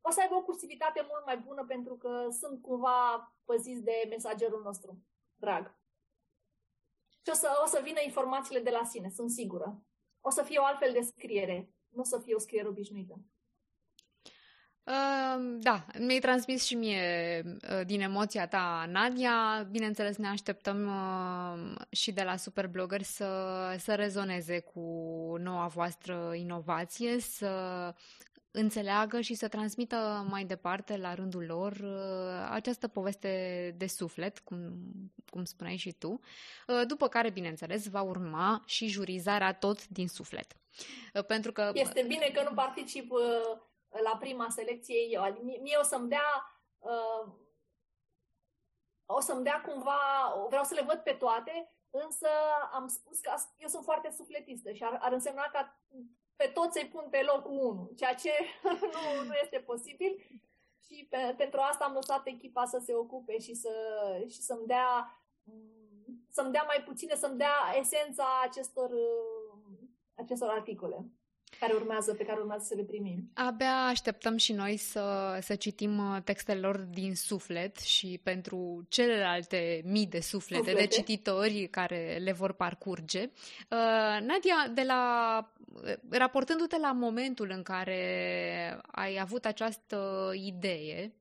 o 0.00 0.10
să 0.10 0.20
aibă 0.20 0.34
o 0.34 0.42
cursivitate 0.42 1.06
mult 1.08 1.24
mai 1.24 1.38
bună 1.38 1.64
pentru 1.64 1.96
că 1.96 2.28
sunt 2.30 2.62
cumva 2.62 3.32
păziți 3.44 3.82
de 3.82 4.06
mesagerul 4.08 4.62
nostru 4.62 5.02
drag. 5.34 5.78
Și 7.24 7.30
o 7.30 7.34
să, 7.34 7.60
o 7.64 7.66
să 7.66 7.80
vină 7.82 8.00
informațiile 8.04 8.60
de 8.60 8.70
la 8.70 8.84
sine, 8.84 9.10
sunt 9.10 9.30
sigură. 9.30 9.84
O 10.20 10.30
să 10.30 10.42
fie 10.42 10.58
o 10.58 10.64
altfel 10.64 10.92
de 10.92 11.00
scriere, 11.00 11.74
nu 11.88 12.00
o 12.00 12.04
să 12.04 12.18
fie 12.18 12.34
o 12.34 12.38
scriere 12.38 12.68
obișnuită. 12.68 13.14
Uh, 14.84 15.56
da, 15.58 15.86
mi-ai 15.98 16.18
transmis 16.18 16.64
și 16.64 16.74
mie 16.74 17.42
uh, 17.44 17.86
din 17.86 18.00
emoția 18.00 18.46
ta, 18.46 18.86
Nadia. 18.90 19.66
Bineînțeles, 19.70 20.16
ne 20.16 20.28
așteptăm 20.28 20.86
uh, 20.86 21.74
și 21.90 22.12
de 22.12 22.22
la 22.22 22.36
Superblogger 22.36 23.02
să, 23.02 23.28
să 23.78 23.94
rezoneze 23.94 24.60
cu 24.60 24.80
noua 25.38 25.66
voastră 25.66 26.32
inovație, 26.34 27.20
să 27.20 27.94
înțeleagă 28.50 29.20
și 29.20 29.34
să 29.34 29.48
transmită 29.48 30.26
mai 30.30 30.44
departe, 30.44 30.96
la 30.96 31.14
rândul 31.14 31.44
lor, 31.44 31.72
uh, 31.72 32.48
această 32.50 32.88
poveste 32.88 33.74
de 33.76 33.86
suflet, 33.86 34.38
cum, 34.38 34.58
cum 35.30 35.44
spuneai 35.44 35.76
și 35.76 35.92
tu, 35.92 36.20
uh, 36.66 36.82
după 36.86 37.08
care, 37.08 37.30
bineînțeles, 37.30 37.88
va 37.88 38.02
urma 38.02 38.62
și 38.66 38.86
jurizarea 38.86 39.52
tot 39.52 39.88
din 39.88 40.08
suflet. 40.08 40.56
Uh, 41.14 41.24
pentru 41.24 41.52
că... 41.52 41.70
Este 41.74 42.04
bine 42.08 42.30
că 42.34 42.42
nu 42.48 42.54
particip 42.54 43.12
la 44.02 44.16
prima 44.16 44.48
selecție 44.48 45.00
eu. 45.10 45.22
Mie 45.42 45.76
o 45.80 45.82
să-mi 45.82 46.08
dea 46.08 46.58
uh, 46.78 47.32
o 49.06 49.20
să-mi 49.20 49.44
dea 49.44 49.60
cumva, 49.60 49.98
vreau 50.48 50.64
să 50.64 50.74
le 50.74 50.82
văd 50.82 50.98
pe 50.98 51.12
toate, 51.12 51.72
însă 51.90 52.28
am 52.72 52.86
spus 52.86 53.20
că 53.20 53.34
eu 53.56 53.68
sunt 53.68 53.84
foarte 53.84 54.10
sufletistă 54.10 54.72
și 54.72 54.84
ar, 54.84 54.98
ar 55.00 55.12
însemna 55.12 55.42
ca 55.42 55.80
pe 56.36 56.50
toți 56.54 56.72
să-i 56.72 56.88
pun 56.88 57.06
pe 57.10 57.22
locul 57.22 57.50
1, 57.50 57.90
ceea 57.96 58.14
ce 58.14 58.30
nu, 58.94 59.24
nu 59.26 59.32
este 59.42 59.58
posibil. 59.58 60.16
Și 60.86 61.06
pe, 61.10 61.34
pentru 61.36 61.60
asta 61.60 61.84
am 61.84 61.92
lăsat 61.92 62.26
echipa 62.26 62.64
să 62.64 62.78
se 62.84 62.94
ocupe 62.94 63.38
și, 63.38 63.54
să, 63.54 63.72
și 64.28 64.42
să-mi 64.42 64.66
dea 64.66 65.18
să-mi 66.28 66.52
dea 66.52 66.62
mai 66.62 66.82
puține, 66.84 67.14
să-mi 67.14 67.38
dea 67.38 67.54
esența 67.78 68.26
acestor, 68.42 68.90
acestor 70.14 70.48
articole 70.48 71.06
care 71.66 71.78
urmează, 71.78 72.14
pe 72.14 72.24
care 72.24 72.40
urmează 72.40 72.64
să 72.64 72.74
le 72.74 72.82
primim. 72.82 73.30
Abia 73.34 73.86
așteptăm 73.86 74.36
și 74.36 74.52
noi 74.52 74.76
să, 74.76 75.38
să 75.40 75.54
citim 75.54 75.98
uh, 75.98 76.22
textele 76.22 76.60
lor 76.60 76.76
din 76.76 77.14
suflet 77.14 77.78
și 77.78 78.20
pentru 78.22 78.86
celelalte 78.88 79.82
mii 79.84 80.06
de 80.06 80.20
suflete, 80.20 80.64
suflete. 80.64 80.80
de 80.80 80.94
cititori 80.94 81.68
care 81.70 82.18
le 82.22 82.32
vor 82.32 82.52
parcurge. 82.52 83.22
Uh, 83.22 84.20
Nadia, 84.20 84.68
de 84.74 84.82
la, 84.82 85.52
uh, 85.82 85.92
raportându-te 86.08 86.78
la 86.78 86.92
momentul 86.92 87.50
în 87.50 87.62
care 87.62 88.80
ai 88.86 89.18
avut 89.20 89.44
această 89.44 90.30
idee, 90.34 91.14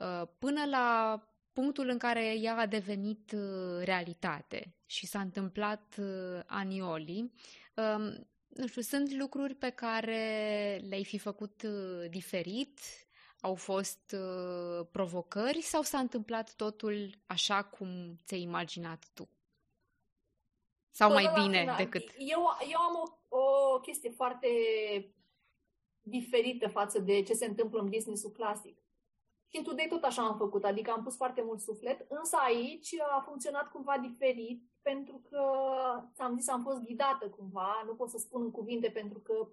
uh, 0.00 0.22
până 0.38 0.64
la 0.70 1.18
punctul 1.52 1.88
în 1.88 1.98
care 1.98 2.38
ea 2.40 2.56
a 2.56 2.66
devenit 2.66 3.32
uh, 3.32 3.84
realitate 3.84 4.74
și 4.86 5.06
s-a 5.06 5.20
întâmplat 5.20 5.94
uh, 5.98 6.40
anioli, 6.46 7.32
um, 7.74 8.26
nu 8.54 8.66
știu, 8.66 8.82
sunt 8.82 9.12
lucruri 9.12 9.54
pe 9.54 9.70
care 9.70 10.80
le-ai 10.88 11.04
fi 11.04 11.18
făcut 11.18 11.62
uh, 11.62 12.10
diferit? 12.10 12.80
Au 13.40 13.54
fost 13.54 14.16
uh, 14.18 14.86
provocări 14.92 15.60
sau 15.60 15.82
s-a 15.82 15.98
întâmplat 15.98 16.54
totul 16.54 17.18
așa 17.26 17.62
cum 17.62 18.18
ți-ai 18.24 18.40
imaginat 18.40 19.10
tu? 19.14 19.28
Sau 20.90 21.08
Până 21.08 21.20
mai 21.20 21.42
bine 21.42 21.58
final. 21.60 21.76
decât... 21.76 22.02
Eu, 22.18 22.46
eu 22.70 22.80
am 22.80 23.16
o, 23.28 23.36
o 23.36 23.80
chestie 23.80 24.10
foarte 24.10 24.48
diferită 26.00 26.68
față 26.68 26.98
de 26.98 27.22
ce 27.22 27.32
se 27.32 27.44
întâmplă 27.46 27.80
în 27.80 27.88
business-ul 27.88 28.30
clasic. 28.30 28.78
Și 29.48 29.56
în 29.56 29.62
Today 29.62 29.86
tot 29.88 30.02
așa 30.02 30.22
am 30.22 30.36
făcut, 30.36 30.64
adică 30.64 30.90
am 30.90 31.02
pus 31.02 31.16
foarte 31.16 31.42
mult 31.42 31.60
suflet, 31.60 32.06
însă 32.08 32.36
aici 32.36 33.00
a 33.16 33.20
funcționat 33.26 33.70
cumva 33.70 33.98
diferit, 33.98 34.62
pentru 34.84 35.22
că, 35.30 35.42
ți-am 36.14 36.36
zis, 36.36 36.48
am 36.48 36.62
fost 36.62 36.80
ghidată 36.80 37.28
cumva, 37.28 37.82
nu 37.86 37.94
pot 37.94 38.10
să 38.10 38.18
spun 38.18 38.42
în 38.42 38.50
cuvinte, 38.50 38.90
pentru 38.90 39.18
că 39.18 39.48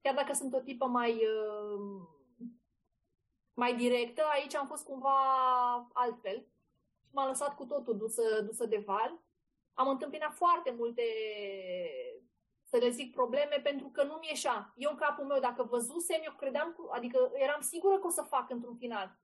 chiar 0.00 0.14
dacă 0.14 0.32
sunt 0.32 0.54
o 0.54 0.60
tipă 0.60 0.86
mai, 0.86 1.12
uh, 1.14 2.06
mai 3.54 3.76
directă, 3.76 4.22
aici 4.32 4.54
am 4.54 4.66
fost 4.66 4.84
cumva 4.84 5.18
altfel 5.92 6.38
și 7.04 7.10
m-a 7.12 7.26
lăsat 7.26 7.54
cu 7.54 7.64
totul 7.64 7.96
dusă, 7.96 8.42
dusă 8.42 8.66
de 8.66 8.82
val. 8.86 9.22
Am 9.74 9.88
întâmpinat 9.88 10.34
foarte 10.34 10.70
multe 10.70 11.02
să 12.64 12.76
le 12.76 12.88
zic 12.88 13.14
probleme 13.14 13.60
pentru 13.62 13.88
că 13.88 14.02
nu-mi 14.02 14.26
ieșea. 14.28 14.72
Eu 14.76 14.90
în 14.90 14.96
capul 14.96 15.24
meu, 15.24 15.40
dacă 15.40 15.62
văzusem, 15.62 16.20
eu 16.24 16.34
credeam, 16.36 16.72
cu, 16.72 16.88
adică 16.90 17.30
eram 17.34 17.60
sigură 17.60 17.98
că 17.98 18.06
o 18.06 18.10
să 18.10 18.22
fac 18.22 18.50
într-un 18.50 18.76
final. 18.76 19.18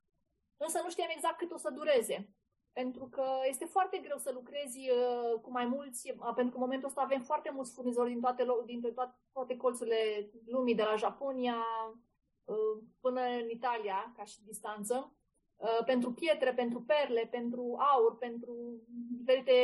Însă 0.56 0.80
nu 0.82 0.90
știam 0.90 1.08
exact 1.10 1.36
cât 1.36 1.50
o 1.50 1.56
să 1.56 1.70
dureze. 1.70 2.34
Pentru 2.74 3.08
că 3.08 3.24
este 3.48 3.64
foarte 3.64 3.98
greu 3.98 4.18
să 4.18 4.30
lucrezi 4.32 4.78
uh, 4.78 5.40
cu 5.40 5.50
mai 5.50 5.66
mulți, 5.66 6.10
uh, 6.10 6.32
pentru 6.34 6.52
că 6.52 6.56
în 6.56 6.64
momentul 6.66 6.88
ăsta 6.88 7.00
avem 7.00 7.22
foarte 7.22 7.50
mulți 7.50 7.72
furnizori 7.72 8.10
din 8.10 8.20
toate, 8.20 8.46
din 8.64 8.80
toate, 8.94 9.14
toate 9.32 9.56
colțurile 9.56 10.30
lumii, 10.46 10.74
de 10.74 10.82
la 10.82 10.96
Japonia 10.96 11.56
uh, 12.44 12.82
până 13.00 13.20
în 13.20 13.48
Italia, 13.50 14.12
ca 14.16 14.24
și 14.24 14.44
distanță, 14.44 15.16
uh, 15.56 15.84
pentru 15.84 16.12
pietre, 16.12 16.54
pentru 16.54 16.80
perle, 16.82 17.28
pentru 17.30 17.76
aur, 17.78 18.16
pentru 18.18 18.54
diferite 19.18 19.56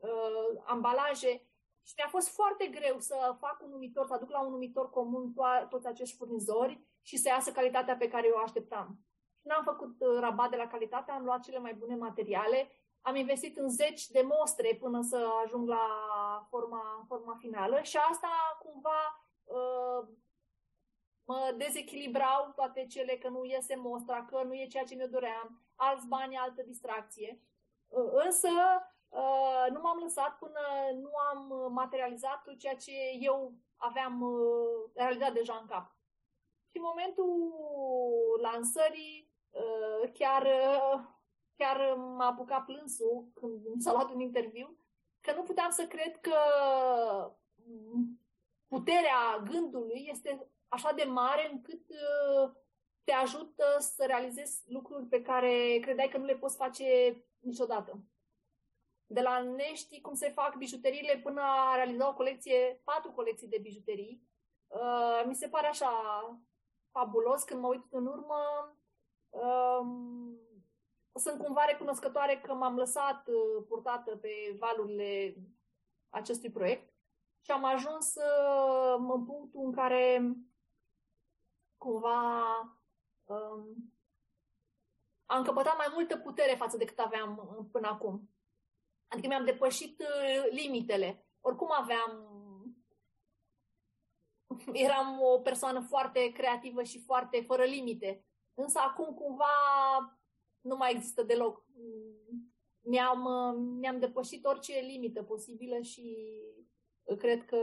uh, 0.00 0.62
ambalaje. 0.64 1.46
Și 1.82 1.94
mi-a 1.96 2.08
fost 2.08 2.28
foarte 2.28 2.66
greu 2.66 2.98
să 2.98 3.36
fac 3.38 3.62
un 3.64 3.70
numitor, 3.70 4.06
să 4.06 4.12
aduc 4.12 4.30
la 4.30 4.44
un 4.44 4.50
numitor 4.50 4.90
comun 4.90 5.32
to- 5.32 5.68
toți 5.68 5.86
acești 5.86 6.16
furnizori 6.16 6.80
și 7.02 7.16
să 7.16 7.28
iasă 7.28 7.52
calitatea 7.52 7.96
pe 7.96 8.08
care 8.08 8.26
eu 8.26 8.34
o 8.36 8.42
așteptam. 8.42 8.98
N-am 9.46 9.62
făcut 9.64 9.94
uh, 9.98 10.18
rabat 10.20 10.50
de 10.50 10.56
la 10.56 10.66
calitate, 10.66 11.10
am 11.10 11.24
luat 11.24 11.42
cele 11.42 11.58
mai 11.58 11.74
bune 11.74 11.96
materiale, 11.96 12.70
am 13.00 13.16
investit 13.16 13.56
în 13.56 13.68
zeci 13.68 14.06
de 14.08 14.22
mostre 14.38 14.78
până 14.80 15.02
să 15.02 15.28
ajung 15.44 15.68
la 15.68 15.86
forma, 16.48 17.04
forma 17.08 17.36
finală 17.38 17.80
și 17.80 17.96
asta 17.96 18.28
cumva 18.58 19.26
uh, 19.44 20.08
mă 21.24 21.54
dezechilibrau 21.56 22.52
toate 22.54 22.86
cele 22.86 23.16
că 23.16 23.28
nu 23.28 23.44
iese 23.44 23.76
mostra, 23.76 24.24
că 24.24 24.42
nu 24.42 24.54
e 24.54 24.66
ceea 24.66 24.84
ce 24.84 24.94
mi-o 24.94 25.06
doream, 25.06 25.62
alți 25.74 26.06
bani, 26.06 26.36
altă 26.36 26.62
distracție. 26.62 27.40
Uh, 27.88 28.10
însă 28.24 28.48
Uh, 29.08 29.66
nu 29.72 29.80
m-am 29.80 29.98
lăsat 30.02 30.38
până 30.38 30.60
nu 30.94 31.10
am 31.30 31.72
materializat 31.72 32.54
ceea 32.58 32.76
ce 32.76 32.92
eu 33.20 33.52
aveam 33.76 34.20
uh, 34.20 34.90
realizat 34.94 35.32
deja 35.32 35.58
în 35.60 35.66
cap. 35.66 35.96
Și 36.70 36.76
în 36.76 36.82
momentul 36.82 37.30
lansării, 38.40 39.18
uh, 39.18 39.25
chiar, 40.12 40.48
chiar 41.56 41.94
m-a 41.94 42.26
apucat 42.26 42.64
plânsul 42.64 43.30
când 43.34 43.80
s-a 43.80 43.92
luat 43.92 44.10
un 44.10 44.20
interviu, 44.20 44.78
că 45.20 45.32
nu 45.32 45.42
puteam 45.42 45.70
să 45.70 45.86
cred 45.86 46.20
că 46.20 46.38
puterea 48.68 49.42
gândului 49.50 50.06
este 50.10 50.50
așa 50.68 50.92
de 50.92 51.04
mare 51.04 51.50
încât 51.52 51.88
uh, 51.88 52.50
te 53.04 53.12
ajută 53.12 53.64
să 53.78 54.04
realizezi 54.06 54.62
lucruri 54.66 55.04
pe 55.04 55.22
care 55.22 55.78
credeai 55.80 56.08
că 56.08 56.18
nu 56.18 56.24
le 56.24 56.36
poți 56.36 56.56
face 56.56 56.84
niciodată. 57.38 58.00
De 59.06 59.20
la 59.20 59.42
nești 59.42 60.00
cum 60.00 60.14
se 60.14 60.30
fac 60.30 60.56
bijuteriile 60.56 61.20
până 61.22 61.40
a 61.40 61.74
realiza 61.74 62.08
o 62.08 62.14
colecție, 62.14 62.80
patru 62.84 63.12
colecții 63.12 63.48
de 63.48 63.58
bijuterii. 63.58 64.22
Uh, 64.66 65.22
mi 65.26 65.34
se 65.34 65.48
pare 65.48 65.66
așa 65.66 65.90
fabulos 66.90 67.42
când 67.42 67.60
mă 67.60 67.68
uit 67.68 67.84
în 67.90 68.06
urmă. 68.06 68.36
Uh, 69.30 69.86
sunt 71.14 71.42
cumva 71.42 71.64
recunoscătoare 71.64 72.40
că 72.40 72.54
m-am 72.54 72.76
lăsat 72.76 73.28
uh, 73.28 73.64
purtată 73.68 74.16
pe 74.16 74.56
valurile 74.58 75.36
acestui 76.08 76.50
proiect 76.50 76.94
și 77.40 77.50
am 77.50 77.64
ajuns 77.64 78.14
uh, 78.14 78.94
în 78.98 79.24
punctul 79.24 79.64
în 79.64 79.72
care 79.72 80.32
cumva 81.76 82.40
um, 83.24 83.92
am 85.26 85.42
căpătat 85.42 85.76
mai 85.76 85.86
multă 85.92 86.16
putere 86.16 86.54
față 86.54 86.76
de 86.76 86.84
cât 86.84 86.98
aveam 86.98 87.56
uh, 87.58 87.66
până 87.72 87.88
acum. 87.88 88.30
Adică 89.08 89.26
mi-am 89.26 89.44
depășit 89.44 90.00
uh, 90.00 90.50
limitele. 90.50 91.26
Oricum 91.40 91.68
aveam... 91.72 92.34
Eram 94.72 95.20
o 95.20 95.40
persoană 95.40 95.80
foarte 95.80 96.32
creativă 96.32 96.82
și 96.82 97.04
foarte 97.04 97.44
fără 97.46 97.64
limite. 97.64 98.24
Însă 98.58 98.78
acum 98.78 99.14
cumva 99.14 99.54
nu 100.60 100.76
mai 100.76 100.92
există 100.92 101.22
deloc. 101.22 101.64
Mi-am, 102.80 103.24
uh, 103.24 103.54
mi-am 103.80 103.98
depășit 103.98 104.44
orice 104.44 104.78
limită 104.78 105.22
posibilă 105.22 105.80
și 105.80 106.26
cred 107.18 107.44
că 107.44 107.58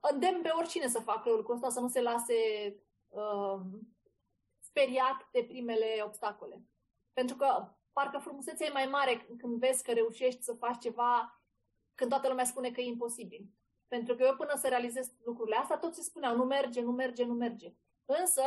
îndemn 0.00 0.42
pe 0.42 0.48
oricine 0.48 0.88
să 0.88 1.00
facă 1.00 1.30
lucrul 1.30 1.54
ăsta, 1.54 1.68
să 1.68 1.80
nu 1.80 1.88
se 1.88 2.02
lase 2.02 2.34
uh, 3.08 3.60
speriat 4.58 5.28
de 5.32 5.44
primele 5.48 6.02
obstacole. 6.04 6.62
Pentru 7.12 7.36
că 7.36 7.68
parcă 7.92 8.18
frumusețea 8.18 8.66
e 8.66 8.72
mai 8.72 8.86
mare 8.86 9.26
când 9.38 9.58
vezi 9.58 9.82
că 9.82 9.92
reușești 9.92 10.42
să 10.42 10.52
faci 10.52 10.78
ceva 10.78 11.40
când 11.94 12.10
toată 12.10 12.28
lumea 12.28 12.44
spune 12.44 12.70
că 12.70 12.80
e 12.80 12.84
imposibil. 12.84 13.50
Pentru 13.88 14.14
că 14.14 14.22
eu 14.22 14.36
până 14.36 14.54
să 14.56 14.68
realizez 14.68 15.12
lucrurile 15.24 15.56
astea, 15.56 15.78
toți 15.78 16.04
spuneau, 16.04 16.36
nu 16.36 16.44
merge, 16.44 16.80
nu 16.80 16.92
merge, 16.92 17.24
nu 17.24 17.34
merge. 17.34 17.74
Însă, 18.04 18.42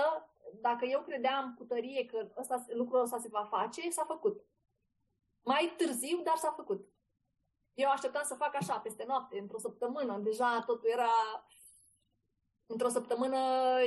dacă 0.54 0.86
eu 0.86 1.02
credeam 1.02 1.56
cu 1.58 1.64
tărie 1.64 2.06
că 2.06 2.28
ăsta, 2.38 2.66
lucrul 2.68 3.02
ăsta 3.02 3.18
se 3.18 3.28
va 3.28 3.48
face, 3.50 3.90
s-a 3.90 4.04
făcut. 4.04 4.46
Mai 5.44 5.74
târziu, 5.78 6.22
dar 6.24 6.36
s-a 6.36 6.52
făcut. 6.56 6.88
Eu 7.74 7.90
așteptam 7.90 8.24
să 8.26 8.36
fac 8.36 8.56
așa, 8.56 8.80
peste 8.80 9.04
noapte, 9.08 9.40
într-o 9.40 9.58
săptămână. 9.58 10.18
Deja 10.18 10.64
totul 10.66 10.90
era 10.90 11.12
într-o 12.66 12.90
săptămână 12.90 13.38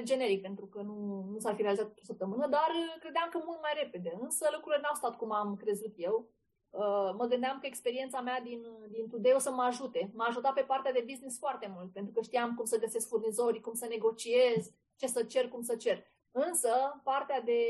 generic, 0.03 0.43
pentru 0.43 0.67
că 0.67 0.81
nu, 0.81 1.23
nu 1.33 1.39
s-ar 1.39 1.55
fi 1.55 1.63
realizat 1.63 1.87
într-o 1.87 2.05
săptămână, 2.05 2.47
dar 2.47 2.71
credeam 3.01 3.29
că 3.31 3.41
mult 3.45 3.61
mai 3.61 3.73
repede. 3.83 4.19
Însă 4.21 4.49
lucrurile 4.53 4.83
n-au 4.83 4.95
stat 4.95 5.17
cum 5.17 5.33
am 5.33 5.57
crezut 5.57 5.93
eu. 5.97 6.31
Uh, 6.71 7.11
mă 7.17 7.27
gândeam 7.29 7.59
că 7.59 7.67
experiența 7.67 8.21
mea 8.21 8.41
din, 8.41 8.67
din 8.91 9.09
Today 9.09 9.33
o 9.35 9.39
să 9.39 9.51
mă 9.51 9.63
ajute. 9.63 10.11
M-a 10.15 10.27
ajutat 10.27 10.53
pe 10.55 10.61
partea 10.61 10.93
de 10.93 11.05
business 11.09 11.39
foarte 11.39 11.73
mult, 11.75 11.93
pentru 11.93 12.13
că 12.13 12.23
știam 12.23 12.55
cum 12.55 12.65
să 12.65 12.79
găsesc 12.79 13.09
furnizori, 13.09 13.61
cum 13.61 13.75
să 13.75 13.87
negociez, 13.87 14.71
ce 14.97 15.07
să 15.07 15.23
cer, 15.23 15.49
cum 15.49 15.63
să 15.63 15.77
cer. 15.77 16.07
Însă, 16.33 17.01
partea 17.05 17.41
de 17.41 17.61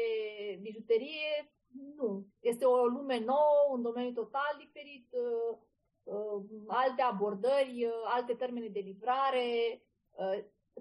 bijuterie, 0.61 1.53
nu. 1.97 2.27
Este 2.41 2.65
o 2.65 2.87
lume 2.87 3.19
nouă, 3.19 3.69
un 3.71 3.83
domeniu 3.83 4.13
total 4.13 4.57
diferit, 4.59 5.09
uh, 5.11 5.59
uh, 6.03 6.43
alte 6.67 7.03
abordări, 7.03 7.89
alte 8.05 8.35
termene 8.35 8.69
de 8.69 8.81
livrare, 8.81 9.83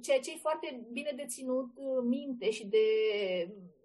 ceea 0.02 0.20
ce 0.20 0.32
e 0.32 0.38
foarte 0.38 0.88
bine 0.92 1.14
de 1.16 1.26
ținut 1.26 1.72
uh, 1.76 2.04
minte 2.04 2.52
și 2.52 2.68
de 2.68 2.86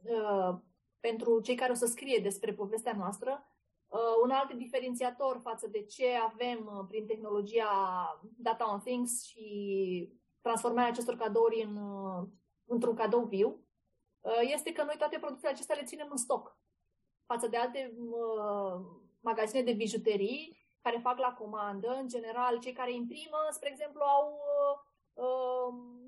uh, 0.03 0.59
pentru 1.01 1.40
cei 1.40 1.55
care 1.55 1.72
o 1.72 1.74
să 1.74 1.86
scrie 1.86 2.18
despre 2.18 2.53
povestea 2.53 2.94
noastră, 2.97 3.47
uh, 3.86 4.01
un 4.22 4.30
alt 4.30 4.53
diferențiator 4.53 5.40
față 5.42 5.66
de 5.66 5.82
ce 5.82 6.07
avem 6.32 6.70
uh, 6.78 6.84
prin 6.88 7.07
tehnologia 7.07 7.70
Data 8.36 8.72
on 8.72 8.80
Things 8.80 9.24
și 9.24 9.49
transformarea 10.40 10.90
acestor 10.90 11.16
cadouri 11.16 11.62
în, 11.62 11.76
uh, 11.76 12.28
într-un 12.64 12.94
cadou 12.94 13.24
viu, 13.24 13.49
uh, 13.49 13.66
este 14.41 14.72
că 14.72 14.83
noi 14.83 14.95
toate 14.99 15.18
produsele 15.18 15.53
acestea 15.53 15.77
le 15.77 15.85
ținem 15.85 16.09
în 16.11 16.16
stoc. 16.16 16.57
Față 17.27 17.47
de 17.47 17.57
alte 17.57 17.95
uh, 18.11 18.81
magazine 19.20 19.62
de 19.62 19.72
bijuterii 19.72 20.66
care 20.83 20.99
fac 20.99 21.18
la 21.18 21.33
comandă, 21.33 21.89
în 21.89 22.09
general, 22.09 22.59
cei 22.59 22.72
care 22.72 22.93
imprimă, 22.93 23.37
spre 23.51 23.68
exemplu, 23.68 24.01
au 24.01 24.41
uh, 24.41 25.24
um, 25.24 26.07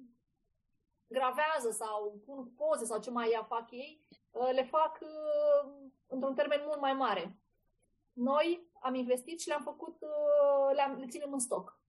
gravează 1.07 1.71
sau 1.71 2.21
pun 2.25 2.51
poze 2.57 2.85
sau 2.85 3.01
ce 3.01 3.11
mai 3.11 3.45
fac 3.49 3.71
ei, 3.71 4.05
uh, 4.31 4.51
le 4.53 4.63
fac 4.63 4.99
uh, 5.01 5.71
într-un 6.07 6.35
termen 6.35 6.63
mult 6.67 6.81
mai 6.81 6.93
mare. 6.93 7.39
Noi 8.13 8.69
am 8.81 8.95
investit 8.95 9.41
și 9.41 9.49
le-am 9.49 9.63
făcut, 9.63 9.97
uh, 10.01 10.75
le-am, 10.75 10.99
le 10.99 11.07
ținem 11.07 11.33
în 11.33 11.39
stoc. 11.39 11.81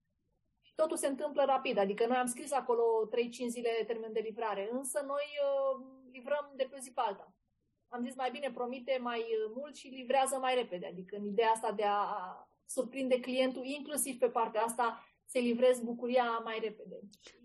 Și 0.61 0.75
totul 0.75 0.97
se 0.97 1.07
întâmplă 1.07 1.43
rapid, 1.43 1.77
adică 1.77 2.05
noi 2.05 2.17
am 2.17 2.25
scris 2.27 2.51
acolo 2.51 3.07
3-5 3.07 3.47
zile 3.47 3.83
termen 3.87 4.13
de 4.13 4.19
livrare, 4.19 4.69
însă 4.71 5.03
noi 5.05 5.25
livrăm 6.13 6.53
de 6.55 6.67
pe 6.71 6.77
zi 6.79 6.91
pe 6.91 7.01
alta. 7.03 7.33
Am 7.87 8.03
zis 8.03 8.15
mai 8.15 8.31
bine 8.31 8.51
promite 8.51 8.97
mai 9.01 9.25
mult 9.55 9.75
și 9.75 9.87
livrează 9.87 10.37
mai 10.37 10.55
repede, 10.55 10.85
adică 10.85 11.15
în 11.15 11.25
ideea 11.25 11.49
asta 11.49 11.71
de 11.71 11.83
a 11.83 12.07
surprinde 12.65 13.19
clientul, 13.19 13.65
inclusiv 13.65 14.17
pe 14.17 14.29
partea 14.29 14.61
asta, 14.61 15.05
se 15.25 15.39
livrez 15.39 15.79
bucuria 15.79 16.37
mai 16.43 16.59
repede. 16.61 16.99
Și 17.19 17.35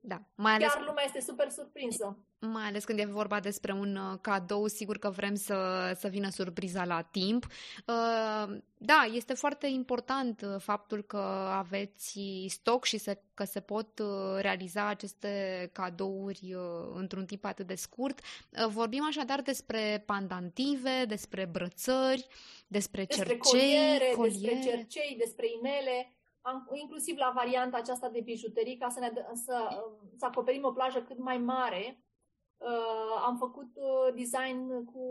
da, 0.00 0.20
mai 0.34 0.52
ales... 0.52 0.72
Chiar 0.72 0.84
lumea 0.84 1.04
este 1.04 1.20
super 1.20 1.48
surprinsă. 1.48 2.26
Mai 2.46 2.64
ales 2.64 2.84
când 2.84 2.98
e 2.98 3.04
vorba 3.04 3.40
despre 3.40 3.72
un 3.72 3.96
uh, 3.96 4.18
cadou, 4.20 4.66
sigur 4.66 4.98
că 4.98 5.10
vrem 5.10 5.34
să, 5.34 5.92
să 5.98 6.08
vină 6.08 6.28
surpriza 6.28 6.84
la 6.84 7.02
timp. 7.02 7.46
Uh, 7.86 8.56
da, 8.78 9.08
este 9.12 9.34
foarte 9.34 9.66
important 9.66 10.40
uh, 10.40 10.54
faptul 10.58 11.02
că 11.02 11.50
aveți 11.52 12.20
stoc 12.48 12.84
și 12.84 12.98
se, 12.98 13.22
că 13.34 13.44
se 13.44 13.60
pot 13.60 14.02
realiza 14.38 14.86
aceste 14.86 15.70
cadouri 15.72 16.56
într-un 16.94 17.26
timp 17.26 17.44
atât 17.44 17.66
de 17.66 17.74
scurt. 17.74 18.20
Vorbim 18.68 19.04
așadar 19.04 19.42
despre 19.42 20.02
pandantive, 20.06 21.04
despre 21.08 21.44
brățări, 21.44 22.26
despre, 22.66 23.04
despre 23.04 23.26
cercei, 23.26 23.38
coliere, 23.38 24.12
coliere, 24.16 24.54
despre 24.54 24.70
cercei, 24.70 25.16
despre 25.18 25.46
inele 25.58 26.16
am, 26.42 26.70
inclusiv 26.72 27.16
la 27.16 27.32
varianta 27.34 27.76
aceasta 27.76 28.08
de 28.08 28.20
bijuterii, 28.20 28.76
ca 28.76 28.88
să, 28.88 29.00
ne, 29.00 29.12
să, 29.32 29.84
să 30.16 30.24
acoperim 30.24 30.64
o 30.64 30.72
plajă 30.72 31.02
cât 31.02 31.18
mai 31.18 31.38
mare, 31.38 32.02
uh, 32.64 33.22
am 33.24 33.36
făcut 33.36 33.70
uh, 33.74 34.14
design 34.14 34.84
cu 34.84 35.04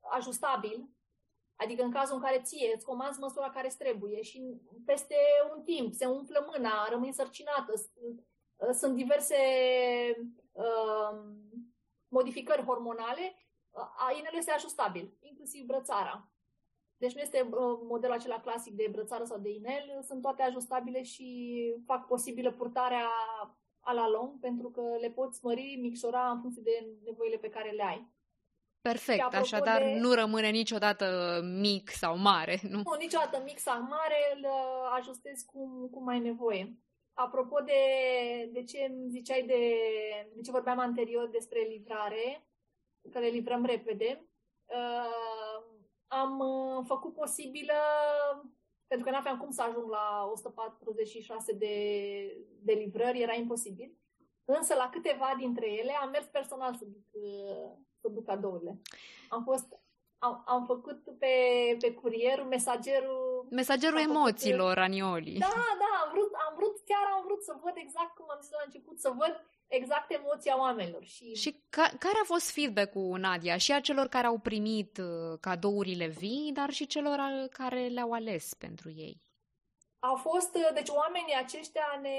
ajustabil, 0.00 0.88
adică 1.56 1.82
în 1.82 1.90
cazul 1.90 2.14
în 2.14 2.22
care 2.22 2.40
ție 2.42 2.72
îți 2.74 2.84
comanzi 2.84 3.20
măsura 3.20 3.50
care 3.50 3.66
îți 3.66 3.76
trebuie 3.76 4.22
și 4.22 4.60
peste 4.84 5.16
un 5.56 5.62
timp 5.62 5.92
se 5.92 6.06
umflă 6.06 6.50
mâna, 6.52 6.88
rămâi 6.90 7.12
sărcinată, 7.12 7.72
uh, 7.72 8.70
sunt 8.72 8.94
diverse 8.94 9.36
uh, 10.52 11.18
modificări 12.08 12.64
hormonale, 12.64 13.36
uh, 13.70 14.16
inele 14.18 14.36
este 14.36 14.50
ajustabil, 14.50 15.16
inclusiv 15.20 15.64
brățara. 15.64 16.30
Deci 16.96 17.14
nu 17.14 17.20
este 17.20 17.40
uh, 17.42 17.78
modelul 17.82 18.16
acela 18.16 18.40
clasic 18.40 18.72
de 18.74 18.88
brățară 18.90 19.24
sau 19.24 19.38
de 19.38 19.50
inel, 19.50 20.02
sunt 20.02 20.22
toate 20.22 20.42
ajustabile 20.42 21.02
și 21.02 21.74
fac 21.86 22.06
posibilă 22.06 22.52
purtarea 22.52 23.08
a 23.86 23.92
la 23.92 24.08
lung, 24.08 24.40
pentru 24.40 24.70
că 24.70 24.82
le 25.00 25.10
poți 25.10 25.40
mări, 25.44 25.78
micșora 25.80 26.30
în 26.30 26.40
funcție 26.40 26.62
de 26.62 26.86
nevoile 27.04 27.36
pe 27.36 27.48
care 27.48 27.70
le 27.70 27.82
ai. 27.82 28.14
Perfect, 28.80 29.34
așadar 29.34 29.82
de... 29.82 29.98
nu 29.98 30.12
rămâne 30.12 30.48
niciodată 30.48 31.40
mic 31.60 31.90
sau 31.90 32.16
mare, 32.18 32.58
nu? 32.62 32.76
Nu, 32.76 32.96
niciodată 32.98 33.42
mic 33.44 33.58
sau 33.58 33.82
mare, 33.82 34.18
îl 34.34 34.44
uh, 34.44 34.90
ajustezi 34.98 35.44
cum, 35.44 35.88
cum 35.90 36.06
ai 36.06 36.18
nevoie. 36.18 36.76
Apropo 37.12 37.60
de, 37.60 37.82
de 38.52 38.62
ce 38.62 38.92
ziceai 39.08 39.42
de, 39.42 39.62
de 40.34 40.40
ce 40.40 40.50
vorbeam 40.50 40.78
anterior 40.78 41.28
despre 41.28 41.60
livrare, 41.60 42.46
că 43.12 43.18
le 43.18 43.26
livrăm 43.26 43.64
repede, 43.64 44.28
uh, 44.64 45.64
am 46.06 46.38
uh, 46.38 46.84
făcut 46.86 47.14
posibilă, 47.14 47.74
pentru 48.86 49.06
că 49.06 49.12
nu 49.12 49.18
aveam 49.18 49.38
cum 49.38 49.50
să 49.50 49.62
ajung 49.62 49.90
la 49.90 50.28
146 50.32 51.52
de, 51.52 51.74
de 52.62 52.72
livrări, 52.72 53.22
era 53.22 53.34
imposibil. 53.34 53.96
Însă 54.44 54.74
la 54.74 54.88
câteva 54.92 55.34
dintre 55.38 55.72
ele 55.72 55.92
am 55.92 56.10
mers 56.10 56.26
personal 56.26 56.74
să 56.74 56.84
duc, 56.84 57.04
uh, 57.12 57.70
să 58.00 58.08
duc 58.08 58.24
cadourile. 58.24 58.80
Am 59.28 59.42
fost 59.42 59.66
am, 60.18 60.42
am 60.46 60.64
făcut 60.64 61.00
pe, 61.18 61.34
pe 61.78 61.92
curier 61.92 62.46
mesagerul... 62.48 63.46
Mesagerul 63.50 63.98
emoțiilor, 63.98 64.74
făcut, 64.76 64.82
Anioli. 64.82 65.38
Da, 65.38 65.60
da, 65.82 65.90
am 66.04 66.10
vrut, 66.12 66.32
am 66.46 66.52
vrut, 66.58 66.76
chiar 66.90 67.04
am 67.16 67.22
vrut 67.26 67.42
să 67.42 67.52
văd 67.64 67.74
exact 67.76 68.14
cum 68.14 68.26
am 68.28 68.40
zis 68.42 68.50
la 68.50 68.64
început, 68.64 68.98
să 68.98 69.10
văd 69.20 69.34
exact 69.66 70.10
emoția 70.12 70.58
oamenilor. 70.58 71.04
Și, 71.04 71.34
și 71.34 71.64
ca, 71.68 71.82
care 71.98 72.18
a 72.22 72.24
fost 72.24 72.50
feedback-ul, 72.50 73.18
Nadia? 73.18 73.56
Și 73.56 73.72
a 73.72 73.80
celor 73.80 74.06
care 74.06 74.26
au 74.26 74.38
primit 74.38 74.98
uh, 74.98 75.38
cadourile 75.40 76.06
vii, 76.06 76.50
dar 76.52 76.70
și 76.70 76.86
celor 76.86 77.18
care 77.50 77.86
le-au 77.86 78.12
ales 78.12 78.54
pentru 78.54 78.90
ei? 78.90 79.24
Au 79.98 80.16
fost, 80.16 80.52
deci 80.74 80.88
oamenii 80.88 81.34
aceștia 81.34 81.98
ne, 82.02 82.18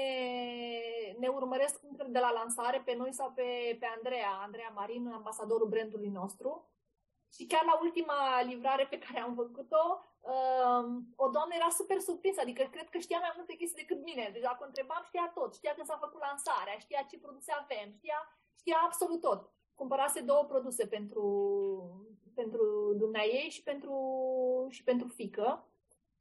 ne 1.18 1.28
urmăresc 1.28 1.80
de 2.08 2.18
la 2.18 2.30
lansare 2.30 2.82
pe 2.84 2.94
noi 2.94 3.12
sau 3.12 3.32
pe, 3.34 3.76
pe 3.80 3.86
Andreea, 3.96 4.30
Andreea 4.30 4.72
Marin, 4.74 5.06
ambasadorul 5.06 5.68
brandului 5.68 6.08
nostru. 6.08 6.70
Și 7.34 7.46
chiar 7.46 7.64
la 7.64 7.78
ultima 7.80 8.42
livrare 8.42 8.86
pe 8.86 8.98
care 8.98 9.20
am 9.20 9.34
făcut-o, 9.34 9.84
uh, 10.20 10.84
o 11.24 11.26
doamnă 11.28 11.54
era 11.54 11.70
super 11.80 11.98
surprinsă, 12.00 12.40
adică 12.40 12.62
cred 12.70 12.88
că 12.88 12.98
știa 12.98 13.18
mai 13.18 13.32
multe 13.36 13.54
chestii 13.54 13.82
decât 13.82 14.00
mine. 14.04 14.30
Deci 14.32 14.42
dacă 14.42 14.60
o 14.62 14.66
întrebam, 14.66 15.02
știa 15.06 15.30
tot. 15.34 15.54
Știa 15.54 15.74
când 15.74 15.86
s-a 15.86 15.98
făcut 16.04 16.20
lansarea, 16.20 16.78
știa 16.78 17.02
ce 17.10 17.18
produse 17.18 17.52
avem, 17.52 17.88
știa, 17.92 18.18
știa 18.60 18.78
absolut 18.84 19.20
tot. 19.20 19.52
Cumpărase 19.74 20.20
două 20.20 20.44
produse 20.44 20.86
pentru, 20.86 21.24
pentru 22.34 22.68
ei 23.14 23.48
și 23.50 23.62
pentru, 23.62 23.96
și 24.70 24.82
pentru 24.84 25.08
fică 25.08 25.68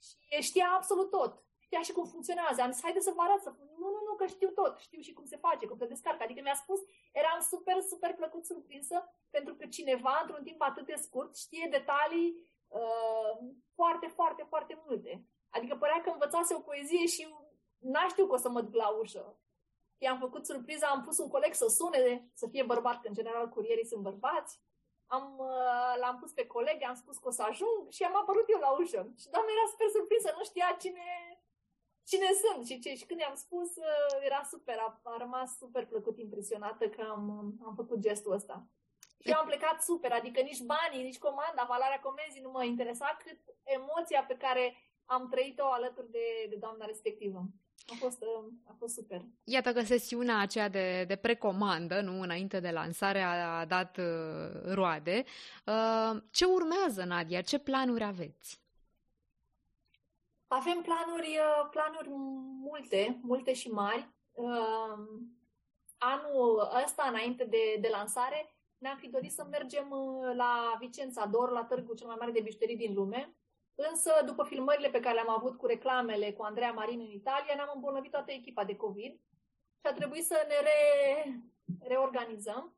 și 0.02 0.42
știa 0.42 0.68
absolut 0.76 1.10
tot. 1.10 1.47
Știa 1.68 1.82
și 1.82 1.96
cum 1.98 2.06
funcționează. 2.06 2.62
Am 2.62 2.72
zis, 2.72 2.84
haide 2.84 3.00
să 3.00 3.14
vă 3.16 3.22
arăt. 3.22 3.42
Să... 3.42 3.52
Nu, 3.82 3.88
nu, 3.96 4.02
nu, 4.08 4.14
că 4.16 4.26
știu 4.26 4.50
tot. 4.50 4.78
Știu 4.78 5.02
și 5.02 5.14
cum 5.14 5.26
se 5.26 5.38
face, 5.38 5.66
cum 5.66 5.78
se 5.78 5.86
descarcă. 5.94 6.24
Adică 6.24 6.42
mi-a 6.42 6.60
spus, 6.64 6.80
eram 7.14 7.40
super, 7.52 7.78
super 7.92 8.14
plăcut 8.16 8.46
surprinsă 8.46 8.98
pentru 9.30 9.56
că 9.56 9.66
cineva, 9.66 10.20
într-un 10.22 10.44
timp 10.44 10.62
atât 10.62 10.86
de 10.86 10.96
scurt, 10.96 11.38
știe 11.38 11.68
detalii 11.72 12.30
uh, 12.68 13.34
foarte, 13.76 14.08
foarte, 14.08 14.44
foarte 14.44 14.84
multe. 14.86 15.26
Adică 15.50 15.76
părea 15.76 16.02
că 16.02 16.10
învățase 16.10 16.54
o 16.54 16.60
poezie 16.60 17.06
și 17.06 17.28
n-a 17.78 18.08
știu 18.08 18.28
că 18.28 18.34
o 18.34 18.38
să 18.38 18.50
mă 18.50 18.62
duc 18.62 18.76
la 18.76 18.88
ușă. 18.88 19.40
I-am 19.98 20.20
făcut 20.20 20.46
surpriza, 20.46 20.88
am 20.88 21.04
pus 21.04 21.18
un 21.18 21.30
coleg 21.30 21.54
să 21.54 21.68
sune, 21.68 22.30
să 22.34 22.48
fie 22.48 22.64
bărbat, 22.64 23.02
că 23.02 23.08
în 23.08 23.14
general 23.14 23.50
curierii 23.50 23.86
sunt 23.86 24.02
bărbați. 24.02 24.62
Am, 25.06 25.36
uh, 25.40 25.94
l-am 26.02 26.18
pus 26.20 26.32
pe 26.32 26.48
coleg, 26.48 26.84
am 26.84 26.96
spus 26.96 27.18
că 27.18 27.28
o 27.28 27.32
să 27.32 27.44
ajung 27.44 27.90
și 27.90 28.04
am 28.04 28.16
apărut 28.16 28.46
eu 28.50 28.60
la 28.60 28.72
ușă. 28.72 29.02
Și 29.22 29.30
doamna 29.30 29.52
era 29.52 29.68
super 29.72 29.90
surprinsă, 29.90 30.34
nu 30.38 30.44
știa 30.44 30.76
cine, 30.80 31.06
cine 32.10 32.30
sunt 32.44 32.66
și 32.70 32.80
ce. 32.80 32.92
Și 33.00 33.06
când 33.06 33.20
i-am 33.20 33.38
spus, 33.46 33.70
uh, 33.76 34.26
era 34.28 34.42
super, 34.54 34.78
a, 34.88 34.90
a 35.04 35.16
rămas 35.18 35.50
super 35.58 35.86
plăcut 35.86 36.18
impresionată 36.20 36.84
că 36.96 37.02
am, 37.10 37.24
am 37.68 37.74
făcut 37.76 38.00
gestul 38.00 38.34
ăsta. 38.40 38.68
Și 39.22 39.30
eu 39.30 39.38
am 39.40 39.46
plecat 39.46 39.82
super, 39.82 40.12
adică 40.12 40.40
nici 40.42 40.62
banii, 40.74 41.04
nici 41.04 41.24
comanda, 41.28 41.72
valoarea 41.74 42.00
comenzii 42.00 42.42
nu 42.42 42.52
mă 42.52 42.64
interesa, 42.64 43.18
cât 43.24 43.40
emoția 43.64 44.24
pe 44.28 44.38
care 44.38 44.76
am 45.06 45.30
trăit-o 45.30 45.66
alături 45.66 46.12
de, 46.12 46.28
de 46.50 46.56
doamna 46.56 46.86
respectivă. 46.86 47.46
A 47.88 47.96
fost, 48.00 48.22
uh, 48.22 48.54
a 48.66 48.76
fost 48.80 48.94
super. 48.94 49.22
Iată 49.44 49.74
că 49.74 49.82
sesiunea 49.82 50.38
aceea 50.40 50.70
de, 50.70 51.04
de 51.08 51.16
precomandă, 51.16 52.02
nu 52.02 52.22
înainte 52.22 52.60
de 52.60 52.70
lansare, 52.70 53.22
a, 53.22 53.60
a 53.60 53.66
dat 53.66 53.98
uh, 53.98 54.74
roade. 54.74 55.24
Uh, 55.66 56.22
ce 56.32 56.46
urmează, 56.46 57.04
Nadia? 57.04 57.42
Ce 57.42 57.60
planuri 57.60 58.04
aveți? 58.04 58.67
Avem 60.48 60.82
planuri, 60.82 61.38
uh, 61.38 61.68
planuri 61.72 62.10
multe, 62.62 63.20
multe 63.22 63.54
și 63.54 63.70
mari. 63.72 64.10
Uh, 64.32 64.98
anul 65.98 66.70
ăsta, 66.84 67.08
înainte 67.10 67.46
de, 67.46 67.78
de 67.82 67.88
lansare, 67.88 68.56
ne-am 68.78 68.98
fi 68.98 69.10
dorit 69.10 69.32
să 69.32 69.44
mergem 69.44 69.92
uh, 69.92 70.36
la 70.36 70.78
Vicența 70.80 71.26
Dor, 71.26 71.52
la 71.52 71.64
târgul 71.64 71.96
cel 71.96 72.08
mai 72.08 72.16
mare 72.20 72.32
de 72.32 72.42
bijuterii 72.42 72.78
din 72.78 72.94
lume. 72.94 73.36
Însă, 73.76 74.12
după 74.26 74.44
filmările 74.44 74.90
pe 74.90 75.00
care 75.00 75.14
le-am 75.14 75.30
avut 75.30 75.58
cu 75.58 75.66
reclamele 75.66 76.34
cu 76.34 76.44
Andreea 76.44 76.72
Marin 76.72 77.00
în 77.00 77.12
Italia, 77.12 77.56
ne-am 77.56 77.72
îmbolnăvit 77.74 78.12
toată 78.12 78.32
echipa 78.32 78.64
de 78.64 78.76
COVID 78.76 79.14
și 79.80 79.88
a 79.88 79.94
trebuit 79.94 80.26
să 80.26 80.46
ne 80.48 80.56
re, 80.60 81.42
reorganizăm 81.80 82.78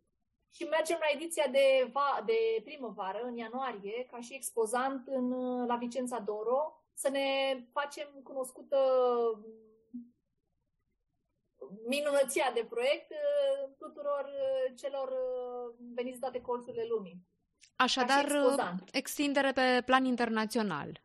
și 0.54 0.64
mergem 0.64 0.98
la 1.00 1.12
ediția 1.14 1.48
de, 1.48 1.90
va, 1.92 2.22
de 2.26 2.62
primăvară, 2.64 3.22
în 3.24 3.36
ianuarie, 3.36 4.06
ca 4.12 4.20
și 4.20 4.34
expozant 4.34 5.08
în, 5.08 5.30
la 5.66 5.76
Vicența 5.76 6.20
Doro, 6.20 6.79
să 7.02 7.10
ne 7.10 7.28
facem 7.72 8.08
cunoscută 8.24 8.78
minunăția 11.88 12.52
de 12.54 12.66
proiect 12.70 13.10
uh, 13.12 13.76
tuturor 13.78 14.26
uh, 14.26 14.74
celor 14.76 15.08
uh, 15.08 15.76
veniți 15.96 16.20
toate 16.20 16.42
colțurile 16.42 16.86
lumii. 16.90 17.28
Așadar, 17.76 18.26
extindere 18.92 19.52
pe 19.52 19.82
plan 19.86 20.06
internațional. 20.06 21.02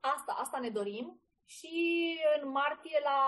Asta, 0.00 0.32
asta 0.40 0.58
ne 0.58 0.68
dorim. 0.68 1.22
Și 1.44 2.18
în 2.40 2.48
martie 2.48 2.98
la, 3.02 3.20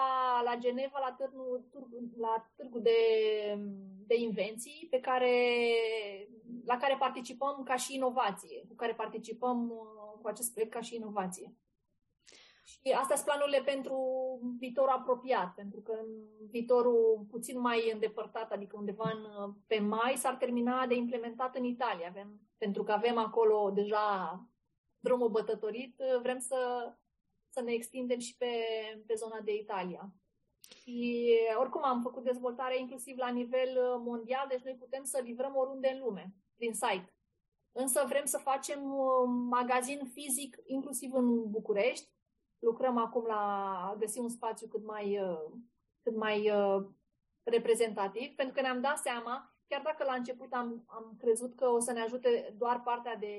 la 0.45 0.57
Geneva, 0.57 0.99
la 0.99 1.13
târgu, 1.13 1.69
la 2.17 2.51
târgu 2.57 2.79
de, 2.79 3.01
de 4.07 4.15
invenții, 4.15 4.87
pe 4.91 5.01
care, 5.01 5.35
la 6.65 6.77
care 6.77 6.97
participăm 6.99 7.63
ca 7.63 7.77
și 7.77 7.95
inovație, 7.95 8.65
cu 8.69 8.75
care 8.75 8.95
participăm 8.95 9.69
cu 10.21 10.29
acest 10.29 10.53
proiect 10.53 10.73
ca 10.73 10.81
și 10.81 10.95
inovație. 10.95 11.57
Și 12.73 12.91
astea 12.91 13.17
sunt 13.17 13.29
planurile 13.29 13.63
pentru 13.63 13.97
viitorul 14.59 14.91
apropiat, 14.91 15.55
pentru 15.55 15.81
că 15.81 15.93
în 15.93 16.07
viitorul 16.51 17.27
puțin 17.31 17.61
mai 17.61 17.91
îndepărtat, 17.93 18.53
adică 18.53 18.77
undeva 18.77 19.11
în, 19.11 19.53
pe 19.67 19.79
mai, 19.79 20.17
s-ar 20.17 20.37
termina 20.37 20.87
de 20.87 20.95
implementat 20.95 21.57
în 21.57 21.65
Italia. 21.65 22.09
Avem, 22.09 22.41
pentru 22.59 22.83
că 22.83 22.93
avem 22.93 23.19
acolo 23.19 23.71
deja 23.75 24.41
drumul 25.01 25.29
bătătorit, 25.29 26.03
vrem 26.23 26.39
să, 26.39 26.93
să 27.49 27.63
ne 27.63 27.73
extindem 27.73 28.19
și 28.19 28.37
pe, 28.37 28.51
pe 29.07 29.15
zona 29.15 29.41
de 29.41 29.55
Italia. 29.55 30.13
Și 30.77 31.29
oricum 31.59 31.85
am 31.85 32.01
făcut 32.01 32.25
dezvoltare 32.25 32.79
inclusiv 32.79 33.17
la 33.17 33.29
nivel 33.29 33.99
mondial, 33.99 34.47
deci 34.49 34.63
noi 34.63 34.75
putem 34.75 35.05
să 35.05 35.21
livrăm 35.25 35.57
oriunde 35.57 35.89
în 35.89 36.01
lume, 36.01 36.35
prin 36.57 36.73
site. 36.73 37.15
Însă 37.73 38.05
vrem 38.09 38.25
să 38.25 38.39
facem 38.39 38.83
un 39.25 39.47
magazin 39.47 40.11
fizic, 40.13 40.57
inclusiv 40.67 41.15
în 41.15 41.51
București, 41.51 42.11
lucrăm 42.63 42.97
acum 42.97 43.25
la 43.27 43.43
a 43.91 43.97
găsi 43.99 44.19
un 44.19 44.29
spațiu 44.29 44.67
cât 44.67 44.85
mai, 44.85 45.21
uh, 45.21 45.51
cât 46.03 46.17
mai 46.17 46.51
uh, 46.51 46.85
reprezentativ, 47.43 48.35
pentru 48.35 48.55
că 48.55 48.61
ne-am 48.61 48.81
dat 48.81 48.99
seama, 48.99 49.55
chiar 49.67 49.83
dacă 49.83 50.05
la 50.05 50.15
început 50.15 50.53
am, 50.53 50.85
am 50.87 51.17
crezut 51.19 51.55
că 51.55 51.69
o 51.69 51.79
să 51.79 51.93
ne 51.93 52.01
ajute 52.01 52.55
doar 52.59 52.83
partea 52.83 53.17
de, 53.17 53.37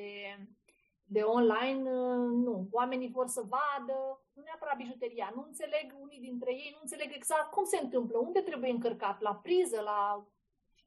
de 1.04 1.22
online, 1.22 1.92
uh, 1.92 2.32
nu. 2.46 2.68
Oamenii 2.72 3.12
vor 3.12 3.28
să 3.28 3.42
vadă, 3.42 4.22
nu 4.34 4.42
neapărat 4.44 4.78
bijuteria, 4.78 5.32
nu 5.36 5.44
înțeleg 5.48 5.96
unii 6.00 6.20
dintre 6.20 6.52
ei, 6.52 6.70
nu 6.72 6.80
înțeleg 6.82 7.12
exact 7.16 7.52
cum 7.52 7.64
se 7.64 7.80
întâmplă, 7.82 8.18
unde 8.18 8.42
trebuie 8.42 8.72
încărcat, 8.72 9.22
la 9.22 9.36
priză, 9.36 9.82
la... 9.82 10.28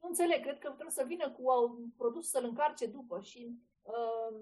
Nu 0.00 0.08
înțeleg, 0.08 0.40
cred 0.40 0.58
că 0.58 0.68
trebuie 0.68 0.90
să 0.90 1.04
vină 1.06 1.30
cu 1.30 1.42
un 1.72 1.90
produs 1.96 2.30
să-l 2.30 2.44
încarce 2.44 2.86
după 2.86 3.20
și 3.20 3.58
uh, 3.82 4.36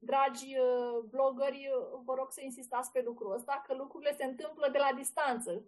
dragi 0.00 0.58
uh, 0.58 0.98
blogări, 1.08 1.70
uh, 1.74 2.00
vă 2.04 2.14
rog 2.14 2.30
să 2.30 2.40
insistați 2.42 2.92
pe 2.92 3.02
lucrul 3.04 3.32
ăsta, 3.32 3.62
că 3.66 3.74
lucrurile 3.74 4.14
se 4.16 4.24
întâmplă 4.24 4.68
de 4.72 4.78
la 4.78 4.92
distanță. 4.96 5.64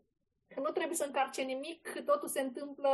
Că 0.55 0.61
nu 0.61 0.70
trebuie 0.70 0.97
să 0.97 1.05
încarce 1.05 1.43
nimic, 1.43 2.03
totul 2.05 2.28
se 2.28 2.41
întâmplă, 2.41 2.91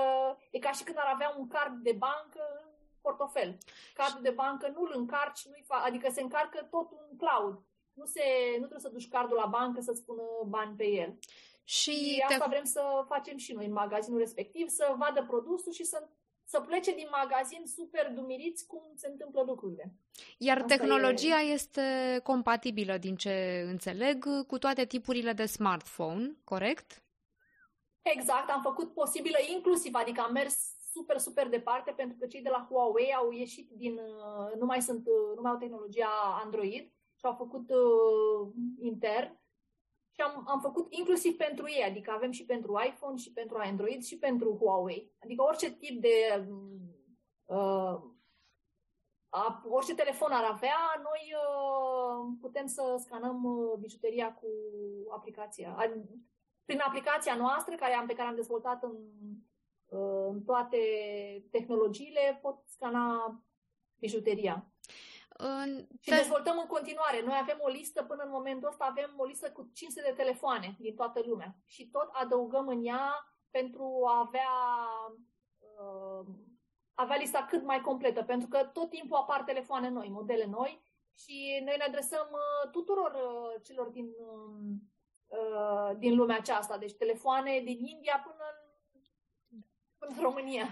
e 0.51 0.59
ca 0.59 0.72
și 0.72 0.84
când 0.84 0.97
ar 0.99 1.11
avea 1.14 1.34
un 1.39 1.49
card 1.49 1.82
de 1.82 1.93
bancă 1.93 2.43
în 2.62 2.70
portofel. 3.01 3.59
Cardul 3.95 4.22
de 4.22 4.30
bancă 4.30 4.68
nu-l 4.68 4.93
încarci, 4.95 5.47
nu 5.47 5.53
fa- 5.53 5.84
adică 5.84 6.11
se 6.11 6.20
încarcă 6.20 6.66
tot 6.70 6.91
în 6.93 7.16
cloud. 7.16 7.62
Nu, 7.93 8.05
se, 8.05 8.22
nu 8.51 8.66
trebuie 8.66 8.80
să 8.80 8.89
duci 8.89 9.09
cardul 9.09 9.36
la 9.36 9.47
bancă 9.47 9.80
să-ți 9.80 10.05
pună 10.05 10.22
bani 10.47 10.76
pe 10.76 10.86
el. 10.86 11.18
Și, 11.64 11.93
și 11.93 12.24
asta 12.28 12.45
te... 12.45 12.51
vrem 12.51 12.64
să 12.64 13.05
facem 13.07 13.36
și 13.36 13.53
noi 13.53 13.66
în 13.66 13.72
magazinul 13.72 14.18
respectiv, 14.18 14.68
să 14.68 14.95
vadă 14.99 15.24
produsul 15.24 15.72
și 15.72 15.84
să 15.84 16.09
să 16.49 16.61
plece 16.61 16.94
din 16.94 17.09
magazin 17.11 17.62
super 17.66 18.12
dumiriți 18.12 18.66
cum 18.66 18.82
se 18.94 19.09
întâmplă 19.09 19.42
lucrurile. 19.46 19.94
Iar 20.38 20.57
Asta 20.57 20.76
tehnologia 20.76 21.40
e... 21.40 21.53
este 21.53 22.20
compatibilă, 22.22 22.99
din 22.99 23.16
ce 23.16 23.64
înțeleg, 23.66 24.46
cu 24.46 24.59
toate 24.59 24.84
tipurile 24.84 25.32
de 25.32 25.46
smartphone, 25.46 26.36
corect? 26.44 27.03
Exact, 28.03 28.51
am 28.51 28.62
făcut 28.62 28.94
posibilă 28.94 29.38
inclusiv, 29.55 29.94
adică 29.94 30.20
am 30.20 30.32
mers 30.32 30.57
super, 30.92 31.18
super 31.18 31.49
departe 31.49 31.90
pentru 31.96 32.16
că 32.20 32.26
cei 32.26 32.42
de 32.42 32.49
la 32.49 32.66
Huawei 32.68 33.14
au 33.14 33.30
ieșit 33.30 33.70
din, 33.70 34.01
nu 34.59 34.66
mai 34.66 34.82
sunt, 34.82 35.07
nu 35.34 35.40
mai 35.40 35.51
au 35.51 35.59
tehnologia 35.59 36.40
Android 36.44 36.92
și 37.14 37.24
au 37.24 37.34
făcut 37.34 37.70
uh, 37.70 38.53
intern 38.80 39.38
și 40.18 40.24
am, 40.24 40.44
am 40.48 40.60
făcut 40.60 40.92
inclusiv 40.92 41.36
pentru 41.36 41.68
ei, 41.68 41.82
adică 41.82 42.10
avem 42.10 42.30
și 42.30 42.44
pentru 42.44 42.80
iPhone, 42.86 43.16
și 43.16 43.32
pentru 43.32 43.56
Android, 43.60 44.02
și 44.04 44.18
pentru 44.18 44.56
Huawei. 44.60 45.12
Adică 45.22 45.42
orice 45.42 45.70
tip 45.70 46.00
de... 46.00 46.46
Uh, 47.44 48.00
a, 49.28 49.62
orice 49.68 49.94
telefon 49.94 50.32
ar 50.32 50.44
avea, 50.44 50.78
noi 51.02 51.34
uh, 51.34 52.36
putem 52.40 52.66
să 52.66 52.96
scanăm 53.04 53.44
uh, 53.44 53.78
bijuteria 53.78 54.32
cu 54.32 54.48
aplicația. 55.10 55.74
A, 55.78 55.92
prin 56.64 56.80
aplicația 56.80 57.34
noastră, 57.34 57.74
care 57.74 57.94
am, 57.94 58.06
pe 58.06 58.14
care 58.14 58.28
am 58.28 58.34
dezvoltat 58.34 58.82
în, 58.82 58.96
uh, 59.88 60.26
în 60.30 60.42
toate 60.42 60.78
tehnologiile, 61.50 62.38
pot 62.42 62.58
scana 62.66 63.38
bijuteria. 63.98 64.72
În... 65.41 65.86
Și 66.01 66.11
dezvoltăm 66.11 66.59
în 66.59 66.66
continuare. 66.66 67.22
Noi 67.22 67.39
avem 67.41 67.59
o 67.61 67.68
listă, 67.68 68.03
până 68.03 68.22
în 68.22 68.30
momentul 68.30 68.68
ăsta 68.68 68.84
avem 68.84 69.14
o 69.16 69.24
listă 69.24 69.51
cu 69.51 69.70
500 69.74 70.07
de 70.09 70.14
telefoane 70.16 70.76
din 70.78 70.95
toată 70.95 71.22
lumea. 71.24 71.57
Și 71.66 71.89
tot 71.89 72.09
adăugăm 72.12 72.68
în 72.68 72.84
ea 72.84 73.32
pentru 73.51 74.03
a 74.07 74.18
avea, 74.18 74.51
uh, 75.59 76.26
avea 76.95 77.16
lista 77.16 77.47
cât 77.51 77.64
mai 77.64 77.80
completă. 77.80 78.22
Pentru 78.22 78.49
că 78.49 78.70
tot 78.72 78.91
timpul 78.91 79.16
apar 79.16 79.43
telefoane 79.43 79.89
noi, 79.89 80.09
modele 80.09 80.45
noi 80.45 80.82
și 81.14 81.62
noi 81.64 81.74
ne 81.76 81.84
adresăm 81.84 82.28
uh, 82.30 82.70
tuturor 82.70 83.12
uh, 83.12 83.62
celor 83.62 83.86
din, 83.86 84.07
uh, 84.07 84.74
uh, 85.26 85.97
din 85.99 86.14
lumea 86.14 86.36
aceasta. 86.36 86.78
Deci 86.78 86.95
telefoane 86.95 87.61
din 87.64 87.84
India 87.84 88.22
până 88.24 88.45
în, 89.51 89.61
până 89.99 90.12
în 90.16 90.22
România. 90.22 90.68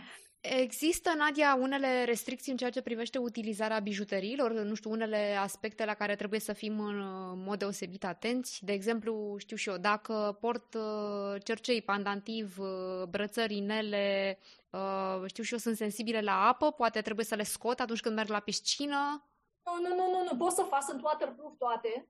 Există, 0.49 1.15
Nadia, 1.17 1.55
unele 1.61 2.05
restricții 2.05 2.51
în 2.51 2.57
ceea 2.57 2.71
ce 2.71 2.81
privește 2.81 3.19
utilizarea 3.19 3.79
bijuteriilor, 3.79 4.53
nu 4.53 4.75
știu, 4.75 4.91
unele 4.91 5.37
aspecte 5.41 5.85
la 5.85 5.95
care 5.95 6.17
trebuie 6.17 6.41
să 6.41 6.53
fim 6.53 6.81
în 6.81 6.99
mod 7.45 7.59
deosebit 7.59 8.05
atenți? 8.05 8.65
De 8.65 8.73
exemplu, 8.73 9.35
știu 9.39 9.57
și 9.57 9.69
eu, 9.69 9.77
dacă 9.77 10.37
port 10.41 10.75
uh, 10.75 11.43
cercei, 11.43 11.83
pandantiv, 11.83 12.59
uh, 12.59 13.03
brățări, 13.09 13.57
inele, 13.57 14.39
uh, 14.71 15.23
știu 15.27 15.43
și 15.43 15.53
eu, 15.53 15.59
sunt 15.59 15.77
sensibile 15.77 16.21
la 16.21 16.47
apă, 16.47 16.71
poate 16.71 17.01
trebuie 17.01 17.25
să 17.25 17.35
le 17.35 17.43
scot 17.43 17.81
atunci 17.81 18.01
când 18.01 18.15
merg 18.15 18.29
la 18.29 18.41
piscină? 18.41 19.31
Nu, 19.65 19.89
nu, 19.89 19.95
nu, 19.95 20.11
nu, 20.11 20.29
nu. 20.31 20.37
pot 20.37 20.53
să 20.53 20.63
fac, 20.63 20.83
sunt 20.83 21.03
waterproof 21.03 21.53
toate. 21.59 22.09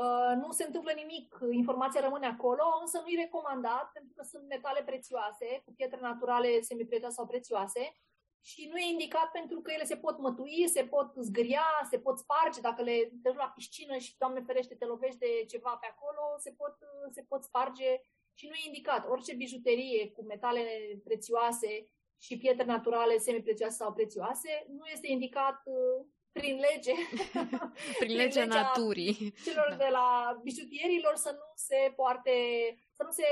Uh, 0.00 0.32
nu 0.42 0.50
se 0.52 0.64
întâmplă 0.64 0.92
nimic, 0.92 1.38
informația 1.50 2.00
rămâne 2.00 2.26
acolo, 2.26 2.64
însă 2.80 3.00
nu-i 3.00 3.22
recomandat 3.24 3.90
pentru 3.92 4.12
că 4.16 4.22
sunt 4.22 4.48
metale 4.48 4.82
prețioase, 4.82 5.62
cu 5.64 5.72
pietre 5.76 6.00
naturale 6.00 6.60
semiprețioase 6.60 7.14
sau 7.14 7.26
prețioase 7.26 7.96
și 8.40 8.68
nu 8.70 8.76
e 8.76 8.90
indicat 8.90 9.30
pentru 9.30 9.60
că 9.60 9.70
ele 9.72 9.84
se 9.84 9.96
pot 9.96 10.18
mătui, 10.18 10.68
se 10.68 10.84
pot 10.84 11.08
zgâria, 11.16 11.68
se 11.90 11.98
pot 11.98 12.18
sparge, 12.18 12.60
dacă 12.60 12.82
le 12.82 13.10
duci 13.12 13.34
la 13.34 13.52
piscină 13.54 13.96
și, 13.96 14.14
Doamne 14.18 14.40
ferește, 14.46 14.74
te 14.74 14.84
lovești 14.84 15.18
de 15.18 15.44
ceva 15.48 15.78
pe 15.80 15.86
acolo, 15.86 16.22
se 16.38 16.50
pot, 16.50 16.76
se 17.10 17.22
pot 17.28 17.42
sparge 17.44 18.00
și 18.34 18.46
nu 18.46 18.54
e 18.54 18.66
indicat. 18.66 19.08
Orice 19.08 19.34
bijuterie 19.34 20.10
cu 20.10 20.22
metale 20.22 20.64
prețioase 21.04 21.88
și 22.18 22.38
pietre 22.38 22.64
naturale 22.64 23.18
semiprețioase 23.18 23.76
sau 23.76 23.92
prețioase 23.92 24.66
nu 24.68 24.86
este 24.86 25.06
indicat 25.10 25.62
uh, 25.64 26.06
prin 26.40 26.56
lege. 26.66 26.94
prin 28.02 28.16
legea 28.16 28.44
naturii. 28.44 29.34
Celor 29.44 29.68
da. 29.70 29.76
de 29.84 29.88
la 29.98 30.08
bijutierilor 30.42 31.14
să 31.14 31.30
nu 31.40 31.48
se 31.54 31.92
poarte, 31.96 32.32
să 32.92 33.02
nu 33.06 33.10
se 33.10 33.26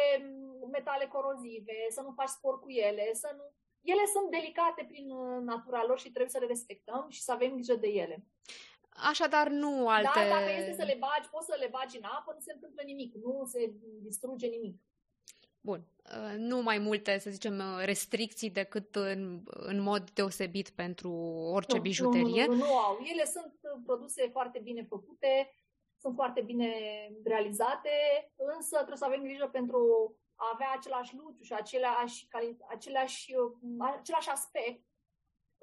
metale 0.70 1.06
corozive, 1.06 1.78
să 1.88 2.00
nu 2.00 2.12
faci 2.18 2.28
spor 2.28 2.60
cu 2.60 2.70
ele, 2.70 3.04
să 3.12 3.28
nu... 3.36 3.44
Ele 3.92 4.04
sunt 4.12 4.30
delicate 4.30 4.84
prin 4.88 5.10
uh, 5.10 5.42
natura 5.42 5.84
lor 5.86 5.98
și 5.98 6.10
trebuie 6.10 6.36
să 6.36 6.38
le 6.38 6.46
respectăm 6.46 7.06
și 7.08 7.22
să 7.22 7.32
avem 7.32 7.52
grijă 7.52 7.74
de 7.74 7.88
ele. 7.88 8.16
Așadar, 9.10 9.48
nu 9.48 9.88
alte... 9.88 10.10
Dar 10.14 10.28
dacă 10.28 10.50
este 10.58 10.72
să 10.72 10.84
le 10.84 10.96
bagi, 10.98 11.28
poți 11.30 11.46
să 11.46 11.56
le 11.58 11.68
bagi 11.70 11.96
în 11.96 12.04
apă, 12.04 12.32
nu 12.34 12.40
se 12.40 12.52
întâmplă 12.52 12.82
nimic, 12.84 13.14
nu 13.14 13.44
se 13.44 13.72
distruge 14.02 14.46
nimic. 14.46 14.76
Bun. 15.64 15.80
Uh, 16.04 16.34
nu 16.36 16.62
mai 16.62 16.78
multe, 16.78 17.18
să 17.18 17.30
zicem, 17.30 17.62
restricții 17.84 18.50
decât 18.50 18.94
în, 18.94 19.42
în 19.44 19.80
mod 19.80 20.10
deosebit 20.10 20.70
pentru 20.70 21.10
orice 21.56 21.76
nu, 21.76 21.82
bijuterie. 21.82 22.46
Nu, 22.46 22.52
nu, 22.52 22.58
nu, 22.58 22.64
nu 22.64 22.76
au. 22.76 22.98
Ele 23.12 23.24
sunt 23.24 23.52
produse 23.84 24.28
foarte 24.32 24.58
bine 24.58 24.82
făcute, 24.82 25.54
sunt 26.00 26.14
foarte 26.14 26.40
bine 26.40 26.70
realizate, 27.24 27.90
însă 28.34 28.76
trebuie 28.76 28.96
să 28.96 29.04
avem 29.04 29.22
grijă 29.22 29.48
pentru 29.52 29.80
a 30.34 30.50
avea 30.52 30.72
același 30.76 31.16
luciu 31.16 31.42
și 31.42 31.52
aceleași, 31.52 32.26
aceleași, 32.68 33.34
același 33.98 34.28
aspect 34.28 34.84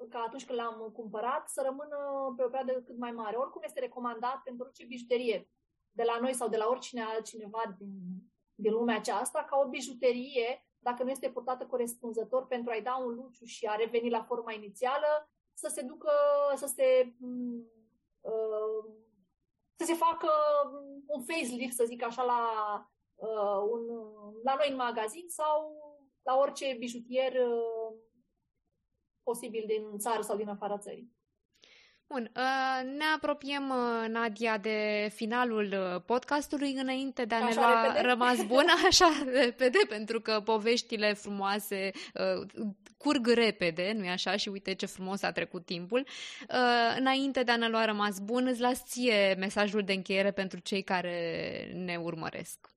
ca 0.08 0.18
atunci 0.26 0.44
când 0.46 0.58
l-am 0.58 0.90
cumpărat, 0.92 1.48
să 1.48 1.62
rămână 1.64 1.96
pe 2.36 2.42
o 2.44 2.48
perioadă 2.48 2.82
cât 2.82 2.98
mai 2.98 3.10
mare. 3.10 3.36
Oricum 3.36 3.62
este 3.64 3.80
recomandat 3.80 4.42
pentru 4.42 4.64
orice 4.64 4.84
bijuterie 4.84 5.48
de 5.90 6.02
la 6.02 6.18
noi 6.20 6.34
sau 6.34 6.48
de 6.48 6.56
la 6.56 6.66
oricine 6.68 7.02
altcineva 7.02 7.62
din 7.78 7.92
din 8.62 8.72
lumea 8.72 8.96
aceasta 8.96 9.44
ca 9.44 9.56
o 9.56 9.68
bijuterie, 9.68 10.66
dacă 10.78 11.02
nu 11.02 11.10
este 11.10 11.30
purtată 11.30 11.66
corespunzător 11.66 12.46
pentru 12.46 12.70
a-i 12.70 12.82
da 12.82 12.96
un 12.96 13.14
luciu 13.14 13.44
și 13.44 13.66
a 13.66 13.74
reveni 13.74 14.10
la 14.10 14.22
forma 14.22 14.52
inițială, 14.52 15.30
să 15.54 15.68
se 15.68 15.82
ducă, 15.82 16.10
să 16.54 16.66
se 16.66 17.14
uh, 18.20 18.84
să 19.76 19.84
se 19.84 19.94
facă 19.94 20.30
un 21.06 21.22
facelift, 21.22 21.76
să 21.76 21.84
zic 21.84 22.02
așa, 22.02 22.22
la, 22.22 22.42
uh, 23.14 23.70
un, 23.70 23.80
la 24.42 24.54
noi 24.54 24.70
în 24.70 24.76
magazin 24.76 25.28
sau 25.28 25.76
la 26.22 26.36
orice 26.36 26.76
bijutier 26.78 27.32
uh, 27.32 27.96
posibil 29.22 29.64
din 29.66 29.98
țară 29.98 30.22
sau 30.22 30.36
din 30.36 30.48
afara 30.48 30.78
țării. 30.78 31.12
Bun, 32.12 32.30
uh, 32.36 32.96
ne 32.96 33.04
apropiem, 33.14 33.70
uh, 33.70 34.08
Nadia, 34.08 34.58
de 34.58 35.08
finalul 35.14 35.72
uh, 35.72 36.02
podcastului 36.06 36.72
înainte 36.72 37.24
de 37.24 37.34
a 37.34 37.44
ne 37.44 37.54
lua 37.54 37.82
repede? 37.82 38.06
rămas 38.06 38.44
bun, 38.52 38.64
așa 38.86 39.12
repede, 39.32 39.78
pentru 39.88 40.20
că 40.20 40.40
poveștile 40.44 41.12
frumoase 41.12 41.90
curg 42.96 43.26
repede, 43.26 43.92
nu-i 43.96 44.08
așa? 44.08 44.36
Și 44.36 44.48
uite 44.48 44.74
ce 44.74 44.86
frumos 44.86 45.22
a 45.22 45.32
trecut 45.32 45.64
timpul. 45.64 46.06
Înainte 46.96 47.42
de 47.42 47.50
a 47.50 47.56
ne 47.56 47.68
lua 47.68 47.84
rămas 47.84 48.18
bun, 48.18 48.46
îți 48.46 48.60
las 48.60 48.84
ție 48.84 49.34
mesajul 49.38 49.82
de 49.82 49.92
încheiere 49.92 50.30
pentru 50.30 50.58
cei 50.58 50.82
care 50.82 51.70
ne 51.74 51.96
urmăresc. 51.96 52.70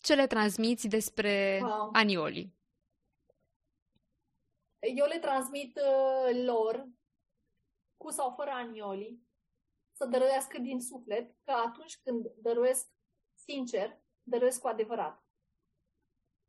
Ce 0.00 0.14
le 0.14 0.26
transmiți 0.26 0.88
despre 0.88 1.58
wow. 1.62 1.90
Anioli? 1.92 2.52
Eu 4.96 5.06
le 5.06 5.18
transmit 5.18 5.76
uh, 5.76 6.44
lor 6.44 6.88
cu 8.00 8.10
sau 8.10 8.34
fără 8.34 8.50
anioli, 8.50 9.20
să 9.92 10.06
dăruiască 10.06 10.58
din 10.58 10.80
suflet, 10.80 11.36
că 11.44 11.50
atunci 11.50 12.00
când 12.02 12.32
dăruiesc 12.36 12.90
sincer, 13.34 14.02
dăruiesc 14.22 14.60
cu 14.60 14.66
adevărat. 14.66 15.24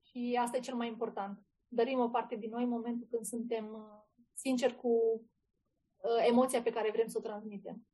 Și 0.01 0.37
asta 0.41 0.57
e 0.57 0.59
cel 0.59 0.75
mai 0.75 0.87
important. 0.87 1.45
Dărim 1.67 1.99
o 1.99 2.09
parte 2.09 2.35
din 2.35 2.49
noi 2.49 2.63
în 2.63 2.69
momentul 2.69 3.07
când 3.07 3.25
suntem 3.25 3.73
uh, 3.73 4.23
sinceri 4.33 4.75
cu 4.75 4.89
uh, 5.97 6.25
emoția 6.27 6.61
pe 6.61 6.69
care 6.69 6.91
vrem 6.91 7.07
să 7.07 7.17
o 7.17 7.21
transmitem. 7.21 7.87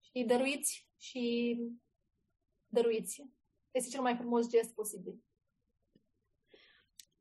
Și 0.00 0.24
dăruiți 0.24 0.90
și 0.96 1.56
dăruiți. 2.66 3.30
Este 3.70 3.90
cel 3.90 4.02
mai 4.02 4.16
frumos 4.16 4.48
gest 4.48 4.74
posibil. 4.74 5.22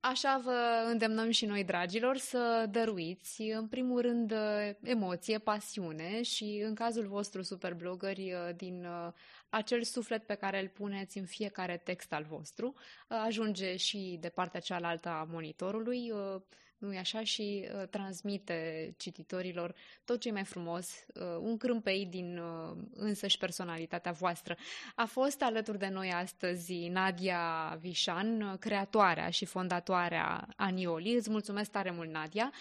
Așa 0.02 0.42
vă 0.44 0.86
îndemnăm 0.86 1.30
și 1.30 1.46
noi, 1.46 1.64
dragilor, 1.64 2.18
să 2.18 2.68
dăruiți, 2.70 3.42
în 3.42 3.68
primul 3.68 4.02
rând, 4.02 4.34
emoție, 4.82 5.38
pasiune 5.38 6.22
și, 6.22 6.62
în 6.66 6.76
cazul 6.76 7.08
vostru, 7.08 7.42
superblogări, 7.42 8.34
din 8.56 8.86
uh, 8.86 9.14
acel 9.50 9.84
suflet 9.84 10.26
pe 10.26 10.34
care 10.36 10.62
îl 10.62 10.68
puneți 10.68 11.18
în 11.18 11.26
fiecare 11.26 11.78
text 11.78 12.14
al 12.14 12.24
vostru, 12.24 12.68
uh, 12.68 13.18
ajunge 13.26 13.76
și 13.76 14.18
de 14.20 14.30
partea 14.30 14.60
cealaltă 14.60 15.10
a 15.10 15.28
monitorului, 15.32 16.12
uh, 16.12 16.42
nu-i 16.80 16.98
așa, 16.98 17.24
și 17.24 17.70
uh, 17.76 17.88
transmite 17.88 18.94
cititorilor 18.98 19.76
tot 20.06 20.20
ce 20.20 20.28
e 20.28 20.32
mai 20.32 20.44
frumos, 20.44 21.06
uh, 21.14 21.24
un 21.40 21.58
crâmpei 21.58 22.06
din 22.06 22.38
uh, 22.38 22.78
însăși 22.94 23.38
personalitatea 23.38 24.12
voastră. 24.12 24.58
A 24.96 25.06
fost 25.06 25.42
alături 25.42 25.78
de 25.78 25.88
noi 25.88 26.12
astăzi 26.12 26.88
Nadia 26.88 27.78
Vișan, 27.82 28.58
creatoarea 28.60 29.30
și 29.30 29.46
fondatoarea 29.46 30.48
Anioli. 30.56 31.16
Îți 31.16 31.30
mulțumesc 31.30 31.72
tare 31.72 31.92
mult, 31.92 32.10
Nadia. 32.10 32.52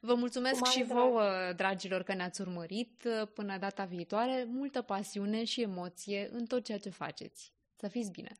Vă 0.00 0.14
mulțumesc 0.14 0.64
și 0.64 0.84
drag. 0.84 0.98
vouă, 0.98 1.52
dragilor, 1.56 2.02
că 2.02 2.14
ne-ați 2.14 2.40
urmărit. 2.40 3.04
Uh, 3.04 3.28
până 3.34 3.58
data 3.58 3.84
viitoare, 3.84 4.44
multă 4.48 4.82
pasiune 4.82 5.44
și 5.44 5.62
emoție 5.62 6.28
în 6.32 6.46
tot 6.46 6.64
ceea 6.64 6.78
ce 6.78 6.90
faceți. 6.90 7.52
Să 7.76 7.88
fiți 7.88 8.10
bine! 8.10 8.30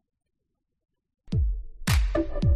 thank 2.17 2.45
you 2.45 2.56